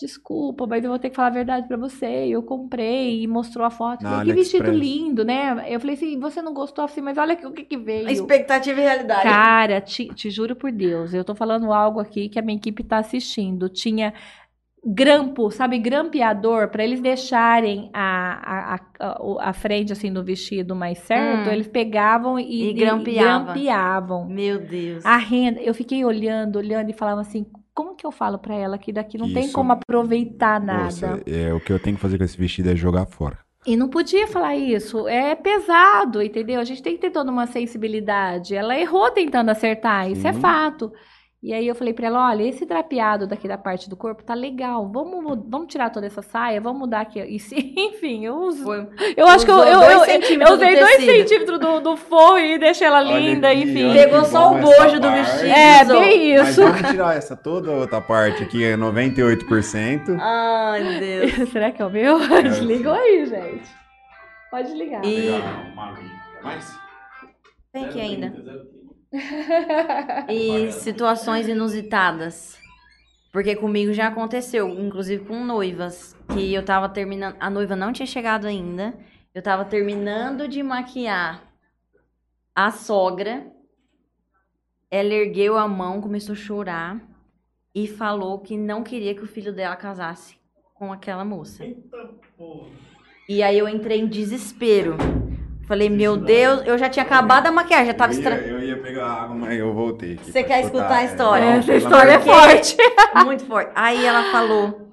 [0.00, 2.06] desculpa, mas eu vou ter que falar a verdade pra você.
[2.28, 4.02] Eu comprei e mostrou a foto.
[4.02, 5.64] Falei, que vestido lindo, né?
[5.68, 8.08] Eu falei assim, você não gostou assim, mas olha aqui o que que veio.
[8.08, 9.22] Expectativa e realidade.
[9.22, 12.82] Cara, te, te juro por Deus, eu tô falando algo aqui que a minha equipe
[12.82, 13.68] tá assistindo.
[13.68, 14.12] Tinha
[14.86, 20.98] grampo, sabe, grampeador, pra eles deixarem a, a, a, a frente assim do vestido mais
[20.98, 21.52] certo, Hum.
[21.52, 23.44] eles pegavam e, E grampeava.
[23.54, 24.26] grampeavam.
[24.28, 25.04] Meu Deus.
[25.06, 28.78] A renda, eu fiquei olhando, olhando e falava assim, como que eu falo pra ela
[28.78, 29.52] que daqui não tem Isso.
[29.52, 30.84] como aproveitar nada?
[30.84, 33.38] Nossa, é, o que eu tenho que fazer com esse vestido é jogar fora.
[33.66, 36.60] E não podia falar isso, é pesado, entendeu?
[36.60, 38.54] A gente tem que ter toda uma sensibilidade.
[38.54, 40.40] Ela errou tentando acertar, isso é Sim.
[40.40, 40.92] fato.
[41.44, 44.32] E aí eu falei pra ela, olha, esse drapeado daqui da parte do corpo tá
[44.32, 44.90] legal.
[44.90, 47.20] Vamos, vamos tirar toda essa saia, vamos mudar aqui.
[47.20, 48.64] E se- enfim, eu uso.
[48.64, 48.88] Foi.
[49.14, 52.56] Eu acho que eu, eu, eu, eu usei do dois centímetros do, do forro e
[52.56, 53.92] deixei ela Olha linda, aqui, enfim.
[53.92, 55.44] Pegou só o bojo do vestido.
[55.50, 56.62] É, bem Mas isso.
[56.62, 60.16] vamos tirar essa toda outra parte aqui, é 98%.
[60.18, 61.48] Ai, meu Deus.
[61.52, 62.20] Será que é o meu?
[62.42, 63.68] Desligou aí, gente.
[64.50, 65.04] Pode ligar.
[65.04, 65.28] E
[66.42, 66.74] Mais?
[67.70, 68.32] tem aqui ainda.
[70.28, 72.58] E situações inusitadas.
[73.32, 78.06] Porque comigo já aconteceu, inclusive com noivas, que eu tava terminando, a noiva não tinha
[78.06, 78.94] chegado ainda.
[79.34, 81.42] Eu tava terminando de maquiar
[82.54, 83.46] a sogra.
[84.90, 87.00] Ela ergueu a mão, começou a chorar
[87.74, 90.36] e falou que não queria que o filho dela casasse
[90.72, 91.64] com aquela moça.
[93.28, 94.96] E aí eu entrei em desespero.
[95.66, 98.34] Falei, meu Deus, eu já tinha acabado a maquiagem, já tava eu, estra...
[98.36, 100.14] eu ia pegar água, mas eu voltei.
[100.14, 101.46] aqui Você quer escutar a história?
[101.46, 102.76] Não, Essa história é forte.
[103.24, 103.72] Muito forte.
[103.74, 104.90] Aí ela falou,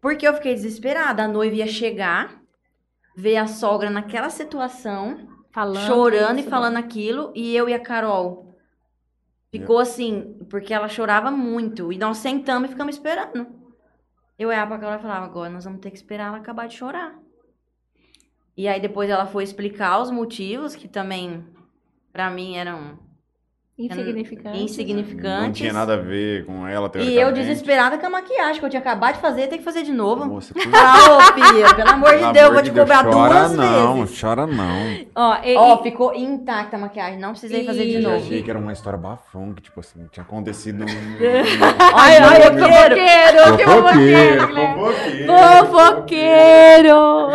[0.00, 1.24] porque eu fiquei desesperada.
[1.24, 2.40] A noiva ia chegar,
[3.16, 7.80] ver a sogra naquela situação, Falando chorando isso, e falando aquilo, e eu e a
[7.80, 8.56] Carol.
[9.50, 11.92] Ficou assim, porque ela chorava muito.
[11.92, 13.46] E nós sentamos e ficamos esperando.
[14.36, 16.74] Eu olhava pra Carol e falava, agora nós vamos ter que esperar ela acabar de
[16.74, 17.16] chorar.
[18.56, 21.44] E aí depois ela foi explicar os motivos, que também,
[22.12, 22.98] pra mim, eram
[23.76, 24.56] Insignificante.
[24.62, 25.42] insignificantes.
[25.46, 28.70] Não tinha nada a ver com ela, E eu desesperada com a maquiagem, que eu
[28.70, 30.24] tinha acabado de fazer, tem que fazer de novo.
[30.26, 33.04] Moça, por Ah, ô, Pia, pelo amor de pelo Deus, amor vou te Deus, cobrar
[33.04, 34.20] chora duas não, vezes.
[34.20, 34.96] chora não.
[35.16, 38.16] Ó, e- Ó, e- ficou intacta a maquiagem, não precisei fazer de E- Eu novo.
[38.24, 40.84] achei que era uma história bafão, que tipo assim, tinha acontecido.
[41.94, 42.96] Ai, ai, eu quero.
[42.96, 45.32] Fofoqueiro, que fofoqueiro, fofoqueiro.
[46.14, 47.30] Fofoqueiro!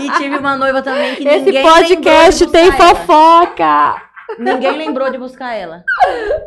[0.00, 2.72] E tive uma noiva também que Esse ninguém podcast tem ela.
[2.94, 4.03] fofoca!
[4.38, 5.84] Ninguém lembrou de buscar ela.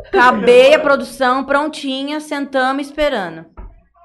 [0.08, 3.46] Acabei a produção, prontinha, sentamos esperando.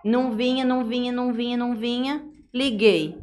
[0.03, 2.23] Não vinha, não vinha, não vinha, não vinha.
[2.53, 3.17] Liguei.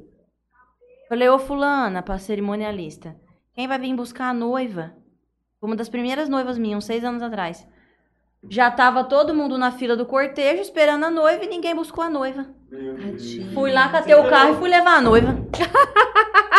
[1.09, 3.17] Falei, ô fulana, pra cerimonialista.
[3.55, 4.95] Quem vai vir buscar a noiva?
[5.61, 7.67] Uma das primeiras noivas minhas, uns seis anos atrás.
[8.49, 12.09] Já tava todo mundo na fila do cortejo esperando a noiva e ninguém buscou a
[12.09, 12.47] noiva.
[13.53, 15.37] Fui lá, catei o carro e fui levar a noiva.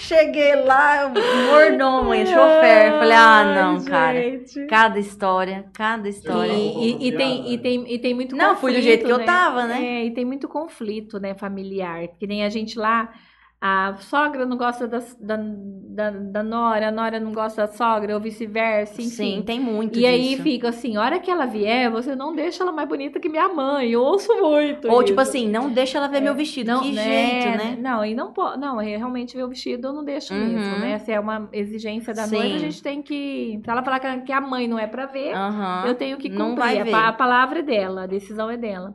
[0.00, 2.92] Cheguei lá, mordomo, chofer.
[2.98, 4.22] Falei, ah, não, Ai, cara.
[4.22, 4.66] gente.
[4.66, 6.52] Cada história, cada história.
[6.52, 9.10] E, e- e tem, e, tem, e tem muito Não, conflito, fui do jeito que
[9.12, 9.24] eu né?
[9.24, 9.84] tava, né?
[9.84, 12.06] É, e tem muito conflito, né, familiar.
[12.18, 13.12] Que nem a gente lá,
[13.60, 18.14] a sogra não gosta da, da, da, da nora, a nora não gosta da sogra,
[18.14, 19.10] ou vice-versa, enfim.
[19.10, 20.42] Sim, tem muito E aí disso.
[20.44, 23.48] fica assim, a hora que ela vier, você não deixa ela mais bonita que minha
[23.48, 23.90] mãe.
[23.90, 25.06] Eu ouço muito Ou isso.
[25.06, 26.70] tipo assim, não deixa ela ver meu vestido.
[26.70, 27.02] Não, que né,
[27.40, 27.76] jeito, né?
[27.80, 28.60] Não, e não pode.
[28.60, 30.40] Não, é realmente ver o vestido eu não deixo Uhum.
[30.40, 30.98] mesmo, né?
[31.00, 32.36] Se é uma exigência da Sim.
[32.36, 33.60] noiva, a gente tem que.
[33.64, 35.82] Se ela falar que- a mãe não é pra ver, Aham.
[35.84, 36.64] eu tenho que não cumprir.
[36.64, 36.94] vai A ver.
[36.94, 38.94] A, palavra é dela, a decisão é dela.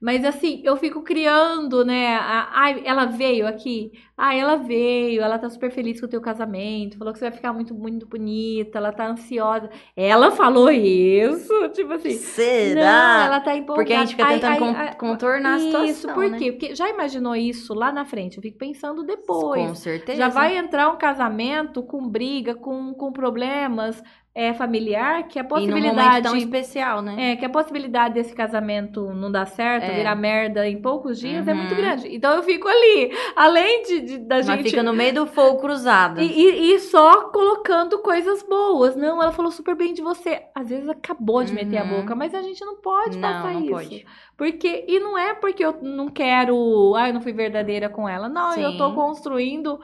[0.00, 2.16] Mas assim, eu fico criando, né?
[2.52, 3.90] Ai, ela veio aqui.
[4.16, 7.36] Ah, ela veio, ela tá super feliz com o teu casamento, falou que você vai
[7.36, 9.68] ficar muito, muito bonita, ela tá ansiosa.
[9.96, 11.52] Ela falou isso?
[11.70, 12.12] Tipo assim.
[12.12, 12.80] Será?
[12.80, 13.76] Não, ela tá empolgada.
[13.76, 16.38] Porque a gente fica tentando ai, ai, contornar a situação, Isso, por né?
[16.38, 16.52] quê?
[16.52, 18.36] Porque já imaginou isso lá na frente?
[18.36, 19.68] Eu fico pensando depois.
[19.68, 20.18] Com certeza.
[20.18, 24.02] Já vai entrar um casamento com briga, com, com problemas
[24.40, 26.22] é, familiar, que a E possibilidade.
[26.22, 27.32] tão especial, né?
[27.32, 29.96] É, que a possibilidade desse casamento não dar certo, É.
[29.96, 31.58] virar merda em poucos dias é Uhum.
[31.58, 32.14] muito grande.
[32.14, 34.70] Então eu fico ali, além de, de- da Mas gente.
[34.70, 36.20] fica no meio do fogo cruzado.
[36.20, 38.94] E, e- e só colocando coisas boas.
[38.94, 40.42] Não, ela falou super bem de você.
[40.54, 42.00] Às vezes acabou de meter a Uhum.
[42.02, 43.70] boca, mas a gente não pode não, passar não isso.
[43.72, 44.06] pode.
[44.36, 48.28] Porque, e não é porque eu não quero, ah, eu não fui verdadeira com ela.
[48.28, 48.94] Não, eu tô Sim.
[48.94, 49.80] construindo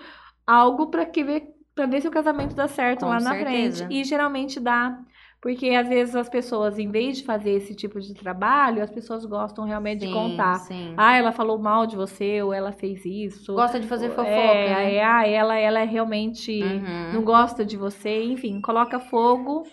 [0.47, 3.85] algo pra que ver, para ver se o casamento dá certo Com lá na certeza.
[3.87, 3.95] frente.
[3.95, 4.99] E geralmente dá.
[5.41, 9.27] Porque às vezes as pessoas, em vez de fazer esse tipo de trabalho, as pessoas
[9.27, 10.55] gostam realmente de Sim, contar.
[10.61, 10.95] Sim.
[10.97, 13.53] Ah, ela falou mal de você, ou ela fez isso.
[13.53, 14.95] Gosta de fazer fofoca, é, né?
[14.95, 17.13] é, ah, ela, ela é realmente Uhum.
[17.13, 19.67] não gosta de você, enfim, coloca fogo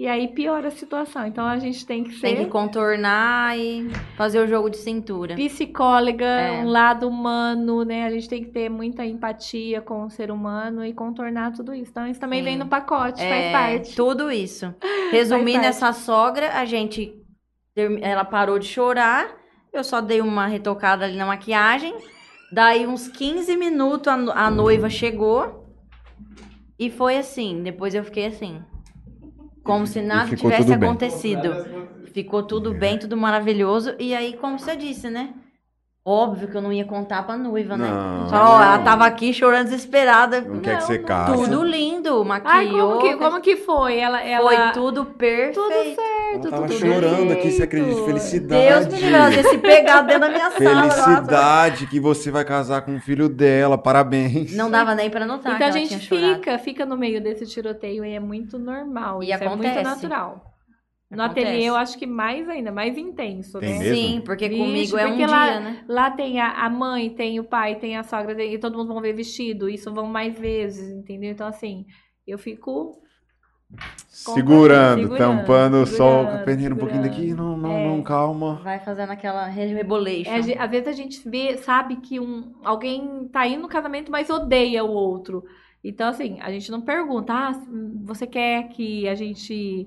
[0.00, 1.26] e aí piora a situação.
[1.26, 5.34] Então a gente tem que Tem ser que contornar e fazer o jogo de cintura.
[5.34, 6.60] psicóloga, É.
[6.62, 8.06] um lado humano, né?
[8.06, 11.90] A gente tem que ter muita empatia com o ser humano e contornar tudo isso.
[11.90, 12.44] Então isso também Sim.
[12.44, 13.96] vem no pacote, É, faz parte.
[13.96, 14.72] Tudo isso.
[15.10, 17.12] Resumindo, essa sogra, a gente.
[18.00, 19.26] Ela parou de chorar.
[19.72, 21.92] Eu só dei uma retocada ali na maquiagem.
[22.52, 25.74] Daí, uns 15 minutos, a noiva chegou.
[26.78, 27.64] E foi assim.
[27.64, 28.62] Depois eu fiquei assim.
[29.68, 30.88] Como se nada tivesse tudo bem.
[30.88, 31.60] acontecido.
[32.14, 33.94] Ficou tudo bem, tudo maravilhoso.
[33.98, 35.34] E aí, como você disse, né?
[36.04, 37.86] Óbvio que eu não ia contar pra noiva, né?
[37.86, 38.28] Não.
[38.30, 40.40] Só, ó, ela tava aqui chorando desesperada.
[40.40, 41.04] Não quer que Não, você não.
[41.04, 41.32] case.
[41.44, 42.50] Tudo lindo, maquiou.
[42.54, 43.98] Ai, como que, como que foi?
[43.98, 44.48] Ela, ela...
[44.48, 45.60] Foi tudo perfeito.
[45.60, 47.94] Tudo Ela certo, tava tudo chorando aqui, você acredita?
[47.94, 48.66] de Felicidade.
[48.66, 50.74] Deus me livre, ela ia se pegar dentro da minha sala.
[50.86, 51.04] nossa.
[51.04, 53.76] Felicidade que você vai casar com o filho dela.
[53.76, 54.56] Parabéns.
[54.56, 56.34] Não dava nem pra notar Então a gente tinha chorado.
[56.36, 59.22] fica, fica no meio desse tiroteio e é muito normal.
[59.22, 59.74] E isso é acontece.
[59.74, 60.42] muito natural.
[61.10, 61.46] No Acontece.
[61.46, 63.78] ateliê eu acho que mais ainda, mais intenso, Tem né?
[63.78, 64.08] mesmo?
[64.08, 65.84] Sim, porque Vixe, comigo é um porque dia, lá- né?
[65.88, 68.92] Lá tem a, a mãe, tem o pai, tem a sogra, tem- e todo mundo
[68.92, 71.30] vão ver vestido, isso vão mais vezes, entendeu?
[71.30, 71.86] Então, assim,
[72.26, 73.00] eu fico
[74.08, 77.36] Segurando, segurando, tampando o sol, segurando, perdendo um pouquinho daqui, segurando.
[77.36, 77.84] não, não, É.
[77.96, 78.60] não, calma.
[78.62, 80.30] Vai fazendo aquela rebolation.
[80.30, 84.28] É, às vezes a gente vê, sabe que um, alguém tá indo no casamento, mas
[84.30, 85.44] odeia o outro.
[85.82, 87.52] Então, assim, a gente não pergunta, ah,
[88.04, 89.86] você quer que a gente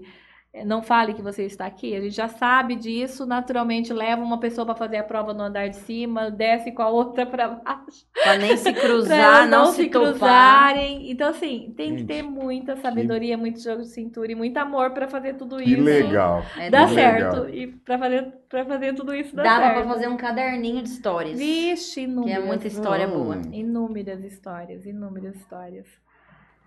[0.65, 1.95] não fale que você está aqui?
[1.95, 5.69] A gente já sabe disso, naturalmente leva uma pessoa para fazer a prova no andar
[5.69, 8.05] de cima, desce com a outra para baixo.
[8.13, 10.09] Pra nem se cruzar, elas não, se topar.
[10.11, 11.09] cruzarem.
[11.09, 14.91] Então, assim, tem que Gente, ter muita sabedoria, muito jogo de cintura e muito amor
[14.91, 15.83] para fazer tudo Que isso.
[15.83, 16.43] legal.
[16.57, 17.35] É, Dá Que certo.
[17.43, 17.49] legal.
[17.49, 19.75] E para fazer, pra fazer tudo isso dá Dava certo.
[19.75, 21.37] pra fazer um caderninho de histórias.
[21.39, 22.43] Vixe, que inúmeras.
[22.43, 23.23] é muita história Não.
[23.23, 23.41] boa.
[23.53, 25.87] Inúmeras histórias, inúmeras histórias.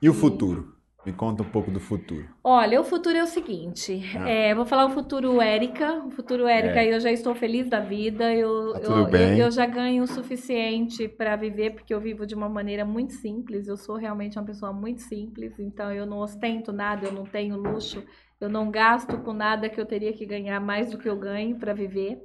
[0.00, 0.72] E o futuro?
[1.04, 2.24] Me conta um pouco do futuro.
[2.42, 4.02] Olha, o futuro é o seguinte.
[4.16, 4.28] Ah.
[4.28, 6.02] é, vou falar o futuro Érica.
[6.06, 6.94] O futuro Érica, É.
[6.94, 8.32] eu já estou feliz da vida.
[8.34, 9.38] Eu, Tá eu, tudo bem.
[9.38, 13.12] eu, eu já ganho o suficiente para viver, porque eu vivo de uma maneira muito
[13.12, 13.68] simples.
[13.68, 17.56] Eu sou realmente uma pessoa muito simples, então eu não ostento nada, eu não tenho
[17.56, 18.02] luxo,
[18.40, 21.56] eu não gasto com nada que eu teria que ganhar mais do que eu ganho
[21.58, 22.18] para viver.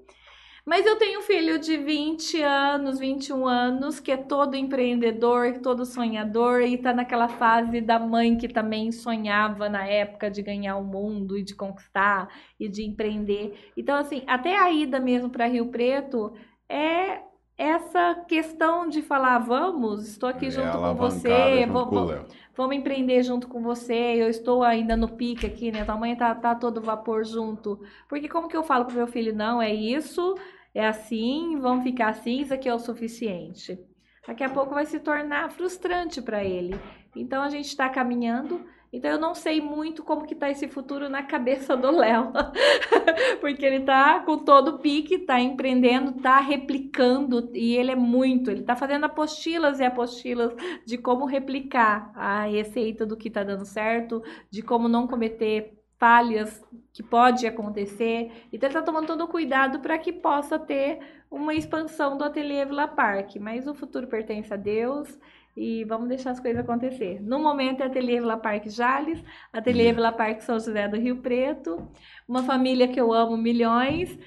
[0.69, 5.83] Mas eu tenho um filho de 20 anos, 21 anos, que é todo empreendedor, todo
[5.83, 10.83] sonhador, e tá naquela fase da mãe que também sonhava na época de ganhar o
[10.83, 12.29] mundo e de conquistar
[12.59, 13.71] e de empreender.
[13.75, 16.33] Então, assim, até a ida mesmo para Rio Preto
[16.69, 17.23] é
[17.57, 22.75] essa questão de falar, vamos, estou aqui É junto com você, junto vou- com vamos
[22.75, 23.95] empreender junto com você.
[23.95, 25.83] Eu estou ainda no pique aqui, né?
[25.83, 27.79] Tua mãe tá, tá todo vapor junto.
[28.07, 30.35] Porque como que eu falo pro meu filho, não, é isso,
[30.79, 33.79] é assim, vamos ficar assim, isso aqui é o suficiente.
[34.27, 36.79] Daqui a pouco vai se tornar frustrante para ele.
[37.15, 38.63] Então a gente está caminhando.
[38.91, 42.31] Então eu não sei muito como que tá esse futuro na cabeça do Léo.
[43.41, 48.49] Porque ele tá com todo o pique, tá empreendendo, tá replicando e ele é muito,
[48.49, 50.53] ele tá fazendo apostilas e apostilas
[50.85, 56.65] de como replicar a receita do que tá dando certo, de como não cometer falhas
[56.93, 58.31] que pode acontecer.
[58.51, 60.99] Então ele tá tomando todo o cuidado para que possa ter
[61.29, 65.19] uma expansão do Ateliê Vila Parque, mas o futuro pertence a Deus
[65.55, 67.21] e vamos deixar as coisas acontecer.
[67.21, 69.21] No momento é Ateliê Vila Parque Jales,
[69.51, 71.85] Ateliê Vila Parque São José do Rio Preto,
[72.27, 74.17] uma família que eu amo milhões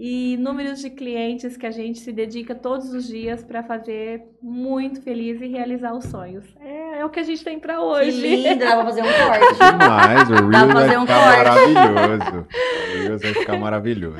[0.00, 5.02] e números de clientes que a gente se dedica todos os dias para fazer muito
[5.02, 6.44] feliz e realizar os sonhos.
[6.60, 8.20] É, é o que a gente tem para Que hoje.
[8.20, 9.54] lindo, dá pra fazer um corte.
[9.58, 11.74] Demais, o Dá pra Reels vai fazer um ficar corte.
[11.74, 12.46] maravilhoso.
[12.94, 14.18] O vai ficar maravilhoso.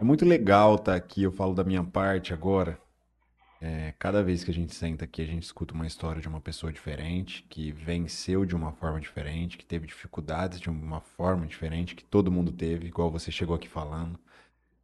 [0.00, 2.78] É muito legal estar aqui, eu falo da minha parte agora.
[3.60, 6.40] É, cada vez que a gente senta aqui, a gente escuta uma história de uma
[6.40, 11.94] pessoa diferente, que venceu de uma forma diferente, que teve dificuldades de uma forma diferente,
[11.94, 14.18] que todo mundo teve, igual você chegou aqui falando.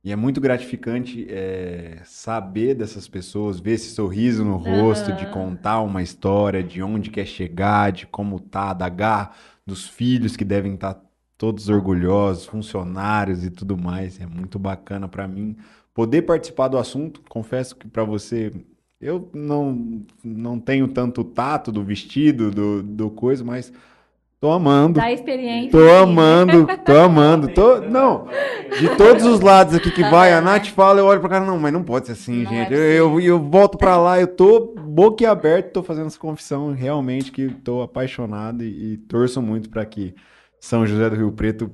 [0.03, 5.27] E é muito gratificante é, saber dessas pessoas, ver esse sorriso no rosto, de Aham.
[5.27, 9.33] contar uma história, de onde quer chegar, de como tá, da garra
[9.67, 10.99] dos filhos que devem estar
[11.37, 14.19] todos orgulhosos, funcionários e tudo mais.
[14.21, 15.57] É muito bacana para mim
[15.93, 17.21] poder participar do assunto.
[17.29, 18.53] Confesso que para você
[19.01, 23.73] eu não não tenho tanto tato do vestido, do, do coisa, mas
[24.41, 24.99] tô amando.
[25.71, 27.49] Tô amando, tô amando.
[27.49, 28.27] Tô, não,
[28.79, 30.41] de todos os lados aqui que Tá vai, a?
[30.41, 32.73] Nath fala, eu olho pra cara, não, mas não pode ser assim, Não é gente.
[32.73, 37.49] eu, eu, eu volto pra lá, eu tô boquiaberto, tô fazendo essa confissão, realmente que
[37.49, 40.15] tô apaixonado e, e torço muito pra que
[40.59, 41.71] São José do Rio Preto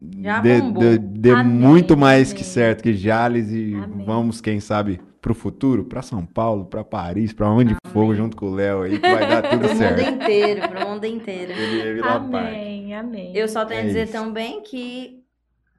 [0.00, 4.04] dê, dê- dê muito mais que certo que Jales e Amém.
[4.04, 8.50] vamos, quem sabe, pro futuro, pra São Paulo, pra Paris, pra onde for, junto com
[8.50, 10.00] o Léo aí, que vai dar tudo Pro mundo certo.
[10.02, 11.52] inteiro, pro mundo inteiro.
[11.52, 12.02] Ele é.
[12.06, 13.34] Amém, amém.
[13.34, 14.12] Eu só tenho É a dizer isso.
[14.12, 15.24] também que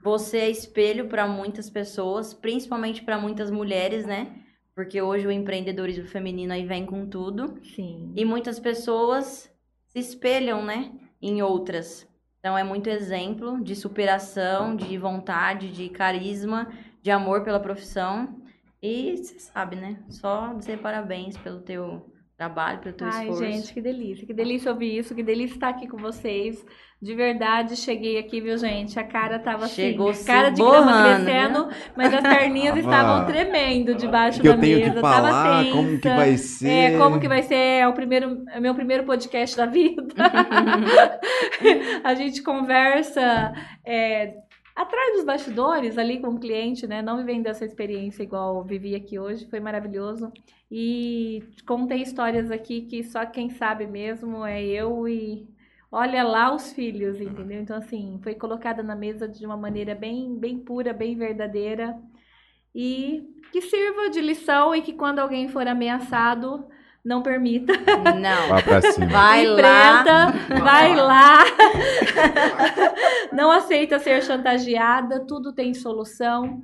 [0.03, 4.29] você é espelho para muitas pessoas, principalmente para muitas mulheres, né?
[4.73, 7.59] Porque hoje o empreendedorismo feminino aí vem com tudo.
[7.75, 8.11] Sim.
[8.15, 9.47] E muitas pessoas
[9.89, 10.91] se espelham, né?
[11.21, 12.07] Em outras.
[12.39, 16.67] Então é muito exemplo de superação, de vontade, de carisma,
[17.03, 18.41] de amor pela profissão.
[18.85, 19.97] E você sabe, né?
[20.09, 22.05] Só dizer parabéns pelo teu
[22.37, 23.43] trabalho, pelo teu Ai, esforço.
[23.45, 24.27] gente, que delícia.
[24.27, 26.63] Que delícia ouvir isso, que delícia estar aqui com vocês.
[27.01, 28.97] De verdade, cheguei aqui, viu, gente?
[28.99, 33.25] A cara tava Chegou assim, cara de grama borrando, crescendo, mas as perninhas Tava- estavam
[33.25, 34.93] tremendo debaixo que da eu tenho mesa.
[34.93, 35.75] que tava falar, tensa.
[35.75, 36.67] como que vai ser.
[36.69, 40.03] É, como que vai ser é o primeiro, é o meu primeiro podcast da vida.
[42.03, 43.53] a gente conversa
[43.85, 44.33] é,
[44.75, 47.01] atrás dos bastidores, ali com o cliente, né?
[47.01, 50.31] Não vivendo essa experiência igual vivi aqui hoje, foi maravilhoso.
[50.69, 55.47] E contei histórias aqui que só quem sabe mesmo é eu e
[55.91, 57.61] olha lá os filhos, entendeu?
[57.61, 61.97] Então, assim, foi colocada na mesa de uma maneira bem, bem pura, bem verdadeira.
[62.73, 63.23] E
[63.53, 66.67] que sirva de lição e que quando alguém for ameaçado,
[67.05, 67.73] não permita.
[68.19, 68.49] Não.
[68.49, 69.05] Vá pra cima.
[69.05, 70.03] Vai lá.
[70.59, 71.43] Vai lá.
[73.31, 76.61] Não aceita ser chantageada, tudo tem solução.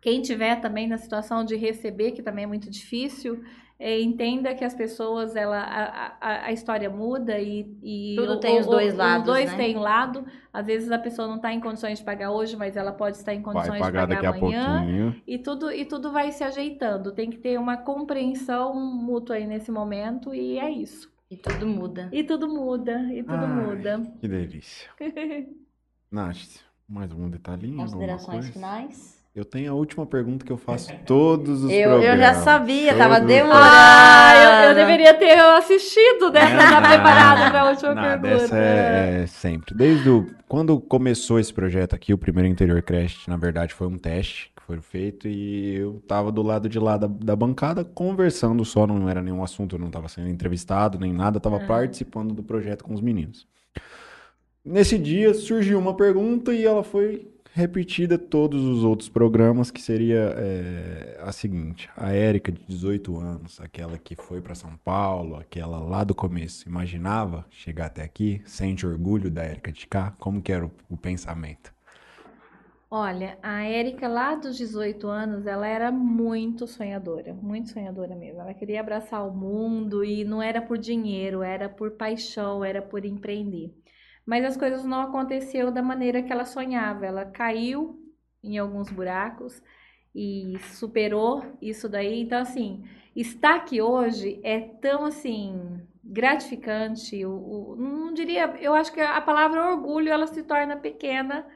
[0.00, 3.42] Quem tiver também na situação de receber, que também é muito difícil,
[3.78, 8.40] é, entenda que as pessoas, ela, a, a, a história muda e, e Tudo o-
[8.40, 9.56] tem os dois o- lados, Os dois né?
[9.56, 10.24] têm um lado.
[10.52, 13.34] Às vezes a pessoa não está em condições de pagar hoje, mas ela pode estar
[13.34, 14.78] em condições de pagar pagar daqui a amanhã.
[14.78, 15.22] pouquinho.
[15.26, 17.12] E tudo, e tudo vai se ajeitando.
[17.12, 21.14] Tem que ter uma compreensão mútua aí nesse momento e é isso.
[21.30, 22.08] E tudo muda.
[22.12, 23.46] E tudo muda, e tudo Ai.
[23.66, 24.00] muda.
[24.20, 24.88] Que delícia.
[26.10, 27.76] Nath, mais um detalhinho?
[27.76, 29.15] Considerações finais?
[29.36, 32.06] Eu tenho a última pergunta que eu faço todos os Eu, programas.
[32.14, 33.60] eu já sabia, tava Todos- demorando.
[33.62, 36.40] Ah, eu, eu deveria ter assistido, né?
[36.56, 38.44] Pra estar Não, preparado para a última nada, pergunta.
[38.44, 39.74] essa é, é sempre.
[39.74, 43.98] Desde o, quando começou esse projeto aqui, o primeiro Interior Crash, na verdade, foi um
[43.98, 48.64] teste que foi feito e eu tava do lado de lá da, da bancada conversando
[48.64, 51.66] só, não era nenhum assunto, eu não tava sendo entrevistado nem nada, tava Ah.
[51.66, 53.46] participando do projeto com os meninos.
[54.64, 60.34] Nesse dia surgiu uma pergunta e ela foi repetida todos os outros programas, que seria
[60.36, 65.78] é, a seguinte: a Érica de 18 anos, aquela que foi para São Paulo, aquela
[65.78, 68.42] lá do começo, imaginava chegar até aqui?
[68.44, 70.14] Sente orgulho da Érica de cá?
[70.18, 71.74] Como que era o, o pensamento?
[72.90, 78.42] Olha, a Érica lá dos 18 anos, ela era muito sonhadora, muito sonhadora mesmo.
[78.42, 83.04] Ela queria abraçar o mundo e não era por dinheiro, era por paixão, era por
[83.06, 83.74] empreender.
[84.26, 87.06] Mas as coisas não aconteceram da maneira que ela sonhava.
[87.06, 88.00] Ela caiu
[88.42, 89.62] em alguns buracos
[90.14, 92.22] e superou isso daí.
[92.22, 92.84] Então, assim,
[93.14, 97.24] estar aqui hoje é tão assim gratificante.
[97.24, 101.46] O, o- não diria, eu acho que a palavra orgulho ela se torna pequena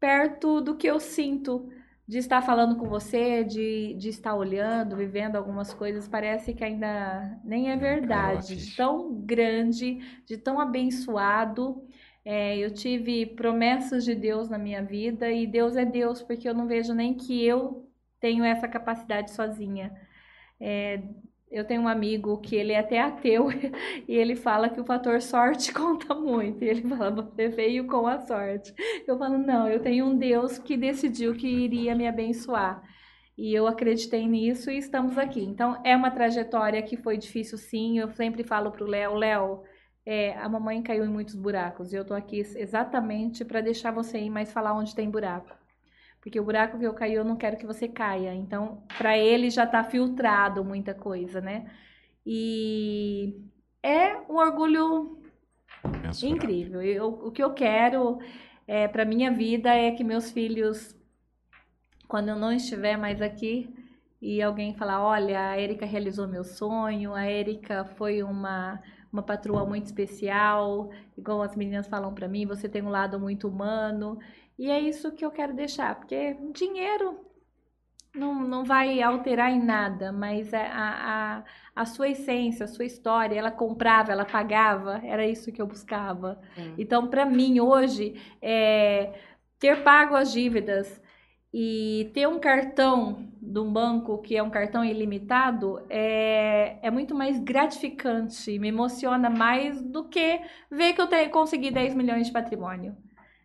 [0.00, 1.70] perto do que eu sinto
[2.06, 7.38] de estar falando com você, de, de estar olhando, vivendo algumas coisas, parece que ainda
[7.44, 11.86] nem é verdade, de tão grande, de tão abençoado.
[12.30, 16.52] É, eu tive promessas de Deus na minha vida e Deus é Deus, porque eu
[16.52, 17.88] não vejo nem que eu
[18.20, 19.90] tenho essa capacidade sozinha.
[20.60, 21.00] É,
[21.50, 23.48] eu tenho um amigo que ele é até ateu
[24.06, 26.62] e ele fala que o fator sorte conta muito.
[26.62, 28.74] E ele fala, você veio com a sorte.
[29.06, 32.82] Eu falo, não, eu tenho um Deus que decidiu que iria me abençoar.
[33.38, 35.42] E eu acreditei nisso e estamos aqui.
[35.42, 37.98] Então, é uma trajetória que foi difícil, sim.
[37.98, 39.62] Eu sempre falo pro Léo, Léo,
[40.10, 41.92] é, a mamãe caiu em muitos buracos.
[41.92, 45.54] E eu tô aqui exatamente para deixar você ir, mas falar onde tem buraco.
[46.18, 48.32] Porque o buraco que eu caí, eu não quero que você caia.
[48.32, 51.70] Então, para ele já tá filtrado muita coisa, né?
[52.24, 53.38] E
[53.82, 55.18] é um orgulho
[55.84, 56.36] Mensurável.
[56.36, 56.82] Incrível.
[56.82, 58.18] Eu, o que eu quero
[58.66, 60.96] é, para minha vida é que meus filhos,
[62.08, 63.68] quando eu não estiver mais aqui,
[64.22, 68.82] e alguém falar, olha, a Erika realizou meu sonho, a Erika foi uma,
[69.12, 73.48] uma patroa muito especial, igual as meninas falam para mim, você tem um lado muito
[73.48, 74.18] humano.
[74.58, 77.28] E é isso que eu quero deixar, porque dinheiro
[78.14, 81.44] não, não vai alterar em nada, mas a, a,
[81.74, 86.40] a sua essência, a sua história, ela comprava, ela pagava, era isso que eu buscava.
[86.54, 86.74] Sim.
[86.76, 89.14] Então, para mim, hoje, é,
[89.58, 91.00] ter pago as dívidas
[91.52, 97.14] e ter um cartão de um banco que é um cartão ilimitado é, é muito
[97.14, 102.32] mais gratificante, me emociona mais do que ver que eu te, consegui 10 milhões de
[102.32, 102.94] patrimônio.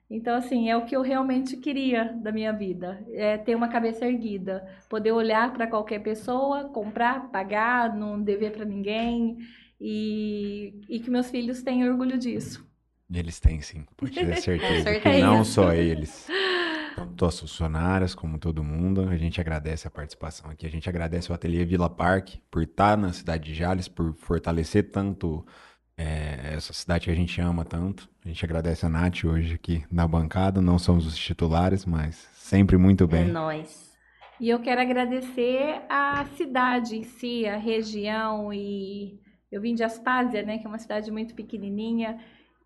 [0.09, 4.05] Então, assim, é o que eu realmente queria da minha vida, é ter uma cabeça
[4.05, 9.37] erguida, poder olhar para qualquer pessoa, comprar, pagar, não dever para ninguém
[9.81, 12.63] e, e que meus filhos tenham orgulho disso.
[13.11, 14.83] Eles têm sim, pode ter certeza.
[14.83, 15.15] certeza.
[15.17, 16.27] que não só eles.
[17.05, 19.07] Tanto as funcionárias como todo mundo.
[19.09, 20.65] A gente agradece a participação aqui.
[20.65, 24.91] A gente agradece o Ateliê Vila Parque por estar na cidade de Jales, por fortalecer
[24.91, 25.45] tanto
[25.97, 28.09] é, essa cidade que a gente ama tanto.
[28.25, 30.61] A gente agradece a Nath hoje aqui na bancada.
[30.61, 33.27] Não somos os titulares, mas sempre muito É bem.
[33.27, 33.91] nóis.
[34.39, 39.19] E eu quero agradecer a cidade em si, a região e
[39.51, 42.19] eu vim de Aspásia, né, que é uma cidade muito pequenininha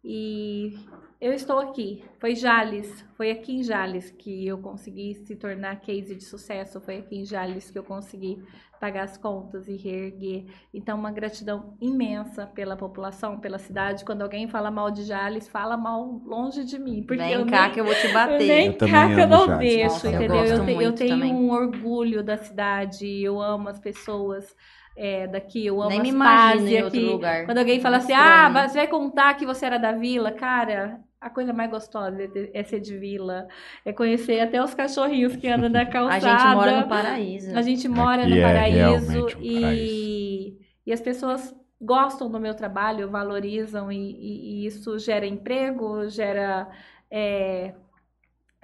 [0.03, 0.73] e
[1.19, 2.03] eu estou aqui.
[2.19, 6.98] Foi Jales, foi aqui em Jales que eu consegui se tornar case de sucesso, foi
[6.98, 8.41] aqui em Jales que eu consegui
[8.80, 10.45] pagar as contas e reerguer.
[10.72, 14.06] Então, uma gratidão imensa pela população, pela cidade.
[14.06, 17.64] Quando alguém fala mal de Jales, fala mal longe de mim, porque Vem eu cá
[17.64, 18.48] nem- que eu vou te eu bater.
[18.48, 19.69] nem Eu cá que eu não Jales.
[19.73, 20.45] deixo, Nossa, eu entendeu?
[20.45, 21.34] Eu, eu muito tenho também.
[21.34, 24.56] um orgulho da cidade, eu amo as pessoas
[24.95, 27.10] é, daqui, eu amo Nem me as imagino pazes em outro aqui.
[27.11, 27.45] lugar.
[27.45, 28.31] Quando alguém fala assim, Estranho.
[28.31, 32.22] ah, mas você vai contar que você era da vila, cara, a coisa mais gostosa
[32.23, 33.48] é é ser de vila,
[33.84, 36.19] é conhecer até os cachorrinhos que andam na A calçada.
[36.19, 37.56] gente mora no paraíso.
[37.57, 42.56] A gente mora Aqui no é paraíso um e, e as pessoas gostam do meu
[42.56, 46.69] trabalho, valorizam e, e- e isso gera emprego, gera
[47.10, 47.73] é,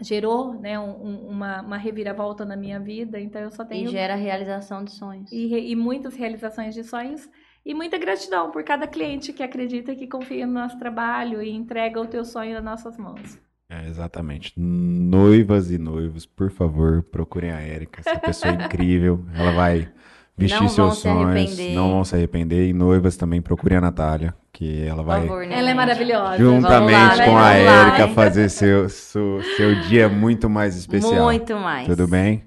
[0.01, 3.19] gerou né, um- um- uma, uma reviravolta na minha vida.
[3.19, 5.31] Então eu só E tenho gera realização de sonhos.
[5.31, 7.29] e, e muitas realizações de sonhos
[7.65, 11.99] e muita gratidão por cada cliente que acredita que confia no nosso trabalho e entrega
[11.99, 13.39] o teu sonho nas nossas mãos.
[13.69, 14.53] É, exatamente.
[14.57, 18.01] Noivas e noivos, por favor, procurem a Érica.
[18.05, 19.25] Essa pessoa é incrível.
[19.33, 19.89] Ela vai
[20.37, 21.25] vestir Não vão seus se sonhos.
[21.29, 21.73] arrepender.
[21.73, 22.69] Não vão se arrepender.
[22.69, 26.37] E noivas também procurem a Natália, que ela Por vai, favor, né, Ela é maravilhosa.
[26.37, 27.37] juntamente lá, com né?
[27.37, 31.23] a lá, Érica, fazer seu, seu, seu dia muito mais especial.
[31.23, 31.87] Muito mais.
[31.87, 32.43] Tudo bem?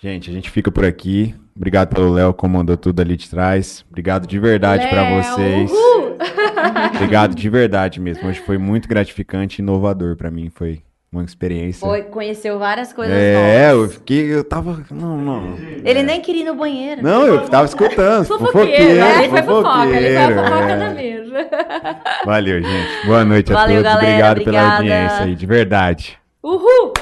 [0.00, 1.34] Gente, a gente fica por aqui.
[1.56, 3.84] Obrigado pelo Léo, comandou tudo ali de trás.
[3.90, 5.70] Obrigado de verdade pra Léo, vocês.
[5.70, 6.16] uhul!
[6.94, 8.28] Obrigado de verdade mesmo.
[8.28, 10.50] Hoje foi muito gratificante e inovador pra mim.
[10.54, 10.80] Foi
[11.12, 11.80] uma experiência.
[11.86, 13.94] Foi, conheceu várias coisas É, eu novas.
[13.94, 15.56] fiquei, eu tava, não, não.
[15.84, 17.02] Ele nem queria ir no banheiro.
[17.02, 18.24] Não, eu tava escutando.
[18.26, 19.18] Fofoqueiro, né?
[19.24, 20.76] Ele foi fofoca, ele foi a fofoca é.
[20.76, 21.48] na mesa.
[22.24, 23.06] Valeu, gente.
[23.06, 23.92] Boa noite a Valeu, todos.
[23.92, 24.76] galera, Obrigado pela obrigada.
[24.76, 26.18] audiência aí, de verdade.
[26.42, 26.92] Uhul!